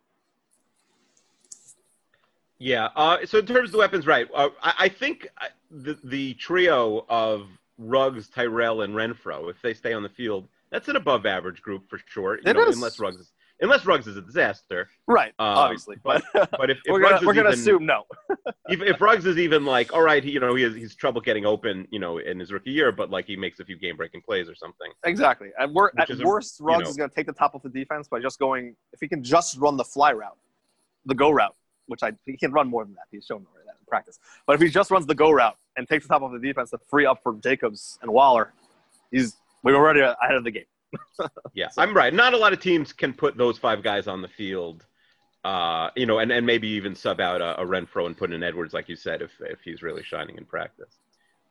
Yeah. 2.59 2.88
Uh, 2.96 3.18
so 3.26 3.38
in 3.40 3.46
terms 3.46 3.68
of 3.68 3.72
the 3.72 3.78
weapons, 3.78 4.07
right? 4.07 4.26
Uh, 4.35 4.48
I, 4.62 4.74
I, 4.78 4.88
think 4.88 5.28
uh, 5.38 5.46
the, 5.70 5.98
the 6.02 6.33
trio 6.35 7.04
of 7.11 7.46
Ruggs, 7.76 8.28
Tyrell, 8.28 8.80
and 8.80 8.94
Renfro, 8.94 9.50
if 9.50 9.61
they 9.61 9.74
stay 9.74 9.92
on 9.92 10.02
the 10.02 10.09
field, 10.09 10.48
that's 10.70 10.88
an 10.88 10.96
above 10.96 11.26
average 11.26 11.61
group 11.61 11.90
for 11.90 12.00
sure. 12.07 12.38
You 12.42 12.54
know, 12.54 12.66
is, 12.66 12.76
unless 12.76 12.98
Ruggs 12.98 13.34
unless 13.60 13.84
Ruggs 13.86 14.06
is 14.06 14.16
a 14.16 14.22
disaster. 14.22 14.88
Right, 15.06 15.32
Um, 15.38 15.46
obviously. 15.56 15.96
But, 16.02 16.22
But 16.32 16.70
if, 16.70 16.78
if 16.84 16.92
we're 16.92 17.00
gonna, 17.00 17.26
we're 17.26 17.34
gonna 17.34 17.48
even, 17.50 17.60
assume 17.60 17.86
no. 17.86 18.04
if, 18.68 18.80
if 18.82 19.00
Ruggs 19.00 19.26
is 19.26 19.38
even 19.38 19.64
like, 19.64 19.92
all 19.92 20.02
right, 20.02 20.22
he, 20.22 20.30
you 20.32 20.40
know, 20.40 20.54
he 20.54 20.62
has 20.64 20.74
he's 20.74 20.94
trouble 20.94 21.20
getting 21.20 21.46
open, 21.46 21.86
you 21.90 21.98
know, 21.98 22.18
in 22.18 22.38
his 22.40 22.52
rookie 22.52 22.70
year, 22.72 22.92
but 22.92 23.10
like 23.10 23.26
he 23.26 23.36
makes 23.36 23.60
a 23.60 23.64
few 23.64 23.76
game 23.78 23.96
breaking 23.96 24.22
plays 24.22 24.48
or 24.48 24.54
something. 24.54 24.90
Exactly. 25.04 25.50
At, 25.58 25.72
wor- 25.72 25.92
at 25.98 26.10
is 26.10 26.20
a- 26.20 26.24
worst, 26.24 26.60
you 26.60 26.66
Ruggs 26.66 26.84
know. 26.84 26.90
is 26.90 26.96
going 26.96 27.08
to 27.10 27.14
take 27.14 27.26
the 27.26 27.32
top 27.32 27.54
of 27.54 27.62
the 27.62 27.68
defense 27.68 28.08
by 28.08 28.20
just 28.20 28.38
going. 28.38 28.74
If 28.92 29.00
he 29.00 29.08
can 29.08 29.22
just 29.22 29.56
run 29.58 29.76
the 29.76 29.84
fly 29.84 30.12
route, 30.12 30.36
the 31.06 31.14
go 31.14 31.30
route, 31.30 31.54
which 31.86 32.02
I 32.02 32.12
he 32.24 32.36
can 32.36 32.52
run 32.52 32.68
more 32.68 32.84
than 32.84 32.94
that. 32.94 33.04
He's 33.10 33.24
shown 33.24 33.46
already 33.52 33.66
that 33.66 33.76
in 33.80 33.86
practice. 33.86 34.18
But 34.46 34.54
if 34.54 34.60
he 34.62 34.68
just 34.68 34.90
runs 34.90 35.06
the 35.06 35.14
go 35.14 35.30
route 35.30 35.56
and 35.76 35.88
takes 35.88 36.06
the 36.06 36.14
top 36.14 36.22
of 36.22 36.32
the 36.32 36.38
defense 36.38 36.70
to 36.70 36.78
free 36.88 37.06
up 37.06 37.22
for 37.22 37.34
Jacobs 37.34 37.98
and 38.02 38.10
Waller, 38.10 38.52
he's 39.10 39.36
we're 39.62 39.76
already 39.76 40.00
ahead 40.00 40.34
of 40.36 40.44
the 40.44 40.50
game. 40.50 40.64
Yeah, 41.54 41.68
I'm 41.78 41.94
right. 41.94 42.12
Not 42.12 42.35
a 42.35 42.37
lot 42.37 42.52
of 42.52 42.61
teams 42.61 42.92
can 42.92 43.12
put 43.14 43.37
those 43.37 43.59
five 43.59 43.83
guys 43.83 44.07
on 44.09 44.22
the 44.22 44.28
field, 44.28 44.85
uh, 45.44 45.90
you 45.96 46.07
know, 46.07 46.18
and, 46.18 46.33
and 46.33 46.44
maybe 46.46 46.68
even 46.68 46.94
sub 46.94 47.20
out 47.20 47.40
a, 47.40 47.61
a 47.61 47.64
Renfro 47.66 48.07
and 48.07 48.16
put 48.16 48.33
in 48.33 48.42
Edwards, 48.42 48.74
like 48.74 48.88
you 48.88 48.96
said, 48.96 49.22
if 49.22 49.30
if 49.40 49.61
he's 49.62 49.83
really 49.83 50.02
shining 50.02 50.37
in 50.37 50.44
practice. 50.44 50.98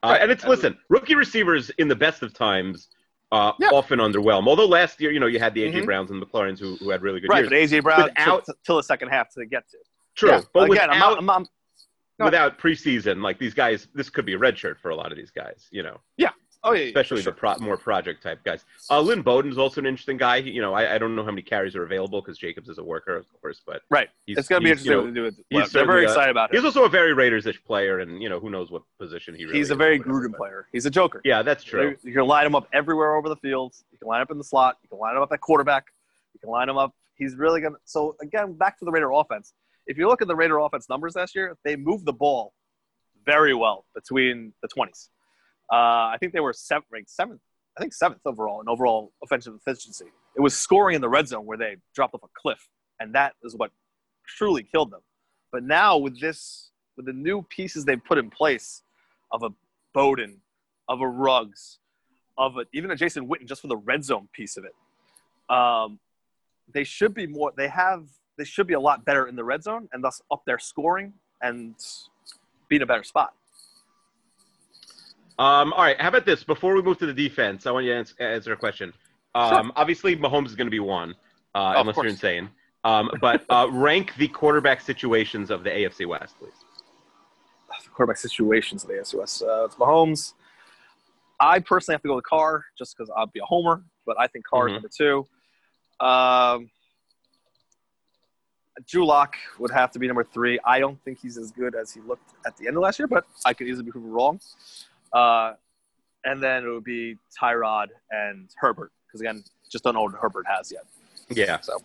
Uh, 0.01 0.07
Right. 0.09 0.21
And 0.21 0.31
it's 0.31 0.43
listen, 0.45 0.77
rookie 0.89 1.15
receivers 1.15 1.69
in 1.77 1.87
the 1.87 1.95
best 1.95 2.23
of 2.23 2.33
times 2.33 2.89
uh, 3.31 3.53
Yeah. 3.59 3.69
often 3.69 3.99
underwhelm. 3.99 4.47
Although 4.47 4.67
last 4.67 4.99
year, 5.01 5.11
you 5.11 5.19
know, 5.19 5.25
you 5.27 5.39
had 5.39 5.53
the 5.53 5.63
AJ 5.63 5.81
Mhm. 5.81 5.85
Browns 5.85 6.11
and 6.11 6.21
the 6.21 6.25
McLaurins 6.25 6.59
who, 6.59 6.75
who 6.75 6.89
had 6.89 7.01
really 7.01 7.19
good 7.19 7.29
Right, 7.29 7.49
years. 7.49 7.71
but 7.71 7.77
AJ 7.77 7.81
Brown 7.83 8.03
Without- 8.03 8.45
till 8.65 8.75
the 8.77 8.83
second 8.83 9.09
half 9.09 9.33
to 9.35 9.45
get 9.45 9.67
to. 9.71 9.77
True, 10.15 10.29
Yeah, 10.29 10.41
but 10.53 10.69
again, 10.71 10.89
without, 10.89 11.17
I'm 11.17 11.29
I'm 11.29 11.41
ahead. 11.41 11.47
without 12.19 12.59
preseason, 12.59 13.23
like 13.23 13.39
these 13.39 13.53
guys, 13.55 13.87
this 13.95 14.09
could 14.11 14.25
be 14.25 14.33
a 14.33 14.37
red 14.37 14.55
shirt 14.59 14.79
for 14.79 14.89
a 14.91 14.95
lot 14.95 15.11
of 15.11 15.17
these 15.17 15.31
guys. 15.31 15.67
You 15.71 15.81
know. 15.83 15.99
Oh 16.65 16.71
yeah, 16.71 16.79
yeah, 16.81 16.85
especially 16.87 17.17
for 17.17 17.23
sure. 17.23 17.33
the 17.33 17.37
pro- 17.37 17.57
more 17.59 17.77
project 17.77 18.23
type 18.23 18.43
guys. 18.43 18.63
Uh, 18.89 19.01
Lynn 19.01 19.21
Bowden's 19.21 19.57
also 19.57 19.81
an 19.81 19.85
interesting 19.85 20.17
guy. 20.17 20.41
He- 20.41 20.51
you 20.51 20.61
know, 20.61 20.73
I, 20.73 20.95
I 20.95 20.97
don't 20.97 21.13
know 21.15 21.23
how 21.23 21.31
many 21.31 21.41
carries 21.41 21.75
are 21.75 21.83
available 21.83 22.21
because 22.21 22.37
Jacobs 22.37 22.69
is 22.69 22.77
a 22.77 22.83
worker, 22.83 23.17
of 23.17 23.25
course, 23.41 23.61
but 23.65 23.81
right. 23.89 24.09
he's- 24.25 24.37
it's 24.37 24.47
gonna 24.47 24.61
be 24.61 24.69
he's, 24.69 24.85
interesting 24.85 24.91
you 24.91 24.97
know, 25.01 25.07
to 25.07 25.11
do 25.13 25.23
with. 25.23 25.39
he's 25.49 25.71
they're 25.73 25.85
very 25.85 26.05
a- 26.05 26.07
excited 26.07 26.31
about 26.31 26.53
it. 26.53 26.55
He's 26.55 26.63
also 26.65 26.85
a 26.85 26.89
very 26.89 27.13
Raiders-ish 27.13 27.61
player, 27.65 27.99
and 27.99 28.21
you 28.21 28.29
know 28.29 28.39
who 28.39 28.49
knows 28.49 28.71
what 28.71 28.83
position 28.97 29.35
he 29.35 29.43
really. 29.45 29.57
He's 29.57 29.71
a 29.71 29.73
is 29.73 29.77
very 29.77 29.97
whatever, 29.99 30.19
Gruden 30.27 30.31
but- 30.31 30.37
player. 30.37 30.67
He's 30.71 30.85
a 30.85 30.89
joker. 30.91 31.21
Yeah, 31.25 31.41
that's 31.41 31.63
true. 31.65 31.97
You 32.01 32.13
can 32.13 32.25
line 32.27 32.45
him 32.45 32.55
up 32.55 32.67
everywhere 32.71 33.15
over 33.15 33.27
the 33.27 33.35
field. 33.37 33.73
You 33.91 33.97
can 33.97 34.07
line 34.07 34.21
up 34.21 34.31
in 34.31 34.37
the 34.37 34.43
slot. 34.43 34.77
You 34.83 34.89
can 34.89 34.99
line 34.99 35.15
him 35.17 35.21
up 35.21 35.31
at 35.33 35.41
quarterback. 35.41 35.87
You 36.33 36.39
can 36.39 36.49
line 36.49 36.69
him 36.69 36.77
up. 36.77 36.93
He's 37.15 37.35
really 37.35 37.59
gonna. 37.61 37.75
So 37.83 38.15
again, 38.21 38.53
back 38.53 38.79
to 38.79 38.85
the 38.85 38.91
Raider 38.91 39.11
offense. 39.11 39.53
If 39.85 39.97
you 39.97 40.07
look 40.07 40.21
at 40.21 40.29
the 40.29 40.35
Raider 40.35 40.59
offense 40.59 40.87
numbers 40.87 41.15
last 41.17 41.35
year, 41.35 41.57
they 41.65 41.75
moved 41.75 42.05
the 42.05 42.13
ball 42.13 42.53
very 43.25 43.53
well 43.53 43.85
between 43.93 44.53
the 44.61 44.67
twenties. 44.69 45.09
Uh, 45.71 46.11
I 46.13 46.17
think 46.19 46.33
they 46.33 46.39
were 46.39 46.53
seventh, 46.53 46.87
ranked 46.91 47.09
seventh. 47.09 47.41
I 47.77 47.81
think 47.81 47.93
seventh 47.93 48.21
overall 48.25 48.61
in 48.61 48.69
overall 48.69 49.11
offensive 49.23 49.55
efficiency. 49.55 50.05
It 50.35 50.41
was 50.41 50.55
scoring 50.55 50.95
in 50.95 51.01
the 51.01 51.09
red 51.09 51.27
zone 51.27 51.45
where 51.45 51.57
they 51.57 51.77
dropped 51.95 52.13
off 52.13 52.23
a 52.23 52.27
cliff, 52.35 52.69
and 52.99 53.13
that 53.15 53.33
is 53.43 53.55
what 53.55 53.71
truly 54.27 54.63
killed 54.63 54.91
them. 54.91 55.01
But 55.51 55.63
now 55.63 55.97
with 55.97 56.19
this, 56.19 56.71
with 56.97 57.05
the 57.05 57.13
new 57.13 57.43
pieces 57.43 57.85
they've 57.85 58.03
put 58.03 58.17
in 58.17 58.29
place, 58.29 58.83
of 59.33 59.43
a 59.43 59.49
Bowden, 59.93 60.37
of 60.87 61.01
a 61.01 61.07
Ruggs, 61.07 61.79
of 62.37 62.57
a, 62.57 62.65
even 62.73 62.91
a 62.91 62.95
Jason 62.95 63.27
Witten 63.27 63.47
just 63.47 63.61
for 63.61 63.67
the 63.67 63.77
red 63.77 64.03
zone 64.03 64.29
piece 64.31 64.57
of 64.57 64.65
it. 64.65 65.53
Um, 65.53 65.99
they 66.73 66.83
should 66.83 67.13
be 67.13 67.27
more. 67.27 67.51
They 67.55 67.67
have. 67.67 68.07
They 68.37 68.45
should 68.45 68.65
be 68.65 68.73
a 68.73 68.79
lot 68.79 69.05
better 69.05 69.27
in 69.27 69.35
the 69.35 69.43
red 69.43 69.63
zone, 69.63 69.89
and 69.91 70.03
thus 70.03 70.21
up 70.31 70.43
their 70.45 70.57
scoring 70.57 71.13
and 71.41 71.75
be 72.67 72.77
in 72.77 72.81
a 72.81 72.85
better 72.85 73.03
spot. 73.03 73.33
Um, 75.39 75.73
all 75.73 75.83
right, 75.83 75.99
how 75.99 76.09
about 76.09 76.25
this? 76.25 76.43
Before 76.43 76.75
we 76.75 76.81
move 76.81 76.99
to 76.99 77.05
the 77.05 77.13
defense, 77.13 77.65
I 77.65 77.71
want 77.71 77.85
you 77.85 77.91
to 77.91 77.97
answer, 77.97 78.15
answer 78.19 78.53
a 78.53 78.57
question. 78.57 78.93
Um, 79.33 79.71
Obviously, 79.75 80.15
Mahomes 80.15 80.47
is 80.47 80.55
going 80.55 80.67
to 80.67 80.71
be 80.71 80.79
one, 80.79 81.15
uh, 81.55 81.73
unless 81.77 81.95
you're 81.97 82.05
insane. 82.05 82.49
Um, 82.83 83.09
but 83.19 83.43
uh, 83.49 83.67
rank 83.71 84.13
the 84.17 84.27
quarterback 84.27 84.79
situations 84.81 85.49
of 85.49 85.63
the 85.63 85.71
AFC 85.71 86.05
West, 86.05 86.37
please. 86.37 86.53
The 87.83 87.89
quarterback 87.89 88.17
situations 88.17 88.83
of 88.83 88.89
the 88.89 88.95
AFC 88.95 89.15
West. 89.15 89.41
Uh, 89.41 89.65
it's 89.65 89.75
Mahomes. 89.75 90.33
I 91.39 91.59
personally 91.59 91.95
have 91.95 92.03
to 92.03 92.09
go 92.09 92.15
with 92.15 92.25
Carr 92.25 92.63
just 92.77 92.95
because 92.95 93.11
I'll 93.17 93.25
be 93.27 93.39
a 93.39 93.45
homer, 93.45 93.83
but 94.05 94.15
I 94.19 94.27
think 94.27 94.45
Carr 94.45 94.67
is 94.67 94.71
Mhm. 94.71 94.75
number 94.75 94.89
two. 94.95 95.25
Um, 95.99 96.69
Drew 98.87 99.05
Lock 99.05 99.35
would 99.59 99.71
have 99.71 99.91
to 99.91 99.99
be 99.99 100.07
number 100.07 100.23
three. 100.23 100.59
I 100.63 100.79
don't 100.79 101.01
think 101.03 101.19
he's 101.19 101.37
as 101.37 101.51
good 101.51 101.75
as 101.75 101.91
he 101.91 102.01
looked 102.01 102.33
at 102.45 102.55
the 102.57 102.67
end 102.67 102.77
of 102.77 102.83
last 102.83 102.99
year, 102.99 103.07
but 103.07 103.25
I 103.45 103.53
could 103.53 103.67
easily 103.67 103.85
be 103.85 103.91
proven 103.91 104.11
wrong. 104.11 104.39
Uh, 105.13 105.53
and 106.25 106.41
then 106.41 106.63
it 106.65 106.69
would 106.69 106.83
be 106.83 107.17
Tyrod 107.39 107.87
and 108.11 108.49
Herbert 108.57 108.91
because 109.07 109.21
again, 109.21 109.43
just 109.71 109.83
don't 109.83 109.93
know 109.93 110.03
what 110.03 110.13
Herbert 110.19 110.45
has 110.47 110.71
yet. 110.71 110.85
Yeah, 111.29 111.59
So 111.61 111.77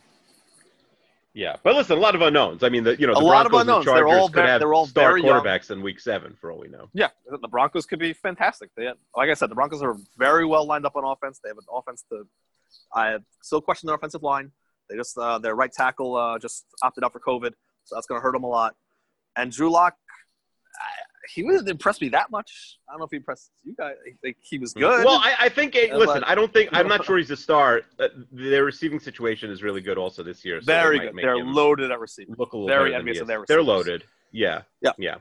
yeah. 1.34 1.56
But 1.62 1.74
listen, 1.76 1.96
a 1.96 2.00
lot 2.00 2.14
of 2.14 2.20
unknowns. 2.22 2.62
I 2.64 2.68
mean, 2.68 2.84
the, 2.84 2.98
you 2.98 3.06
know, 3.06 3.12
A 3.12 3.16
the 3.16 3.20
lot 3.24 3.46
of 3.46 3.52
Broncos 3.52 3.60
and 3.60 3.70
unknowns. 3.70 3.84
They're 3.86 3.94
Chargers 4.04 4.18
all 4.20 4.28
could 4.28 4.34
very- 4.36 4.48
have 4.48 4.60
they're 4.60 4.74
all 4.74 4.86
star 4.86 5.08
very 5.10 5.22
young. 5.22 5.40
quarterbacks 5.44 5.70
in 5.70 5.82
Week 5.82 6.00
Seven, 6.00 6.36
for 6.40 6.50
all 6.50 6.58
we 6.58 6.68
know. 6.68 6.88
yeah, 6.94 7.08
the 7.30 7.48
Broncos 7.48 7.86
could 7.86 7.98
be 7.98 8.12
fantastic. 8.12 8.70
They, 8.76 8.86
like 9.16 9.30
I 9.30 9.34
said, 9.34 9.50
the 9.50 9.54
Broncos 9.54 9.82
are 9.82 9.96
very 10.16 10.44
well 10.46 10.66
lined 10.66 10.86
up 10.86 10.96
on 10.96 11.04
offense. 11.04 11.40
They 11.42 11.48
have 11.50 11.58
an 11.58 11.64
offense 11.72 12.04
to. 12.10 12.26
I 12.94 13.18
still 13.42 13.60
question 13.60 13.86
their 13.86 13.96
offensive 13.96 14.22
line. 14.22 14.50
They 14.90 14.96
just 14.96 15.16
uh, 15.18 15.38
their 15.38 15.54
right 15.54 15.70
tackle 15.72 16.16
uh, 16.16 16.38
just 16.38 16.64
opted 16.82 17.04
out 17.04 17.12
for 17.12 17.20
COVID, 17.20 17.52
so 17.84 17.94
that's 17.94 18.06
going 18.06 18.18
to 18.20 18.22
hurt 18.22 18.32
them 18.32 18.44
a 18.44 18.48
lot. 18.48 18.74
And 19.36 19.52
Drew 19.52 19.70
Lock, 19.70 19.94
he 21.28 21.42
didn't 21.42 21.68
impress 21.68 22.00
me 22.00 22.08
that 22.10 22.30
much. 22.30 22.78
I 22.88 22.92
don't 22.92 23.00
know 23.00 23.04
if 23.04 23.10
he 23.10 23.16
impressed 23.18 23.50
you 23.64 23.74
guys. 23.74 23.94
I 24.06 24.12
think 24.22 24.36
he 24.40 24.58
was 24.58 24.72
good. 24.72 25.04
Well, 25.04 25.20
I, 25.22 25.34
I 25.40 25.48
think. 25.48 25.76
eh, 25.76 25.88
Uh, 25.92 25.98
listen, 25.98 26.24
I 26.24 26.34
don't 26.34 26.52
think. 26.52 26.70
I'm 26.72 26.88
not 26.88 27.04
sure 27.06 27.18
he's 27.18 27.30
a 27.30 27.36
star. 27.36 27.82
Uh, 27.98 28.08
their 28.32 28.64
receiving 28.64 29.00
situation 29.00 29.50
is 29.50 29.62
really 29.62 29.80
good, 29.80 29.98
also 29.98 30.22
this 30.22 30.44
year. 30.44 30.60
So 30.60 30.66
very 30.66 30.98
good. 30.98 31.14
They're 31.16 31.36
loaded 31.36 31.90
at 31.90 32.00
receiver. 32.00 32.32
Look 32.36 32.52
a 32.52 32.56
little 32.56 32.68
very 32.68 32.94
envious 32.94 33.20
of 33.20 33.26
their 33.26 33.44
They're 33.46 33.62
loaded. 33.62 34.04
Yeah. 34.32 34.62
Yeah. 34.80 34.92
Yeah. 34.98 35.16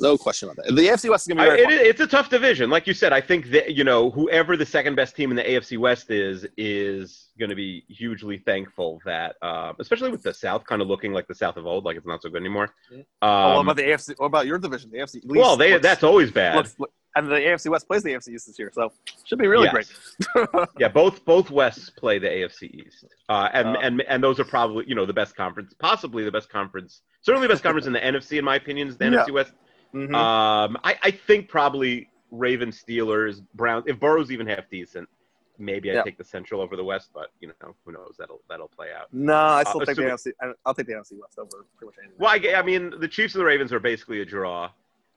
No 0.00 0.16
question 0.16 0.48
about 0.48 0.64
that. 0.64 0.74
The 0.74 0.88
AFC 0.88 1.10
West 1.10 1.28
is 1.28 1.34
going 1.34 1.38
to 1.48 1.56
be 1.56 1.62
very 1.64 1.74
it, 1.76 1.86
it's 1.88 2.00
a 2.00 2.06
tough 2.06 2.30
division, 2.30 2.70
like 2.70 2.86
you 2.86 2.94
said. 2.94 3.12
I 3.12 3.20
think 3.20 3.50
that 3.50 3.74
you 3.74 3.84
know 3.84 4.10
whoever 4.10 4.56
the 4.56 4.66
second 4.66 4.94
best 4.94 5.16
team 5.16 5.30
in 5.30 5.36
the 5.36 5.42
AFC 5.44 5.76
West 5.78 6.10
is 6.10 6.46
is 6.56 7.28
going 7.38 7.50
to 7.50 7.56
be 7.56 7.84
hugely 7.88 8.38
thankful 8.38 9.00
that, 9.04 9.36
uh, 9.42 9.72
especially 9.78 10.10
with 10.10 10.22
the 10.22 10.32
South 10.34 10.64
kind 10.64 10.80
of 10.82 10.88
looking 10.88 11.12
like 11.12 11.26
the 11.26 11.34
South 11.34 11.56
of 11.56 11.66
old, 11.66 11.84
like 11.84 11.96
it's 11.96 12.06
not 12.06 12.22
so 12.22 12.28
good 12.28 12.40
anymore. 12.40 12.72
oh, 12.92 12.96
what 13.20 13.28
Um, 13.58 13.66
about 13.68 13.76
the 13.76 13.82
AFC? 13.84 14.14
What 14.18 14.26
about 14.26 14.46
your 14.46 14.58
division? 14.58 14.90
The 14.90 14.98
AFC. 14.98 15.16
East 15.16 15.26
well, 15.28 15.56
they 15.56 15.72
looks- 15.72 15.82
that's 15.82 16.02
always 16.04 16.30
bad. 16.30 16.56
looks- 16.56 16.76
and 17.16 17.26
the 17.26 17.34
AFC 17.36 17.68
West 17.68 17.88
plays 17.88 18.02
the 18.04 18.12
AFC 18.12 18.28
East 18.34 18.46
this 18.46 18.58
year, 18.58 18.70
so 18.72 18.92
should 19.24 19.38
be 19.38 19.48
really 19.48 19.68
Yes. 19.72 19.92
great. 20.36 20.68
yeah, 20.78 20.86
both 20.88 21.24
both 21.24 21.50
Wests 21.50 21.90
play 21.90 22.18
the 22.20 22.28
AFC 22.28 22.64
East, 22.86 23.04
uh, 23.28 23.48
and 23.52 23.68
Uh, 23.76 23.80
and 23.82 24.02
and 24.02 24.22
those 24.22 24.38
are 24.38 24.44
probably 24.44 24.84
you 24.86 24.94
know 24.94 25.06
the 25.06 25.12
best 25.12 25.34
conference, 25.34 25.74
possibly 25.80 26.22
the 26.22 26.30
best 26.30 26.48
conference, 26.50 27.02
certainly 27.22 27.48
the 27.48 27.52
best 27.54 27.64
conference 27.64 27.86
in 27.86 27.92
the 27.92 27.98
NFC 28.04 28.38
in 28.38 28.44
my 28.44 28.54
opinion 28.56 28.86
is 28.88 28.96
the 28.96 29.06
Yeah. 29.06 29.24
NFC 29.24 29.32
West. 29.32 29.52
Mhm. 29.94 30.14
Um, 30.14 30.76
I, 30.84 30.98
I 31.02 31.10
think 31.10 31.48
probably 31.48 32.10
Ravens, 32.30 32.82
Steelers, 32.86 33.42
Browns. 33.54 33.84
If 33.86 33.98
Burrow's 33.98 34.30
even 34.30 34.46
half 34.46 34.68
decent, 34.70 35.08
maybe 35.58 35.90
I 35.90 35.94
Yeah. 35.94 36.02
take 36.02 36.18
the 36.18 36.24
Central 36.24 36.60
over 36.60 36.76
the 36.76 36.84
West, 36.84 37.10
but 37.14 37.30
you 37.40 37.48
know 37.48 37.74
who 37.84 37.92
knows 37.92 38.16
that'll 38.18 38.42
that'll 38.48 38.68
play 38.68 38.88
out. 38.92 39.06
no, 39.12 39.34
I 39.34 39.62
still 39.64 39.80
uh, 39.82 39.84
the 39.86 39.92
assuming- 39.92 40.10
AFC. 40.10 40.32
I- 40.42 40.52
I'll 40.66 40.74
take 40.74 40.86
the 40.86 40.92
AFC 40.94 41.18
West 41.18 41.38
over 41.38 41.64
pretty 41.76 41.86
much 41.86 41.94
anything. 42.02 42.16
Well, 42.18 42.30
I, 42.30 42.58
I 42.58 42.62
mean 42.62 42.92
the 43.00 43.08
Chiefs 43.08 43.34
and 43.34 43.40
the 43.40 43.46
Ravens 43.46 43.72
are 43.72 43.80
basically 43.80 44.20
a 44.20 44.24
draw. 44.24 44.70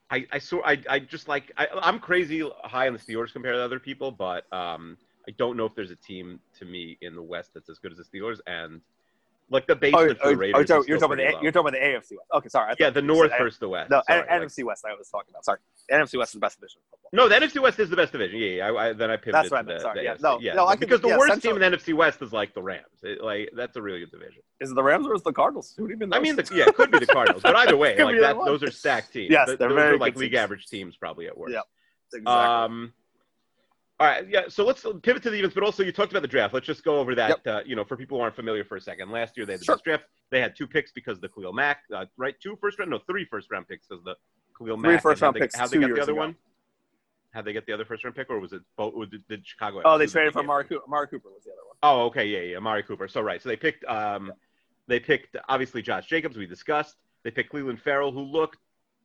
I 0.10 0.26
I 0.32 0.40
saw 0.40 0.62
I, 0.66 0.82
I 0.90 1.00
just 1.00 1.28
like 1.28 1.52
I, 1.58 1.68
I'm 1.82 2.00
crazy 2.00 2.50
high 2.64 2.88
on 2.88 2.94
the 2.94 3.00
Steelers 3.00 3.34
compared 3.34 3.56
to 3.56 3.62
other 3.64 3.80
people, 3.80 4.12
but 4.12 4.52
um, 4.54 4.98
I 5.28 5.32
don't 5.38 5.58
know 5.58 5.66
if 5.66 5.76
there's 5.76 5.92
a 5.92 5.96
team 5.98 6.40
to 6.60 6.66
me 6.66 6.98
in 7.02 7.16
the 7.16 7.22
West 7.24 7.52
that's 7.54 7.70
as 7.70 7.78
good 7.78 7.92
as 7.92 7.98
the 7.98 8.04
Steelers 8.06 8.40
and 8.48 8.82
like 9.52 9.68
the 9.68 9.74
Oh, 9.74 9.76
basement 9.76 10.04
oh, 10.04 10.14
the 10.14 10.20
oh, 10.24 10.30
oh 10.30 10.34
Raiders. 10.34 10.54
you're, 10.58 10.66
talking, 10.66 10.88
you're, 10.90 10.98
talking 11.00 11.20
about 11.20 11.34
the, 11.40 11.44
you're 11.44 11.52
talking 11.52 11.68
about 11.68 11.74
the 11.74 11.86
AFC 12.16 12.18
West. 12.18 12.30
Okay, 12.34 12.50
sorry. 12.50 12.72
I 12.72 12.76
yeah, 12.80 12.90
the 12.90 13.02
North 13.02 13.32
versus 13.38 13.60
the 13.60 13.70
West. 13.70 13.92
No, 13.92 14.02
Sorry, 14.08 14.22
N- 14.22 14.28
like- 14.42 14.50
NFC 14.50 14.64
West. 14.64 14.86
I 14.90 14.94
was 14.96 15.10
talking 15.10 15.28
about. 15.32 15.46
Sorry, 15.46 15.60
NFC 15.92 16.18
West 16.18 16.30
is 16.30 16.34
the 16.34 16.40
best 16.40 16.60
division. 16.60 16.80
of 16.82 16.90
football. 17.00 17.10
No, 17.14 17.28
the 17.28 17.36
NFC 17.46 17.62
West 17.62 17.78
is 17.80 17.90
the 17.90 17.96
best 17.98 18.12
division. 18.14 18.40
Yeah, 18.40 18.48
yeah. 18.48 18.66
I, 18.72 18.90
I, 18.90 18.94
then 18.94 19.12
I 19.12 19.18
pivoted 19.18 19.34
That's 19.36 19.52
what 19.52 19.58
I 19.58 19.62
to 19.64 19.68
meant, 19.68 19.80
the, 19.80 19.84
sorry, 19.84 20.00
the 20.00 20.04
yeah. 20.04 20.16
No, 20.22 20.40
yeah, 20.40 20.54
no, 20.54 20.66
I 20.66 20.76
because 20.76 21.02
the 21.02 21.10
yeah, 21.10 21.18
worst 21.18 21.34
Central- 21.34 21.54
team 21.56 21.62
in 21.64 21.72
the 21.72 21.78
NFC 21.78 21.94
West 21.94 22.22
is 22.22 22.32
like 22.32 22.54
the 22.54 22.62
Rams. 22.64 22.86
It, 23.04 23.22
like 23.22 23.50
that's 23.56 23.76
a 23.76 23.82
really 23.82 24.00
good 24.00 24.12
division. 24.12 24.42
Is 24.62 24.72
it 24.72 24.76
the 24.76 24.84
Rams 24.84 25.06
or 25.06 25.16
is 25.16 25.22
it 25.22 25.26
the 25.26 25.34
Cardinals? 25.34 25.74
Who 25.78 25.90
even 25.90 26.10
knows? 26.10 26.18
I 26.18 26.22
mean, 26.22 26.36
the, 26.38 26.50
yeah, 26.56 26.70
it 26.70 26.76
could 26.76 26.90
be 26.92 27.00
the 27.00 27.06
Cardinals, 27.14 27.44
but 27.44 27.56
either 27.58 27.76
way, 27.76 28.02
like 28.02 28.20
that, 28.22 28.38
those 28.46 28.64
are 28.64 28.72
stacked 28.72 29.12
teams. 29.14 29.30
Yes, 29.32 29.50
they're 29.60 29.74
very 29.74 29.98
like 29.98 30.16
league 30.16 30.34
average 30.34 30.68
teams, 30.68 30.96
probably 30.96 31.28
at 31.28 31.38
worst. 31.38 31.54
Yeah, 31.54 31.62
exactly. 32.14 32.34
Um, 32.34 32.94
All 34.02 34.08
right, 34.08 34.28
yeah. 34.28 34.42
So 34.50 34.66
let's 34.66 34.84
pivot 35.04 35.22
to 35.22 35.30
the 35.30 35.38
events, 35.38 35.54
but 35.54 35.64
also 35.64 35.84
you 35.84 35.92
talked 35.92 36.12
about 36.12 36.24
the 36.24 36.28
draft. 36.28 36.56
Let's 36.56 36.66
just 36.66 36.84
go 36.84 36.98
over 37.00 37.14
that. 37.14 37.46
Uh, 37.46 37.62
you 37.66 37.76
know, 37.76 37.84
for 37.84 37.96
people 37.96 38.18
who 38.18 38.24
aren't 38.24 38.36
familiar 38.36 38.64
for 38.64 38.76
a 38.76 38.82
second, 38.82 39.12
last 39.12 39.38
year 39.38 39.46
they 39.46 39.54
had 39.54 39.60
the 39.62 39.66
Sure. 39.66 39.76
best 39.76 39.84
draft. 39.84 40.04
They 40.32 40.42
had 40.42 40.56
two 40.56 40.66
picks 40.66 40.92
because 40.92 41.18
of 41.20 41.22
the 41.22 41.30
Khalil 41.30 41.54
Mack, 41.54 41.84
uh, 41.94 42.06
right? 42.18 42.34
Two 42.42 42.56
first 42.60 42.80
round, 42.80 42.90
no, 42.90 42.98
three 43.06 43.26
first 43.26 43.52
round 43.52 43.68
picks 43.68 43.86
because 43.86 44.04
the 44.04 44.16
Khalil 44.58 44.78
Three 44.80 44.94
Mack. 44.94 45.04
first 45.04 45.22
round 45.22 45.36
they- 45.36 45.42
picks 45.42 45.56
How'd 45.56 45.70
they 45.70 45.78
get 45.78 45.94
the 45.94 46.02
other 46.02 46.14
ago. 46.14 46.20
one? 46.22 46.36
How'd 47.32 47.46
they 47.46 47.54
get 47.54 47.68
the 47.68 47.74
other 47.74 47.86
first 47.86 48.04
round 48.04 48.16
pick, 48.16 48.30
or 48.32 48.40
was 48.40 48.54
it 48.54 48.62
both? 48.76 48.94
Did, 49.12 49.28
did 49.28 49.46
Chicago? 49.48 49.84
oh, 49.86 49.98
they 50.00 50.08
traded 50.08 50.34
for? 50.34 50.40
Amari 50.40 50.66
Cooper. 50.66 50.84
Amari 50.88 51.08
Cooper 51.08 51.30
was 51.30 51.44
the 51.44 51.52
other 51.52 51.62
one. 51.68 51.76
Oh, 51.84 52.06
okay, 52.08 52.26
yeah, 52.26 52.40
yeah, 52.40 52.58
Amari 52.58 52.82
Cooper. 52.82 53.08
So 53.08 53.22
right, 53.22 53.40
so 53.40 53.50
they 53.50 53.56
picked, 53.56 53.86
um, 53.86 54.34
they 54.88 55.00
picked 55.00 55.38
obviously 55.48 55.82
Josh 55.84 56.08
Jacobs. 56.08 56.38
We 56.38 56.48
discussed. 56.48 56.96
They 57.24 57.30
picked 57.30 57.54
Clelin 57.54 57.80
Ferrell, 57.80 58.12
who 58.12 58.22
looked, 58.22 58.58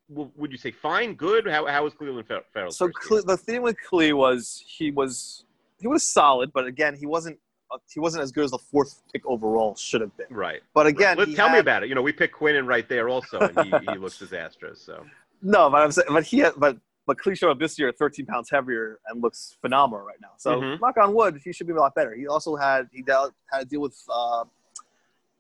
would 0.09 0.53
you 0.53 0.59
say 0.59 0.71
fine, 0.71 1.15
good? 1.15 1.47
How 1.47 1.67
how 1.67 1.85
was 1.85 1.95
Clelin 1.95 2.25
Ferrell? 2.53 2.71
So 2.71 2.89
Cle- 2.89 3.23
the 3.23 3.37
thing 3.37 3.63
with 3.63 3.77
Clee 3.89 4.13
was 4.13 4.63
he 4.67 4.91
was 4.91 5.45
he 5.81 5.89
was 5.89 6.03
solid, 6.03 6.53
but 6.53 6.67
again, 6.67 6.95
he 6.95 7.07
wasn't 7.07 7.39
uh, 7.73 7.79
he 7.93 7.99
wasn't 7.99 8.23
as 8.23 8.31
good 8.31 8.45
as 8.45 8.53
the 8.53 8.59
fourth 8.59 9.03
pick 9.13 9.27
overall 9.27 9.75
should 9.75 10.01
have 10.01 10.17
been. 10.17 10.27
right. 10.31 10.63
But 10.75 10.87
again, 10.87 11.17
Let, 11.19 11.29
he 11.29 11.35
tell 11.35 11.51
me 11.51 11.59
about 11.59 11.83
it. 11.83 11.89
You 11.89 11.95
know, 11.97 12.03
we 12.03 12.13
picked 12.13 12.35
Quinn 12.35 12.55
Quinnen 12.55 12.67
right 12.67 12.89
there 12.89 13.09
also, 13.09 13.41
and 13.41 13.59
he, 13.59 13.71
he 13.91 13.99
looks 13.99 14.19
disastrous. 14.25 14.81
So 14.81 15.05
No, 15.43 15.69
but 15.71 15.83
I'm 15.83 15.91
saying, 15.91 16.07
but 16.11 16.23
he 16.25 16.39
had, 16.39 16.53
but 16.57 16.77
but 17.07 17.19
Clee 17.19 17.35
showed 17.35 17.51
up 17.51 17.59
this 17.59 17.79
year 17.79 17.93
13 17.93 18.27
pounds 18.27 18.49
heavier 18.51 18.99
and 19.09 19.21
looks 19.23 19.57
phenomenal 19.61 20.05
right 20.07 20.21
now. 20.21 20.31
So 20.39 20.61
Mhm. 20.61 20.81
knock 20.81 20.97
on 20.99 21.15
wood, 21.15 21.41
he 21.45 21.53
should 21.53 21.67
be 21.67 21.73
a 21.73 21.77
lot 21.77 21.95
better. 21.97 22.15
He 22.15 22.27
also 22.29 22.55
had 22.57 22.89
he 22.93 23.03
dealt, 23.03 23.33
had 23.51 23.61
to 23.61 23.65
deal 23.65 23.81
with 23.81 24.01
uh, 24.09 24.45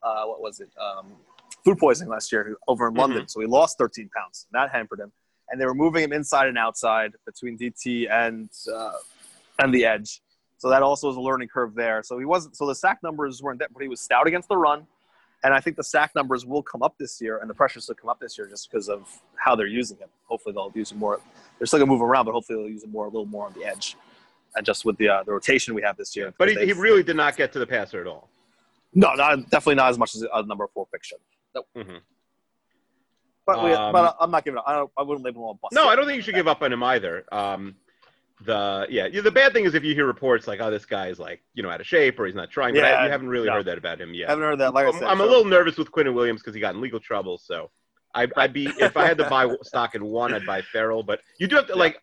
uh, 0.03 0.25
what 0.27 0.41
was 0.41 0.59
it? 0.61 0.71
Um, 0.81 1.13
food 1.67 1.79
poisoning 1.79 2.09
last 2.09 2.31
year 2.31 2.57
over 2.69 2.87
in 2.87 2.95
London, 2.95 3.27
so 3.27 3.41
he 3.41 3.47
lost 3.47 3.77
13 3.77 4.09
pounds. 4.17 4.47
That 4.53 4.71
hampered 4.71 5.01
him, 5.01 5.11
and 5.51 5.61
they 5.61 5.67
were 5.67 5.75
moving 5.75 6.05
him 6.05 6.13
inside 6.13 6.47
and 6.47 6.57
outside 6.57 7.13
between 7.27 7.59
DT 7.59 8.09
and 8.11 8.49
uh, 8.73 8.93
and 9.59 9.75
the 9.75 9.85
edge. 9.85 10.23
So 10.59 10.71
that 10.71 10.83
also 10.83 11.09
was 11.09 11.17
a 11.17 11.21
learning 11.21 11.49
curve 11.49 11.75
there. 11.75 12.03
So 12.05 12.19
he 12.19 12.25
wasn't. 12.25 12.57
So 12.57 12.67
the 12.67 12.75
sack 12.75 13.01
numbers 13.03 13.43
weren't 13.43 13.59
that, 13.59 13.73
but 13.73 13.83
he 13.83 13.89
was 13.89 14.01
stout 14.01 14.29
against 14.29 14.49
the 14.49 14.57
run, 14.57 14.87
and 15.43 15.53
I 15.53 15.61
think 15.61 15.77
the 15.77 15.85
sack 15.85 16.13
numbers 16.15 16.47
will 16.47 16.63
come 16.63 16.85
up 16.85 16.95
this 16.99 17.21
year, 17.21 17.39
and 17.39 17.51
the 17.51 17.55
pressures 17.55 17.89
will 17.89 17.97
come 17.97 18.11
up 18.11 18.21
this 18.21 18.39
year 18.39 18.47
just 18.47 18.71
because 18.71 18.89
of 18.89 19.01
how 19.35 19.57
they're 19.57 19.67
using 19.67 19.99
him. 19.99 20.09
Hopefully 20.27 20.53
they'll 20.53 20.73
use 20.73 20.93
him 20.93 20.99
more. 20.99 21.21
They're 21.59 21.67
still 21.67 21.81
gonna 21.81 21.91
move 21.91 22.01
around, 22.01 22.27
but 22.27 22.33
hopefully 22.33 22.61
they'll 22.61 22.71
use 22.71 22.85
him 22.85 22.93
more, 22.93 23.07
a 23.07 23.09
little 23.09 23.27
more 23.27 23.47
on 23.47 23.55
the 23.55 23.65
edge, 23.65 23.97
and 24.55 24.65
just 24.65 24.85
with 24.85 24.97
the 24.99 25.09
uh, 25.09 25.25
the 25.25 25.33
rotation 25.33 25.75
we 25.75 25.83
have 25.83 25.97
this 25.97 26.15
year. 26.15 26.33
but 26.39 26.49
he, 26.49 26.55
he 26.65 26.73
really 26.75 27.03
did 27.03 27.17
not 27.17 27.37
get 27.37 27.53
to 27.55 27.59
the 27.59 27.67
passer 27.67 28.01
at 28.01 28.07
all. 28.07 28.29
no, 28.95 29.15
not 29.15 29.51
definitely 29.51 29.75
not 29.75 29.91
as 29.91 29.99
much 29.99 30.15
as 30.15 30.25
a 30.33 30.43
number 30.45 30.65
four 30.73 30.87
should. 31.03 31.19
Nope. 31.57 31.66
Mhm. 31.77 32.01
But, 33.47 33.64
we, 33.64 33.73
Um, 33.73 33.92
but 33.92 34.16
I'm 34.21 34.31
not 34.31 34.45
giving 34.45 34.59
up. 34.59 34.64
I, 34.66 34.75
don't, 34.75 34.90
I 34.97 35.03
wouldn't 35.03 35.25
label 35.25 35.45
him 35.51 35.57
a 35.57 35.59
bust. 35.61 35.73
No, 35.73 35.85
yet. 35.85 35.90
I 35.90 35.97
don't 35.97 36.07
think 36.07 36.16
you 36.16 36.23
should 36.23 36.35
give 36.35 36.49
up 36.49 36.62
on 36.62 36.73
him 36.73 36.83
either. 36.83 37.25
Um, 37.33 37.77
the 38.45 38.87
yeah, 38.90 39.07
yeah, 39.07 39.23
the 39.23 39.31
bad 39.31 39.55
thing 39.55 39.64
is 39.64 39.75
if 39.75 39.83
you 39.83 39.95
hear 39.95 40.05
reports 40.05 40.47
like, 40.47 40.61
oh, 40.61 40.71
this 40.71 40.85
guy 40.85 41.07
is 41.09 41.19
like 41.19 41.42
you 41.55 41.62
know 41.62 41.71
out 41.71 41.81
of 41.81 41.87
shape 41.87 42.19
or 42.21 42.27
he's 42.27 42.35
not 42.35 42.51
trying. 42.51 42.75
But 42.75 42.81
Yeah, 42.81 42.90
I, 43.01 43.05
you 43.07 43.11
haven't 43.11 43.29
really 43.29 43.47
no. 43.47 43.55
heard 43.55 43.64
that 43.66 43.79
about 43.79 43.99
him 44.01 44.12
yet. 44.12 44.29
I 44.29 44.33
haven't 44.33 44.45
heard 44.45 44.59
that. 44.59 44.75
Like 44.75 44.85
I 44.87 44.88
I'm, 44.88 44.95
said, 44.99 45.05
I'm 45.05 45.21
a 45.21 45.25
little 45.25 45.45
nervous 45.47 45.79
with 45.79 45.90
Quinnen 45.90 46.12
Williams 46.12 46.42
because 46.42 46.55
he 46.55 46.61
got 46.61 46.75
in 46.75 46.81
legal 46.83 47.01
trouble. 47.01 47.38
So 47.38 47.71
I, 48.14 48.29
I'd 48.37 48.53
be 48.53 48.66
if 48.79 48.97
I 48.97 49.07
had 49.07 49.16
to 49.19 49.29
buy 49.31 49.49
stock 49.62 49.95
in 49.95 50.05
one, 50.05 50.35
I'd 50.35 50.45
buy 50.45 50.61
Ferrell. 50.61 51.03
But 51.03 51.21
you 51.38 51.47
do 51.47 51.57
have 51.57 51.66
to 51.69 51.77
like 51.77 51.99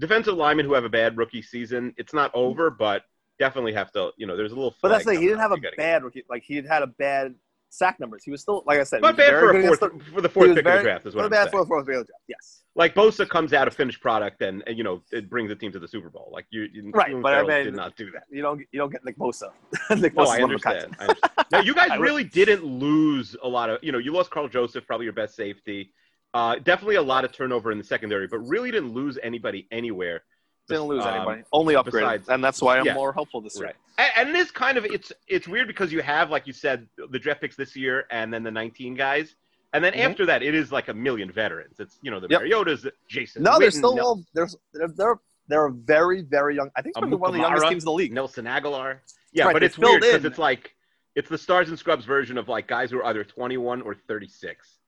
defensive 0.00 0.34
linemen 0.34 0.66
who 0.66 0.72
have 0.72 0.84
a 0.84 0.88
bad 0.88 1.16
rookie 1.16 1.42
season. 1.42 1.94
It's 1.98 2.14
not 2.14 2.32
over, 2.34 2.68
but 2.70 3.04
definitely 3.38 3.74
have 3.74 3.92
to. 3.92 4.10
You 4.16 4.26
know, 4.26 4.36
there's 4.36 4.52
a 4.52 4.56
little. 4.56 4.74
But 4.82 4.88
that's 4.88 5.04
the 5.04 5.12
thing. 5.12 5.20
He 5.20 5.28
didn't 5.28 5.40
have 5.40 5.52
a 5.52 5.58
bad 5.76 6.02
rookie. 6.02 6.24
Like 6.28 6.42
he 6.42 6.56
had 6.56 6.66
had 6.66 6.82
a 6.82 6.88
bad 6.88 7.36
sack 7.70 7.98
numbers. 8.00 8.22
He 8.24 8.30
was 8.30 8.40
still, 8.42 8.62
like 8.66 8.78
I 8.78 8.84
said, 8.84 9.02
Not 9.02 9.16
bad 9.16 9.30
for 9.30 9.50
a 9.56 9.62
fourth 9.62 9.80
the- 9.80 10.00
for 10.14 10.20
the 10.20 10.28
fourth 10.28 10.54
pick 10.54 10.64
very- 10.64 10.76
of 10.78 10.82
the 10.82 10.88
draft 10.88 11.06
is 11.06 11.14
what 11.14 11.22
not 11.22 11.24
I'm 11.26 11.30
bad 11.30 11.42
saying. 11.44 11.50
for 11.52 11.60
the 11.60 11.66
fourth 11.66 11.86
pick 11.86 11.94
of 11.96 12.00
the 12.06 12.12
draft. 12.12 12.22
Yes. 12.28 12.62
like 12.74 12.94
Bosa 12.94 13.28
comes 13.28 13.52
out 13.52 13.66
a 13.68 13.70
finished 13.70 14.00
product 14.00 14.42
and, 14.42 14.62
and 14.66 14.76
you 14.78 14.84
know 14.84 15.02
it 15.12 15.28
brings 15.30 15.48
the 15.48 15.56
team 15.56 15.72
to 15.72 15.78
the 15.78 15.88
Super 15.88 16.10
Bowl. 16.10 16.30
Like 16.32 16.46
you, 16.50 16.68
you 16.72 16.90
Right, 16.92 17.20
but 17.22 17.34
I 17.34 17.42
mean- 17.42 17.64
did 17.64 17.74
not 17.74 17.96
do 17.96 18.10
that. 18.12 18.24
You 18.30 18.42
don't 18.42 18.60
you 18.72 18.78
don't 18.78 18.90
get 18.92 19.04
Nick 19.04 19.18
Bosa. 19.18 19.50
Nick 19.98 20.14
No, 20.14 20.24
I 20.24 20.40
one 20.40 20.52
of 20.52 20.60
a 20.60 20.62
kind. 20.62 20.76
understand. 20.76 20.96
I 20.98 21.02
understand. 21.04 21.32
Now 21.52 21.60
you 21.60 21.74
guys 21.74 21.98
really 22.00 22.24
didn't 22.24 22.64
lose 22.64 23.36
a 23.42 23.48
lot 23.48 23.70
of. 23.70 23.78
You 23.82 23.92
know, 23.92 23.98
you 23.98 24.12
lost 24.12 24.30
Karl 24.30 24.48
Joseph, 24.48 24.84
probably 24.86 25.04
your 25.04 25.12
best 25.12 25.36
safety. 25.36 25.92
Uh, 26.34 26.56
definitely 26.56 26.96
a 26.96 27.02
lot 27.02 27.24
of 27.24 27.32
turnover 27.32 27.70
in 27.72 27.78
the 27.78 27.84
secondary, 27.84 28.26
but 28.26 28.38
really 28.40 28.70
didn't 28.70 28.92
lose 28.92 29.16
anybody 29.22 29.66
anywhere. 29.70 30.22
Didn't 30.68 30.84
lose 30.84 31.04
Um, 31.04 31.14
anybody. 31.14 31.42
Only 31.52 31.74
upgraded, 31.74 31.92
besides- 31.92 32.28
and 32.28 32.42
that's 32.42 32.60
why 32.60 32.78
I'm 32.78 32.86
yeah. 32.86 32.94
more 32.94 33.12
hopeful 33.12 33.40
this 33.40 33.56
year. 33.56 33.66
Right. 33.66 33.76
And, 33.98 34.10
and 34.28 34.36
it 34.36 34.40
is 34.40 34.50
kind 34.50 34.76
of 34.76 34.84
it's 34.84 35.12
it's 35.28 35.46
weird 35.48 35.66
because 35.68 35.92
you 35.92 36.02
have 36.02 36.30
like 36.30 36.46
you 36.46 36.52
said 36.52 36.86
the 37.10 37.18
draft 37.18 37.40
picks 37.40 37.56
this 37.56 37.76
year 37.76 38.06
and 38.10 38.32
then 38.32 38.42
the 38.42 38.50
19 38.50 38.94
guys, 38.94 39.36
and 39.72 39.82
then 39.84 39.92
Mhm. 39.92 40.00
after 40.10 40.26
that 40.26 40.42
it 40.42 40.54
is 40.54 40.72
like 40.72 40.88
a 40.88 40.94
million 40.94 41.30
veterans. 41.30 41.78
It's 41.78 41.98
you 42.02 42.10
know 42.10 42.18
the 42.20 42.28
Yep. 42.28 42.42
Mariotas, 42.42 42.90
Jason. 43.08 43.42
No, 43.42 43.58
they're 43.58 43.70
still 43.70 43.94
Nel- 43.94 44.06
all 44.06 44.24
they're 44.34 44.48
they're 44.74 44.88
they're, 44.88 45.20
they're 45.48 45.68
very 45.70 46.22
very 46.22 46.56
young. 46.56 46.70
I 46.76 46.82
think 46.82 46.94
they're 46.96 47.06
one 47.06 47.30
of 47.30 47.34
the 47.34 47.40
youngest 47.40 47.68
teams 47.68 47.84
in 47.84 47.86
the 47.86 47.92
league. 47.92 48.12
Nelson 48.12 48.44
Agholor. 48.46 48.98
Yeah, 49.32 49.44
Right, 49.44 49.52
but 49.52 49.62
it's 49.62 49.78
weird 49.78 50.00
filled 50.00 50.00
because 50.02 50.24
in. 50.24 50.30
it's 50.32 50.38
like 50.38 50.74
it's 51.14 51.28
the 51.30 51.38
stars 51.38 51.68
and 51.68 51.78
scrubs 51.78 52.04
version 52.04 52.36
of 52.38 52.48
like 52.48 52.66
guys 52.66 52.90
who 52.90 52.98
are 52.98 53.06
either 53.06 53.22
21 53.24 53.80
or 53.82 53.94
36. 53.94 54.78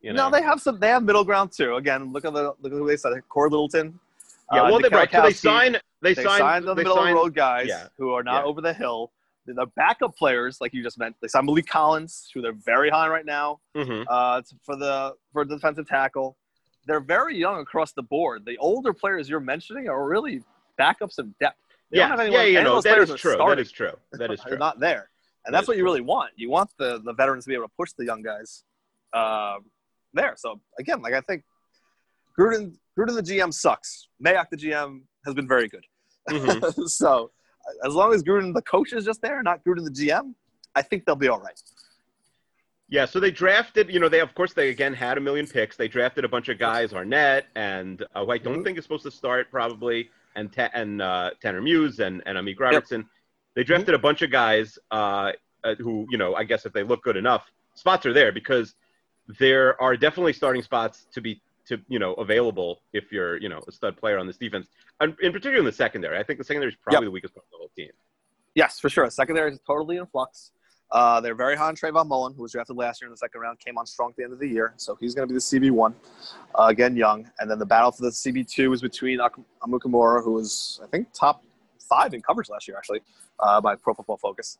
You 0.00 0.12
know? 0.12 0.24
No, 0.28 0.30
they 0.30 0.42
have 0.42 0.60
some. 0.60 0.78
They 0.78 0.88
have 0.88 1.02
middle 1.02 1.24
ground 1.24 1.52
too. 1.52 1.76
Again, 1.76 2.12
look 2.12 2.24
at 2.26 2.32
the 2.34 2.54
look 2.60 2.72
at 2.72 2.78
who 2.78 2.86
they 2.86 2.96
said. 2.96 3.12
Cory 3.28 3.48
Littleton. 3.50 3.98
Yeah, 4.52 4.60
uh, 4.62 4.64
well, 4.64 4.74
they, 4.78 4.82
Nick 4.88 4.92
right. 4.92 5.10
So 5.12 5.22
they 5.22 5.32
sign. 5.32 5.72
They, 6.02 6.14
They 6.14 6.22
sign. 6.24 6.64
the 6.64 6.74
they 6.74 6.82
middle 6.82 6.96
sign- 6.96 7.14
road 7.14 7.34
guys 7.34 7.66
yeah. 7.68 7.88
who 7.96 8.12
are 8.12 8.22
not 8.22 8.44
Yeah. 8.44 8.48
over 8.50 8.60
the 8.60 8.74
hill. 8.74 9.10
They're 9.46 9.54
the 9.54 9.66
backup 9.76 10.16
players, 10.16 10.58
like 10.60 10.72
you 10.74 10.82
just 10.82 10.98
mentioned, 10.98 11.16
They 11.22 11.28
signed 11.28 11.48
Maliek 11.48 11.66
Collins, 11.66 12.30
who 12.32 12.40
they're 12.42 12.52
very 12.52 12.88
high 12.90 13.08
right 13.08 13.24
now, 13.26 13.60
Mhm. 13.76 14.04
uh, 14.08 14.42
for 14.62 14.76
the 14.76 15.16
for 15.32 15.44
the 15.44 15.56
defensive 15.56 15.86
tackle. 15.88 16.36
They're 16.86 17.00
very 17.00 17.36
young 17.38 17.60
across 17.60 17.92
the 17.92 18.02
board. 18.02 18.44
The 18.44 18.58
older 18.58 18.92
players 18.92 19.28
you're 19.28 19.40
mentioning 19.40 19.88
are 19.88 20.06
really 20.06 20.42
backups 20.78 21.18
of 21.18 21.36
depth. 21.38 21.58
They 21.90 21.98
Yeah, 21.98 22.08
don't 22.08 22.10
have 22.18 22.20
anyone, 22.20 22.40
yeah, 22.40 22.58
you 22.58 22.62
know 22.64 22.80
that 22.80 22.98
are 22.98 23.06
true. 23.16 23.36
That 23.36 23.58
is 23.58 23.70
true. 23.72 23.92
That 24.12 24.30
is 24.30 24.40
They're 24.44 24.58
not 24.58 24.78
there, 24.80 25.10
and 25.46 25.54
That 25.54 25.58
that's 25.58 25.68
what 25.68 25.76
you 25.78 25.82
true. 25.82 25.90
really 25.92 26.00
want. 26.02 26.32
You 26.36 26.50
want 26.50 26.70
the 26.78 27.00
the 27.02 27.12
veterans 27.14 27.44
to 27.44 27.48
be 27.48 27.54
able 27.54 27.68
to 27.68 27.74
push 27.78 27.92
the 27.92 28.04
young 28.04 28.22
guys 28.22 28.64
um, 29.14 29.64
there. 30.12 30.34
So 30.36 30.60
again, 30.78 31.00
like 31.02 31.14
I 31.14 31.20
think 31.22 31.44
Gruden, 32.38 32.76
Gruden 32.98 33.14
the 33.14 33.22
GM 33.22 33.52
sucks. 33.52 34.08
Mayock 34.24 34.46
the 34.50 34.56
GM 34.56 35.00
has 35.24 35.34
been 35.34 35.48
very 35.48 35.68
good. 35.68 35.84
Mhm. 36.30 36.88
so 36.88 37.30
as 37.84 37.94
long 37.94 38.12
as 38.14 38.22
Gruden 38.22 38.54
the 38.54 38.62
coach 38.62 38.92
is 38.92 39.04
just 39.04 39.20
there, 39.22 39.42
not 39.42 39.64
Gruden 39.64 39.84
the 39.84 39.90
GM, 39.90 40.34
I 40.74 40.82
think 40.82 41.04
they'll 41.04 41.16
be 41.16 41.28
all 41.28 41.40
right. 41.40 41.60
Yeah, 42.88 43.06
so 43.06 43.18
they 43.18 43.30
drafted. 43.30 43.90
You 43.90 43.98
know, 43.98 44.08
they 44.08 44.20
of 44.20 44.34
course 44.34 44.52
they 44.52 44.68
again 44.68 44.92
had 44.92 45.18
a 45.18 45.20
million 45.20 45.46
picks. 45.46 45.76
They 45.76 45.88
drafted 45.88 46.24
a 46.24 46.28
bunch 46.28 46.48
of 46.48 46.58
guys, 46.58 46.92
Arnette 46.92 47.44
and 47.56 48.04
uh, 48.14 48.24
who 48.24 48.30
I 48.30 48.38
don't 48.38 48.60
Mhm. 48.60 48.64
think 48.64 48.78
is 48.78 48.84
supposed 48.84 49.04
to 49.04 49.10
start 49.10 49.50
probably, 49.50 50.10
and 50.36 50.52
Ta- 50.52 50.70
and 50.74 51.00
uh, 51.02 51.30
Tanner 51.40 51.62
Muse 51.62 52.00
and 52.00 52.22
and 52.26 52.36
Amik 52.38 52.60
Robertson. 52.60 53.08
They 53.54 53.64
drafted 53.64 53.94
a 53.94 53.98
bunch 53.98 54.22
of 54.22 54.30
guys 54.30 54.78
uh, 54.90 55.32
uh, 55.64 55.74
who 55.76 56.06
you 56.10 56.18
know 56.18 56.34
I 56.34 56.44
guess 56.44 56.66
if 56.66 56.72
they 56.72 56.82
look 56.82 57.02
good 57.02 57.16
enough, 57.16 57.50
spots 57.74 58.04
are 58.06 58.12
there 58.12 58.32
because 58.32 58.74
there 59.38 59.80
are 59.80 59.96
definitely 59.96 60.34
starting 60.34 60.60
spots 60.62 61.06
to 61.12 61.20
be 61.22 61.40
to 61.68 61.80
you 61.88 61.98
know 61.98 62.14
available 62.14 62.82
if 62.92 63.12
you're 63.12 63.36
you 63.38 63.48
know 63.48 63.60
a 63.66 63.72
stud 63.72 63.96
player 63.96 64.18
on 64.18 64.26
this 64.26 64.36
defense, 64.36 64.68
and 65.00 65.14
in 65.20 65.32
particular 65.32 65.58
in 65.58 65.64
the 65.64 65.72
secondary. 65.72 66.18
I 66.18 66.22
think 66.22 66.38
the 66.38 66.44
secondary 66.44 66.72
is 66.72 66.78
probably 66.80 67.06
the 67.06 67.10
weakest 67.10 67.34
part 67.34 67.44
of 67.46 67.50
the 67.50 67.58
whole 67.58 67.70
team. 67.76 67.90
Yes, 68.54 68.78
for 68.78 68.88
sure. 68.88 69.08
Secondary 69.10 69.50
is 69.52 69.58
totally 69.66 69.96
in 69.96 70.06
flux. 70.06 70.52
Uh, 70.90 71.20
they're 71.20 71.34
very 71.34 71.56
high 71.56 71.66
on 71.66 71.74
Trayvon 71.74 72.06
Mullen, 72.06 72.34
who 72.34 72.42
was 72.42 72.52
drafted 72.52 72.76
last 72.76 73.00
year 73.00 73.08
in 73.08 73.10
the 73.10 73.16
second 73.16 73.40
round, 73.40 73.58
came 73.58 73.76
on 73.78 73.84
strong 73.84 74.10
at 74.10 74.16
the 74.16 74.22
end 74.22 74.32
of 74.32 74.38
the 74.38 74.46
year. 74.46 74.74
So 74.76 74.96
he's 75.00 75.12
going 75.12 75.26
to 75.26 75.32
be 75.32 75.36
the 75.36 75.40
CB1, 75.40 75.92
uh, 76.54 76.64
again, 76.68 76.94
young. 76.94 77.28
And 77.40 77.50
then 77.50 77.58
the 77.58 77.66
battle 77.66 77.90
for 77.90 78.02
the 78.02 78.10
CB2 78.10 78.74
is 78.74 78.80
between 78.80 79.18
Ak- 79.18 79.40
Amukamara, 79.62 80.22
who 80.22 80.32
was, 80.32 80.80
I 80.84 80.86
think, 80.86 81.08
top 81.12 81.42
five 81.80 82.14
in 82.14 82.22
coverage 82.22 82.48
last 82.48 82.68
year, 82.68 82.76
actually, 82.76 83.00
uh, 83.40 83.60
by 83.60 83.74
Pro 83.74 83.94
Football 83.94 84.18
Focus, 84.18 84.58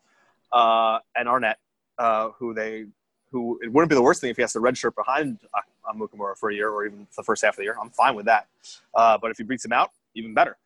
uh, 0.52 0.98
and 1.14 1.28
Arnette, 1.28 1.54
uh, 1.98 2.30
who 2.38 2.52
they, 2.52 2.86
who 3.34 3.58
it 3.62 3.70
wouldn't 3.72 3.88
be 3.90 3.96
the 3.96 4.02
worst 4.08 4.20
thing 4.20 4.30
if 4.30 4.36
he 4.36 4.42
has 4.42 4.52
to 4.52 4.60
redshirt 4.60 4.94
behind 4.94 5.38
Ak- 5.58 5.66
Amukamara 5.92 6.38
for 6.38 6.50
a 6.50 6.54
year 6.54 6.70
or 6.70 6.86
even 6.86 7.06
the 7.16 7.22
first 7.24 7.42
half 7.44 7.54
of 7.54 7.56
the 7.56 7.64
year. 7.64 7.76
I'm 7.82 7.90
fine 7.90 8.14
with 8.14 8.26
that. 8.26 8.46
Uh, 8.94 9.18
but 9.20 9.30
if 9.32 9.36
he 9.38 9.42
beats 9.42 9.64
him 9.64 9.72
out, 9.72 9.90
even 10.14 10.32
better. 10.34 10.56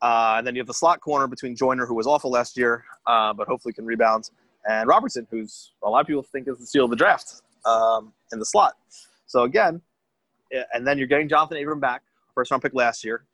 Uh, 0.00 0.34
and 0.38 0.46
then 0.46 0.54
you 0.54 0.60
have 0.60 0.66
the 0.66 0.72
slot 0.82 1.00
corner 1.00 1.26
between 1.26 1.54
Joyner, 1.54 1.84
who 1.86 1.94
was 1.94 2.06
awful 2.06 2.30
last 2.30 2.56
year, 2.56 2.84
uh, 3.06 3.32
but 3.34 3.46
hopefully 3.46 3.72
can 3.74 3.84
rebound, 3.84 4.30
and 4.68 4.88
Robertson, 4.88 5.26
who's 5.30 5.72
a 5.82 5.88
lot 5.90 6.00
of 6.00 6.06
people 6.06 6.22
think 6.22 6.48
is 6.48 6.58
the 6.58 6.66
steal 6.66 6.84
of 6.84 6.90
the 6.90 6.96
draft 6.96 7.42
um, 7.66 8.12
in 8.32 8.38
the 8.38 8.46
slot. 8.46 8.72
So 9.26 9.42
again, 9.42 9.82
and 10.72 10.86
then 10.86 10.96
you're 10.98 11.06
getting 11.06 11.28
Jonathan 11.28 11.58
Abram 11.58 11.80
back, 11.80 12.02
first 12.34 12.50
round 12.50 12.62
pick 12.62 12.72
last 12.74 13.04
year, 13.04 13.24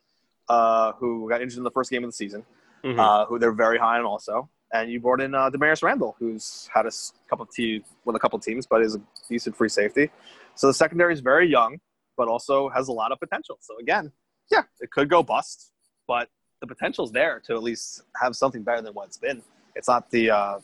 uh, 0.48 0.92
who 0.98 1.28
got 1.28 1.40
injured 1.42 1.58
in 1.58 1.64
the 1.64 1.70
first 1.70 1.90
game 1.90 2.02
of 2.04 2.08
the 2.10 2.16
season, 2.24 2.44
Mhm. 2.84 2.98
uh, 2.98 3.26
who 3.26 3.38
they're 3.38 3.52
very 3.66 3.78
high 3.78 3.98
on 3.98 4.04
also. 4.04 4.48
And 4.72 4.90
you 4.90 5.00
brought 5.00 5.20
in 5.20 5.34
uh, 5.34 5.50
Damarious 5.50 5.82
Randall, 5.82 6.14
who's 6.18 6.68
had 6.72 6.84
a 6.84 6.88
s- 6.88 7.12
couple 7.28 7.42
of 7.44 7.50
te- 7.50 7.82
with 8.04 8.14
a 8.14 8.18
couple 8.20 8.38
of 8.38 8.44
teams, 8.44 8.66
but 8.66 8.82
is 8.82 8.94
a 8.94 9.00
decent 9.28 9.56
free 9.56 9.68
safety. 9.68 10.10
So 10.54 10.68
the 10.68 10.74
secondary 10.74 11.12
is 11.12 11.20
very 11.20 11.48
young, 11.48 11.78
but 12.16 12.28
also 12.28 12.68
has 12.68 12.86
a 12.88 12.92
lot 12.92 13.10
of 13.10 13.18
potential. 13.18 13.58
So 13.60 13.78
again, 13.78 14.12
yeah, 14.50 14.62
it 14.80 14.90
could 14.92 15.08
go 15.08 15.22
bust, 15.24 15.72
but 16.06 16.28
the 16.60 16.66
potential's 16.68 17.10
there 17.10 17.40
to 17.46 17.54
at 17.54 17.62
least 17.62 18.02
have 18.20 18.36
something 18.36 18.62
better 18.62 18.80
than 18.82 18.92
what 18.94 19.08
it's 19.08 19.16
been. 19.18 19.42
It's 19.74 19.88
not 19.88 20.08
the 20.10 20.30
uh, 20.30 20.58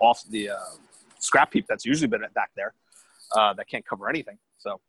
off 0.00 0.22
the 0.30 0.50
uh, 0.50 0.56
scrap 1.18 1.52
heap 1.52 1.66
that's 1.68 1.84
usually 1.84 2.08
been 2.08 2.22
back 2.34 2.50
there 2.56 2.72
uh, 3.36 3.52
that 3.54 3.68
can't 3.68 3.84
cover 3.86 4.08
anything. 4.08 4.38
So, 4.58 4.80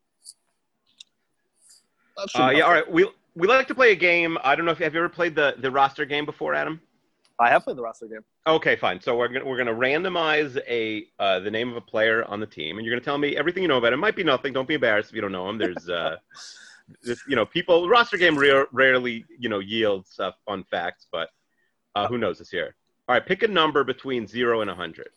that 2.18 2.30
Uh, 2.36 2.50
yeah, 2.52 2.64
all 2.64 2.72
helpful. 2.74 2.74
right. 2.74 2.92
We 2.92 3.12
we 3.36 3.48
like 3.48 3.68
to 3.68 3.76
play 3.76 3.92
a 3.92 3.96
game. 3.96 4.38
I 4.44 4.56
don't 4.56 4.66
know 4.66 4.72
if 4.72 4.80
you 4.80 4.84
have 4.86 4.94
you 4.94 5.00
ever 5.00 5.10
played 5.10 5.36
the 5.36 5.56
the 5.58 5.72
roster 5.72 6.06
game 6.06 6.26
before, 6.26 6.54
Adam. 6.54 6.80
I 7.40 7.50
have 7.50 7.64
played 7.64 7.78
the 7.78 7.82
roster 7.82 8.08
game. 8.08 8.24
Okay, 8.46 8.76
fine. 8.76 9.00
So 9.00 9.16
we're 9.16 9.30
gonna 9.30 9.46
we're 9.46 9.58
gonna 9.58 9.74
randomize 9.74 10.58
a 10.68 11.06
uh, 11.18 11.40
the 11.40 11.50
name 11.50 11.70
of 11.70 11.78
a 11.78 11.82
player 11.82 12.26
on 12.26 12.42
the 12.42 12.46
team, 12.46 12.78
and 12.78 12.86
you're 12.86 12.94
gonna 12.94 13.04
tell 13.04 13.18
me 13.18 13.38
everything 13.38 13.64
you 13.64 13.70
know 13.70 13.78
about 13.78 13.94
him. 13.94 14.00
It 14.00 14.02
might 14.02 14.18
be 14.18 14.24
nothing. 14.24 14.52
Don't 14.52 14.68
be 14.68 14.74
embarrassed 14.74 15.10
if 15.10 15.16
you 15.16 15.22
don't 15.22 15.32
know 15.32 15.48
him. 15.48 15.58
There's 15.58 15.88
uh, 15.88 16.18
this, 17.04 17.24
you 17.26 17.38
know, 17.38 17.46
people 17.46 17.88
roster 17.88 18.18
game 18.18 18.38
rare, 18.38 18.68
rarely 18.74 19.24
you 19.40 19.48
know 19.48 19.60
yields 19.60 20.20
uh, 20.20 20.32
fun 20.46 20.66
facts, 20.70 21.08
but 21.10 21.30
uh, 21.96 22.08
who 22.08 22.18
knows 22.18 22.38
this 22.38 22.52
year? 22.52 22.76
All 23.08 23.16
right, 23.16 23.26
pick 23.26 23.44
a 23.44 23.48
number 23.48 23.86
between 23.86 24.28
zero 24.28 24.60
and 24.60 24.70
hundred. 24.70 25.10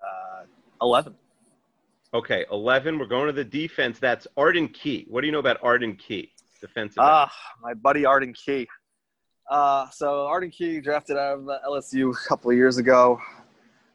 Uh, 0.00 0.44
Eleven. 0.80 1.16
Okay, 2.12 2.44
eleven. 2.52 3.00
We're 3.00 3.06
going 3.06 3.26
to 3.26 3.32
the 3.32 3.44
defense. 3.44 3.98
That's 3.98 4.28
Arden 4.36 4.68
Key. 4.68 5.06
What 5.08 5.22
do 5.22 5.26
you 5.26 5.32
know 5.32 5.40
about 5.40 5.58
Arden 5.60 5.96
Key? 5.96 6.30
Defensive. 6.60 6.98
Ah, 7.00 7.32
my 7.60 7.74
buddy 7.74 8.04
Arden 8.04 8.32
Key. 8.32 8.68
Uh, 9.54 9.88
so 9.90 10.26
Arden 10.26 10.50
Key 10.50 10.80
drafted 10.80 11.16
out 11.16 11.38
of 11.38 11.44
LSU 11.64 12.12
a 12.12 12.28
couple 12.28 12.50
of 12.50 12.56
years 12.56 12.78
ago, 12.78 13.20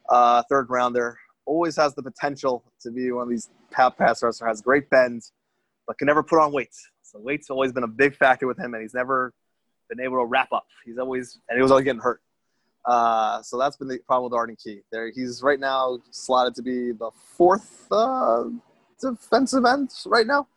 uh, 0.08 0.42
third 0.48 0.70
rounder. 0.70 1.18
Always 1.44 1.76
has 1.76 1.94
the 1.94 2.02
potential 2.02 2.64
to 2.80 2.90
be 2.90 3.12
one 3.12 3.24
of 3.24 3.28
these 3.28 3.50
pa- 3.70 3.90
pass 3.90 4.22
rushers. 4.22 4.40
Has 4.40 4.62
great 4.62 4.88
bend, 4.88 5.22
but 5.86 5.98
can 5.98 6.06
never 6.06 6.22
put 6.22 6.38
on 6.38 6.50
weight. 6.50 6.74
So 7.02 7.20
weight's 7.20 7.50
always 7.50 7.74
been 7.74 7.82
a 7.82 7.88
big 7.88 8.16
factor 8.16 8.46
with 8.46 8.58
him, 8.58 8.72
and 8.72 8.80
he's 8.80 8.94
never 8.94 9.34
been 9.90 10.00
able 10.00 10.16
to 10.16 10.24
wrap 10.24 10.50
up. 10.50 10.64
He's 10.86 10.96
always 10.96 11.38
and 11.50 11.58
he 11.58 11.62
was 11.62 11.70
always 11.70 11.84
getting 11.84 12.00
hurt. 12.00 12.22
Uh, 12.86 13.42
so 13.42 13.58
that's 13.58 13.76
been 13.76 13.88
the 13.88 13.98
problem 14.06 14.30
with 14.30 14.38
Arden 14.38 14.56
Key. 14.56 14.80
There, 14.90 15.12
he's 15.14 15.42
right 15.42 15.60
now 15.60 15.98
slotted 16.10 16.54
to 16.54 16.62
be 16.62 16.92
the 16.92 17.10
fourth 17.36 17.86
uh, 17.92 18.44
defensive 18.98 19.66
end 19.66 19.90
right 20.06 20.26
now. 20.26 20.48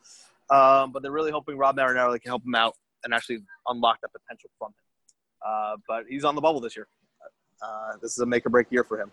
Um, 0.50 0.94
but 0.94 1.04
they're 1.04 1.12
really 1.12 1.32
hoping 1.32 1.58
Rod 1.58 1.76
Marinelli 1.76 2.20
can 2.20 2.30
help 2.30 2.46
him 2.46 2.56
out 2.56 2.78
and 3.04 3.14
actually 3.14 3.40
unlock 3.68 4.00
that 4.00 4.14
potential 4.14 4.50
from 4.58 4.70
him. 4.70 4.83
Uh, 5.46 5.76
but 5.88 6.06
he's 6.08 6.24
on 6.24 6.36
the 6.36 6.42
bubble 6.42 6.60
this 6.62 6.76
year. 6.76 6.88
Uh, 7.62 7.94
this 8.02 8.12
is 8.12 8.20
a 8.20 8.26
make 8.26 8.46
or 8.46 8.50
break 8.50 8.68
year 8.72 8.84
for 8.84 9.00
him. 9.00 9.10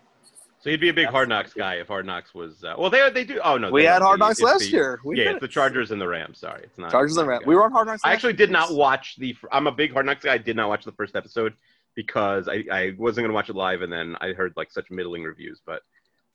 so 0.61 0.71
he'd 0.71 0.81
be 0.81 0.89
a 0.89 0.95
big 0.95 1.07
Hard 1.09 1.29
Knocks 1.29 1.53
guy 1.53 1.75
if 1.77 1.87
Hard 1.89 2.05
Knocks 2.07 2.35
was. 2.35 2.65
Uh, 2.65 2.75
well, 2.79 2.91
they 2.91 3.09
they 3.11 3.25
do. 3.25 3.41
Oh 3.45 3.57
no, 3.59 3.71
We 3.71 3.85
had. 3.85 4.03
Hard 4.03 4.19
Knocks 4.19 4.41
last 4.41 4.61
the- 4.61 4.67
year. 4.71 5.01
We 5.05 5.19
yeah, 5.19 5.25
did 5.25 5.33
it's 5.37 5.41
the. 5.43 5.49
Chargers 5.49 5.91
and 5.91 6.01
the 6.01 6.09
Rams. 6.09 6.39
Sorry, 6.39 6.63
it's 6.65 6.79
not 6.79 6.91
Chargers 6.91 7.17
and 7.17 7.29
Rams. 7.29 7.47
We 7.47 7.55
were 7.55 7.65
on 7.65 7.73
Hard 7.73 7.87
Knocks. 7.87 8.03
I 8.05 8.13
actually 8.13 8.33
did 8.33 8.51
not 8.51 8.73
watch 8.73 9.17
the. 9.19 9.37
I'm 9.53 9.67
a 9.67 9.73
big 9.73 9.93
Hard 9.93 10.07
Knocks 10.07 10.25
guy. 10.25 10.35
I 10.35 10.39
did 10.39 10.57
not 10.57 10.69
watch 10.69 10.85
the 10.85 10.93
first 10.93 11.15
episode 11.17 11.55
because 11.95 12.49
I, 12.49 12.65
I 12.73 12.93
wasn't 12.99 13.25
going 13.25 13.31
to 13.31 13.35
watch 13.35 13.49
it 13.51 13.57
live, 13.57 13.83
and 13.83 13.93
then 13.93 14.17
I 14.21 14.33
heard 14.33 14.53
like 14.57 14.71
such 14.71 14.91
middling 14.91 15.23
reviews. 15.25 15.61
But 15.65 15.83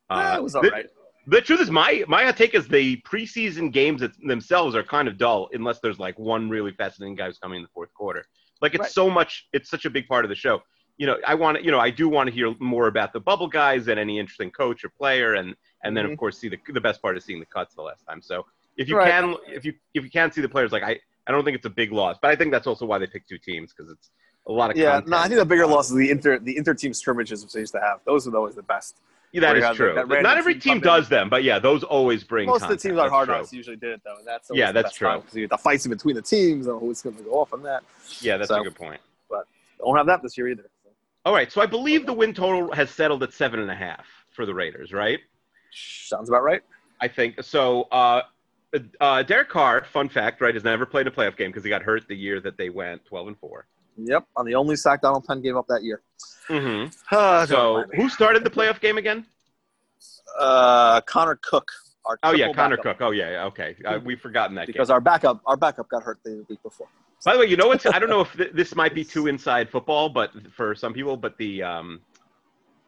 uh, 0.10 0.31
Eh, 0.34 0.38
it 0.38 0.43
was 0.43 0.55
all 0.55 0.63
thi- 0.63 0.69
right. 0.69 0.86
The 1.27 1.41
truth 1.41 1.60
is, 1.60 1.71
my 1.71 2.03
my 2.08 2.31
take 2.31 2.53
is 2.53 2.67
the 2.67 2.97
preseason 3.01 3.71
games 3.73 4.03
themselves 4.23 4.75
are 4.75 4.84
kind 4.84 5.08
of 5.08 5.17
dull 5.17 5.49
unless 5.53 5.79
there's 5.79 5.97
like 5.99 6.17
one 6.19 6.49
really 6.49 6.71
fascinating 6.71 7.15
guy 7.15 7.25
who's 7.27 7.39
coming 7.39 7.58
in 7.58 7.63
the 7.63 7.69
fourth 7.73 7.93
quarter. 7.93 8.25
Like 8.65 8.73
it's 8.73 8.86
Right. 8.86 8.91
so 8.91 9.12
much, 9.12 9.47
it's 9.54 9.69
such 9.69 9.86
a 9.86 9.91
big 9.91 10.08
part 10.08 10.25
of 10.25 10.30
the 10.30 10.36
show. 10.36 10.63
You 10.97 11.06
know, 11.06 11.17
I 11.28 11.36
want 11.36 11.58
to, 11.60 11.63
you 11.63 11.69
know, 11.69 11.80
I 11.80 11.91
do 11.91 12.10
want 12.10 12.28
to 12.30 12.34
hear 12.34 12.51
more 12.60 12.88
about 12.88 13.13
the 13.13 13.19
bubble 13.19 13.47
guys 13.47 13.88
and 13.89 13.99
any 13.99 14.17
interesting 14.17 14.49
coach 14.49 14.84
or 14.84 14.89
player, 14.89 15.36
and 15.36 15.56
and 15.84 15.95
then 15.95 16.04
of 16.04 16.12
Mhm. 16.13 16.17
course 16.17 16.39
see 16.39 16.49
the 16.49 16.58
the 16.73 16.82
best 16.82 16.99
part 16.99 17.15
is 17.15 17.23
seeing 17.23 17.39
the 17.39 17.45
cuts 17.45 17.75
the 17.75 17.84
last 17.84 18.04
time. 18.08 18.23
So 18.23 18.43
if 18.75 18.89
you 18.89 18.95
Right. 18.95 19.12
can, 19.12 19.36
if 19.47 19.65
you 19.65 19.73
if 19.93 20.04
you 20.04 20.10
can 20.10 20.32
see 20.32 20.41
the 20.41 20.49
players, 20.49 20.71
like 20.71 20.82
I 20.82 20.99
I 21.28 21.32
don't 21.32 21.43
think 21.45 21.56
it's 21.58 21.67
a 21.67 21.75
big 21.82 21.91
loss, 21.91 22.17
but 22.19 22.32
I 22.32 22.36
think 22.36 22.51
that's 22.51 22.65
also 22.65 22.86
why 22.88 22.97
they 22.97 23.06
picked 23.06 23.30
two 23.30 23.38
teams 23.38 23.71
because 23.71 23.91
it's 23.91 24.10
a 24.47 24.51
lot 24.51 24.71
of 24.71 24.78
Yeah, 24.78 24.93
content. 24.93 25.10
no, 25.10 25.17
I 25.17 25.28
think 25.28 25.39
the 25.39 25.45
bigger 25.45 25.67
loss 25.67 25.91
is 25.91 25.95
the 25.97 26.10
inter 26.10 26.39
the 26.39 26.58
inter 26.58 26.73
team 26.73 26.91
scrimmages 26.95 27.43
which 27.43 27.54
they 27.54 27.60
used 27.60 27.73
to 27.73 27.82
have. 27.82 27.99
Those 28.04 28.28
are 28.28 28.36
always 28.36 28.56
the 28.56 28.63
best. 28.63 28.97
Yeah, 29.36 29.41
that 29.41 29.48
where 29.48 29.56
you 29.58 29.62
is 29.63 29.67
have 29.67 29.76
true. 29.76 29.93
that 29.95 30.21
Not 30.24 30.38
every 30.38 30.54
team 30.54 30.62
team 30.62 30.82
come 30.82 30.95
in. 30.95 31.00
does 31.02 31.10
them, 31.10 31.30
but 31.30 31.43
yeah, 31.43 31.60
those 31.60 31.84
always 31.84 32.24
bring. 32.24 32.48
Most 32.48 32.63
of 32.63 32.69
the 32.69 32.78
teams 32.78 32.93
on 32.93 33.04
That's 33.04 33.12
Hard 33.12 33.28
true. 33.28 33.36
Knocks 33.38 33.52
usually 33.52 33.76
did 33.76 33.91
it 33.91 34.02
though, 34.06 34.15
and 34.17 34.26
that's 34.26 34.50
Yeah, 34.54 34.71
that's 34.71 34.93
true. 34.95 35.10
time, 35.10 35.21
'cause 35.24 35.36
you 35.36 35.41
get 35.43 35.50
the 35.50 35.58
fights 35.58 35.86
in 35.86 35.91
between 35.91 36.15
the 36.15 36.21
teams 36.21 36.67
and 36.67 36.80
who's 36.80 37.02
going 37.02 37.17
to 37.17 37.24
go 37.24 37.32
off 37.32 37.52
on 37.54 37.62
that. 37.63 37.84
Yeah, 38.21 38.38
that's 38.38 38.48
So- 38.48 38.62
a 38.62 38.63
good 38.63 38.76
point. 38.76 39.02
But 39.30 39.45
don't 39.80 39.98
have 39.98 40.06
that 40.06 40.21
this 40.24 40.38
year 40.38 40.48
either. 40.48 40.69
So. 40.84 40.89
All 41.26 41.34
right, 41.34 41.52
so 41.52 41.60
I 41.62 41.65
believe 41.65 42.06
the 42.06 42.13
win 42.13 42.34
total 42.34 42.71
has 42.74 42.89
settled 42.89 43.24
at 43.24 43.34
seven 43.34 43.60
and 43.60 43.69
a 43.69 43.76
half 43.76 44.06
for 44.32 44.45
the 44.45 44.54
Raiders, 44.54 44.93
right? 44.93 45.19
Sounds 45.74 46.30
about 46.30 46.43
right. 46.43 46.62
I 47.02 47.10
think 47.10 47.43
so. 47.43 47.84
Uh, 47.91 48.21
uh, 49.02 49.24
Derek 49.24 49.50
Carr, 49.50 49.84
fun 49.84 50.08
fact, 50.08 50.39
right, 50.39 50.54
has 50.54 50.63
never 50.63 50.86
played 50.86 51.08
a 51.08 51.12
playoff 51.12 51.36
game 51.36 51.50
because 51.50 51.63
he 51.63 51.69
got 51.69 51.82
hurt 51.84 52.08
the 52.08 52.15
year 52.15 52.39
that 52.39 52.56
they 52.58 52.69
went 52.69 53.04
twelve 53.06 53.28
and 53.28 53.38
four. 53.38 53.67
Yep, 53.97 54.27
on 54.36 54.45
the 54.45 54.55
only 54.55 54.75
sack 54.75 55.01
Donald 55.01 55.25
Penn 55.25 55.41
gave 55.41 55.55
up 55.55 55.67
that 55.67 55.84
year. 55.84 56.01
Mm-hmm. 56.49 56.89
Uh, 57.15 57.45
So 57.45 57.84
who 57.95 58.10
started 58.10 58.43
the 58.43 58.49
playoff 58.49 58.79
game 58.81 58.97
again? 58.97 59.25
uh, 60.39 61.01
Connor 61.01 61.39
Cook. 61.41 61.69
Our 62.05 62.19
Oh 62.23 62.31
yeah, 62.34 62.51
Connor 62.53 62.77
backup, 62.77 62.97
Cook. 62.99 63.08
Oh 63.08 63.12
yeah, 63.12 63.31
yeah, 63.31 63.45
okay. 63.45 63.75
Uh, 63.84 63.99
we've 64.03 64.19
forgotten 64.21 64.55
that 64.58 64.67
Because 64.67 64.89
game. 64.89 64.93
our 64.93 65.01
backup, 65.01 65.41
our 65.45 65.58
backup 65.58 65.89
got 65.89 66.03
hurt 66.03 66.19
the 66.23 66.45
week 66.49 66.62
before. 66.62 66.88
By 67.23 67.34
the 67.34 67.39
way, 67.39 67.45
you 67.47 67.58
know 67.58 67.67
what's? 67.67 67.86
I 67.88 67.97
don't 67.97 68.10
know 68.10 68.21
if 68.21 68.31
th- 68.34 68.51
this 68.53 68.75
might 68.75 68.93
be 68.93 69.03
too 69.03 69.25
inside 69.27 69.69
football, 69.71 70.10
but 70.10 70.31
for 70.55 70.75
some 70.75 70.93
people, 70.93 71.17
but 71.17 71.36
the 71.38 71.63
um, 71.63 72.01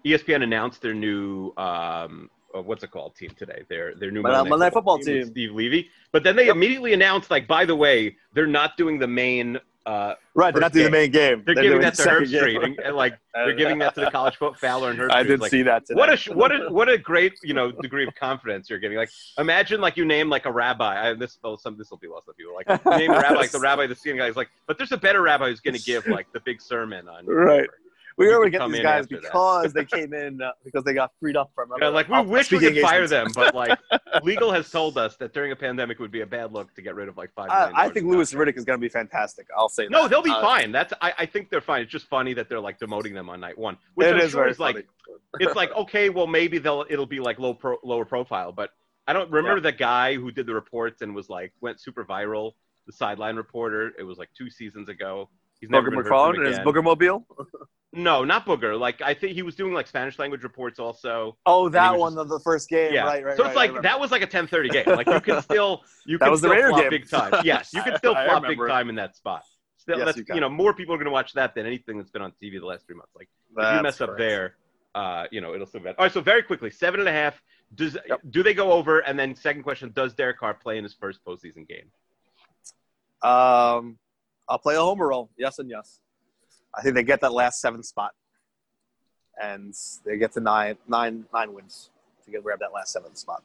ESPN 0.06 0.44
announced 0.44 0.82
their 0.84 0.94
new 0.94 1.52
um, 1.58 2.30
uh, 2.56 2.62
what's 2.62 2.84
it 2.84 2.92
called 2.92 3.16
team 3.16 3.32
today? 3.36 3.64
Their 3.70 3.96
their 3.96 4.12
new 4.12 4.22
Monday- 4.22 4.50
Monday 4.50 4.66
Night 4.66 4.74
Football 4.74 4.98
with 5.00 5.08
team. 5.08 5.26
Steve 5.26 5.52
Levy. 5.56 5.90
But 6.12 6.24
then 6.24 6.36
they 6.36 6.50
immediately 6.50 6.94
announced, 6.94 7.32
like, 7.32 7.48
by 7.48 7.66
the 7.66 7.76
way, 7.76 8.18
they're 8.34 8.46
not 8.46 8.78
doing 8.78 9.00
the 9.00 9.08
main. 9.08 9.58
Uh, 9.88 10.16
Right, 10.34 10.54
they're 10.54 10.60
not 10.60 10.68
first 10.68 10.74
doing 10.74 10.86
the 10.86 10.92
main 10.92 11.12
game. 11.12 11.44
They're, 11.46 11.56
They're 11.56 11.64
giving 11.64 11.82
that 11.82 11.96
to 11.96 12.04
the 12.04 12.10
Herbstreit, 12.10 12.64
and, 12.64 12.78
and, 12.80 12.96
like 12.96 13.18
they're 13.34 13.56
giving 13.56 13.80
that 13.80 13.96
to 13.96 14.02
the 14.02 14.12
college 14.12 14.36
foot 14.36 14.60
Fowler 14.60 14.92
and 14.92 15.00
Herb 15.00 15.12
I 15.12 15.22
Street. 15.22 15.30
did 15.30 15.40
like, 15.40 15.50
see 15.50 15.62
that 15.64 15.86
today. 15.86 15.98
What 15.98 16.10
a 16.10 16.34
what 16.34 16.52
a 16.52 16.70
what 16.70 16.90
a 16.90 16.98
great 16.98 17.40
you 17.42 17.54
know 17.54 17.72
degree 17.72 18.06
of 18.06 18.14
confidence 18.14 18.70
you're 18.70 18.80
giving. 18.80 18.98
Like 18.98 19.10
imagine 19.38 19.80
like 19.80 19.96
you 19.96 20.04
name 20.04 20.30
like 20.30 20.46
a 20.46 20.52
rabbi. 20.52 21.10
I, 21.10 21.14
this 21.14 21.40
will 21.42 21.58
some 21.58 21.78
this 21.78 21.90
will 21.90 21.98
be 21.98 22.08
lost 22.08 22.28
on 22.28 22.36
people. 22.36 22.54
Like 22.54 22.68
you 22.68 22.98
name 22.98 23.12
a 23.12 23.20
rabbi 23.20 23.36
like 23.36 23.52
the 23.52 23.60
rabbi 23.62 23.88
the 23.88 23.96
senior 23.96 24.22
guy 24.22 24.28
is 24.28 24.36
like, 24.36 24.50
but 24.68 24.78
there's 24.78 24.92
a 24.92 24.98
better 24.98 25.22
rabbi 25.22 25.48
who's 25.48 25.62
going 25.62 25.76
to 25.76 25.82
give 25.82 26.06
like 26.18 26.32
the 26.34 26.42
big 26.42 26.62
sermon 26.62 27.08
on 27.08 27.26
Right. 27.26 27.70
We 28.18 28.26
were 28.26 28.34
able 28.34 28.44
to 28.46 28.50
get 28.50 28.68
these 28.72 28.82
guys 28.82 29.06
because 29.06 29.74
they 29.74 29.86
came 29.86 30.12
in 30.14 30.42
uh, 30.42 30.52
because 30.66 30.84
they 30.84 30.94
got 30.96 31.12
freed 31.20 31.38
up 31.38 31.52
from. 31.54 31.70
Yeah, 31.80 31.90
like 31.90 32.10
we 32.10 32.20
wish 32.22 32.52
we 32.52 32.58
could 32.58 32.80
fire 32.80 33.08
them, 33.08 33.28
but 33.36 33.54
like 33.54 33.78
legal 34.24 34.52
has 34.52 34.72
told 34.72 34.98
us 34.98 35.16
that 35.18 35.34
during 35.34 35.52
a 35.52 35.56
pandemic 35.56 36.00
would 36.00 36.12
be 36.12 36.22
a 36.22 36.26
bad 36.26 36.52
look 36.52 36.74
to 36.76 36.82
get 36.82 36.96
rid 36.96 37.10
of 37.10 37.18
like 37.18 37.32
five. 37.36 37.50
I, 37.52 37.58
million 37.60 37.76
I 37.76 37.80
dollars 37.82 37.94
think 37.94 38.06
Louis. 38.08 38.34
Riddick 38.34 38.58
is 38.58 38.66
going 38.66 38.80
to 38.80 38.82
be 38.82 38.90
fantastic. 38.90 39.46
I'll 39.56 39.70
say 39.70 39.84
that. 39.84 39.92
No, 39.92 40.08
they'll 40.08 40.24
be 40.24 40.32
Uh, 40.32 40.42
fine. 40.42 40.72
That's 40.72 40.94
I, 41.00 41.14
I 41.20 41.26
think 41.28 41.52
they're 41.52 41.62
fine. 41.62 41.84
It's 41.84 41.92
just 41.92 42.08
funny 42.08 42.34
that 42.34 42.50
they're 42.50 42.60
like 42.60 42.80
demoting 42.80 43.14
them 43.14 43.30
on 43.30 43.40
night 43.40 43.58
one, 43.58 43.78
which 43.94 44.08
It 44.08 44.16
I'm 44.16 44.22
is 44.22 44.32
sure 44.32 44.48
is 44.48 44.60
like 44.60 44.76
funny. 44.78 44.86
it's 45.40 45.56
like 45.56 45.72
okay, 45.76 46.10
well 46.10 46.28
maybe 46.28 46.58
they'll 46.58 46.86
it'll 46.90 47.06
be 47.06 47.20
like 47.20 47.38
low 47.38 47.54
pro, 47.54 47.78
lower 47.84 48.06
profile, 48.06 48.52
but 48.52 48.72
I 49.08 49.14
don't 49.14 49.30
remember 49.32 49.62
the 49.62 49.72
guy 49.72 50.16
who 50.16 50.32
did 50.32 50.48
the 50.48 50.56
reports 50.56 51.04
and 51.04 51.14
was 51.14 51.30
like 51.30 51.54
went 51.62 51.80
super 51.80 52.04
viral, 52.04 52.54
the 52.88 52.94
sideline 52.94 53.36
reporter. 53.36 53.92
It 54.00 54.04
was 54.04 54.18
like 54.18 54.30
two 54.36 54.50
seasons 54.50 54.90
ago. 54.90 55.30
He's 55.60 55.70
never 55.70 55.90
Booger 55.92 56.04
been 56.04 56.12
McFarland 56.12 56.38
and 56.38 56.48
his. 56.48 56.60
Booger 56.60 56.84
Mobile. 56.84 57.26
No, 57.94 58.24
not 58.26 58.46
Booger. 58.46 58.78
Like 58.78 59.02
I 59.02 59.14
think 59.14 59.32
he 59.34 59.42
was 59.42 59.56
doing 59.56 59.74
like 59.74 59.88
Spanish 59.88 60.20
language 60.20 60.44
reports 60.44 60.78
also. 60.78 61.38
Oh, 61.48 61.68
that 61.70 61.94
was 61.94 62.00
one 62.14 62.18
of 62.20 62.28
the 62.30 62.40
first 62.42 62.70
game. 62.70 62.94
Yeah, 62.94 63.06
Right, 63.06 63.24
right. 63.26 63.38
so 63.38 63.46
it's 63.46 63.54
I 63.58 63.66
like 63.68 63.82
that 63.82 64.00
was 64.00 64.12
like 64.12 64.22
a 64.22 64.28
10:30 64.28 64.70
game. 64.70 64.86
Like 64.88 65.08
you 65.08 65.20
can 65.22 65.42
still 65.50 65.82
you 66.06 66.18
That 66.20 66.28
can 66.28 66.38
still 66.38 66.54
flop 66.70 66.82
game. 66.82 66.90
big 66.92 67.10
time. 67.10 67.34
Yes, 67.46 67.70
you 67.74 67.82
can 67.82 67.98
still 67.98 68.14
I 68.14 68.26
flop 68.28 68.44
big 68.46 68.60
time 68.60 68.90
in 68.90 68.96
that 68.96 69.16
spot. 69.16 69.42
Still, 69.78 69.98
Yes, 70.00 70.06
that's 70.08 70.18
you 70.18 70.26
you, 70.36 70.42
know 70.42 70.50
more 70.50 70.74
people 70.74 70.94
are 70.94 70.98
going 70.98 71.06
to 71.06 71.12
watch 71.12 71.34
that 71.34 71.56
than 71.56 71.66
anything 71.66 71.98
that's 71.98 72.12
been 72.12 72.22
on 72.22 72.34
TV 72.44 72.60
the 72.60 72.66
last 72.68 72.86
three 72.86 72.96
months. 72.98 73.14
Like 73.16 73.30
if 73.52 73.56
you 73.58 73.64
That's 73.64 73.82
mess 73.84 74.02
up 74.02 74.10
correct. 74.10 74.20
there, 74.20 74.56
uh, 74.94 75.26
you 75.32 75.40
know 75.42 75.56
it'll 75.56 75.66
still 75.66 75.80
be 75.80 75.86
bad. 75.86 75.96
All 75.98 76.06
right, 76.06 76.12
so 76.12 76.22
very 76.22 76.44
quickly, 76.44 76.70
seven 76.70 77.00
and 77.00 77.08
a 77.10 77.14
half. 77.14 77.42
Does 77.74 77.98
do 78.30 78.44
they 78.44 78.54
go 78.54 78.74
over? 78.74 79.00
And 79.00 79.18
then 79.18 79.34
second 79.34 79.64
question: 79.64 79.92
Does 79.96 80.14
Derek 80.14 80.38
Carr 80.40 80.54
play 80.54 80.78
in 80.78 80.84
his 80.84 80.94
first 80.94 81.22
postseason 81.26 81.66
game? 81.68 81.90
Um, 83.24 83.98
I'll 84.50 84.60
play 84.60 84.76
a 84.76 84.80
homer 84.80 85.08
roll. 85.08 85.30
Yes 85.38 85.60
and 85.60 85.70
yes. 85.70 86.00
I 86.76 86.82
think 86.82 86.96
they 86.96 87.04
get 87.04 87.22
that 87.22 87.34
last 87.34 87.60
seven 87.60 87.82
spot, 87.82 88.12
and 89.42 89.74
they 90.06 90.18
get 90.18 90.34
to 90.34 90.40
nine, 90.40 90.78
nine, 90.88 91.26
nine 91.34 91.54
wins 91.54 91.90
to 92.26 92.32
get 92.32 92.44
grab 92.44 92.60
that 92.60 92.74
last 92.74 92.94
seventh 92.94 93.18
spot. 93.18 93.44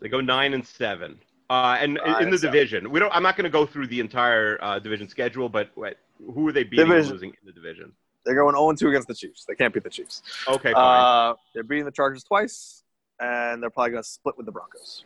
They 0.00 0.08
go 0.08 0.20
nine 0.20 0.54
and 0.54 0.66
seven. 0.66 1.18
Uh, 1.50 1.76
and 1.80 1.98
in 2.20 2.30
the 2.30 2.38
seven. 2.38 2.52
division, 2.52 2.90
we 2.90 3.00
don't. 3.00 3.14
I'm 3.14 3.22
not 3.22 3.36
going 3.36 3.44
to 3.44 3.50
go 3.50 3.66
through 3.66 3.88
the 3.88 4.00
entire 4.00 4.58
uh, 4.62 4.78
division 4.78 5.08
schedule, 5.08 5.48
but 5.48 5.70
what, 5.74 5.96
who 6.18 6.48
are 6.48 6.52
they 6.52 6.64
beating 6.64 6.84
and 6.84 6.90
Division. 6.90 7.12
losing 7.12 7.28
in 7.30 7.46
the 7.46 7.52
division? 7.52 7.92
They're 8.24 8.36
going 8.36 8.54
0 8.54 8.72
2 8.72 8.88
against 8.88 9.08
the 9.08 9.14
Chiefs. 9.14 9.44
They 9.46 9.54
can't 9.54 9.74
beat 9.74 9.82
the 9.82 9.90
Chiefs. 9.90 10.22
Okay, 10.48 10.72
fine. 10.72 11.32
Uh, 11.32 11.34
they're 11.52 11.64
beating 11.64 11.84
the 11.84 11.90
Chargers 11.90 12.22
twice, 12.22 12.84
and 13.20 13.62
they're 13.62 13.70
probably 13.70 13.90
going 13.90 14.02
to 14.02 14.08
split 14.08 14.36
with 14.36 14.46
the 14.46 14.52
Broncos. 14.52 15.04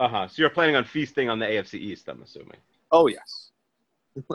Uh 0.00 0.08
huh. 0.08 0.28
So 0.28 0.42
you're 0.42 0.50
planning 0.50 0.74
on 0.74 0.84
feasting 0.84 1.30
on 1.30 1.38
the 1.38 1.46
AFC 1.46 1.74
East, 1.74 2.08
I'm 2.08 2.22
assuming. 2.22 2.58
Oh 2.92 3.08
yes. 3.08 3.50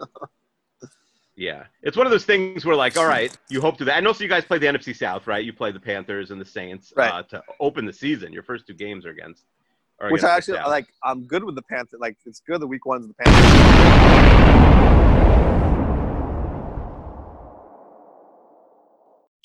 Yeah, 1.39 1.65
it's 1.83 1.95
one 1.95 2.07
of 2.07 2.11
those 2.11 2.25
things 2.25 2.65
where, 2.65 2.75
like, 2.75 2.97
all 2.97 3.05
right, 3.05 3.31
you 3.47 3.61
hope 3.61 3.77
to 3.77 3.85
that. 3.85 3.99
And 3.99 4.07
also, 4.07 4.23
you 4.23 4.29
guys 4.29 4.43
play 4.43 4.57
the 4.57 4.65
NFC 4.65 4.95
South, 4.95 5.27
right? 5.27 5.45
You 5.45 5.53
play 5.53 5.71
the 5.71 5.79
Panthers 5.79 6.31
and 6.31 6.41
the 6.41 6.45
Saints 6.45 6.91
Right. 6.97 7.11
uh, 7.11 7.21
to 7.29 7.43
open 7.59 7.85
the 7.85 7.93
season. 7.93 8.33
Your 8.33 8.41
first 8.41 8.65
two 8.65 8.73
games 8.73 9.05
are 9.05 9.11
against. 9.11 9.43
Are 9.99 10.09
Which 10.09 10.23
against 10.23 10.33
I 10.33 10.37
actually 10.55 10.69
like. 10.71 10.87
I'm 11.03 11.27
good 11.27 11.43
with 11.43 11.53
the 11.53 11.61
Panthers. 11.61 11.99
Like 11.99 12.17
it's 12.25 12.39
good 12.39 12.59
the 12.59 12.65
week 12.65 12.87
ones 12.87 13.07
the 13.07 13.13
Panthers. 13.13 14.46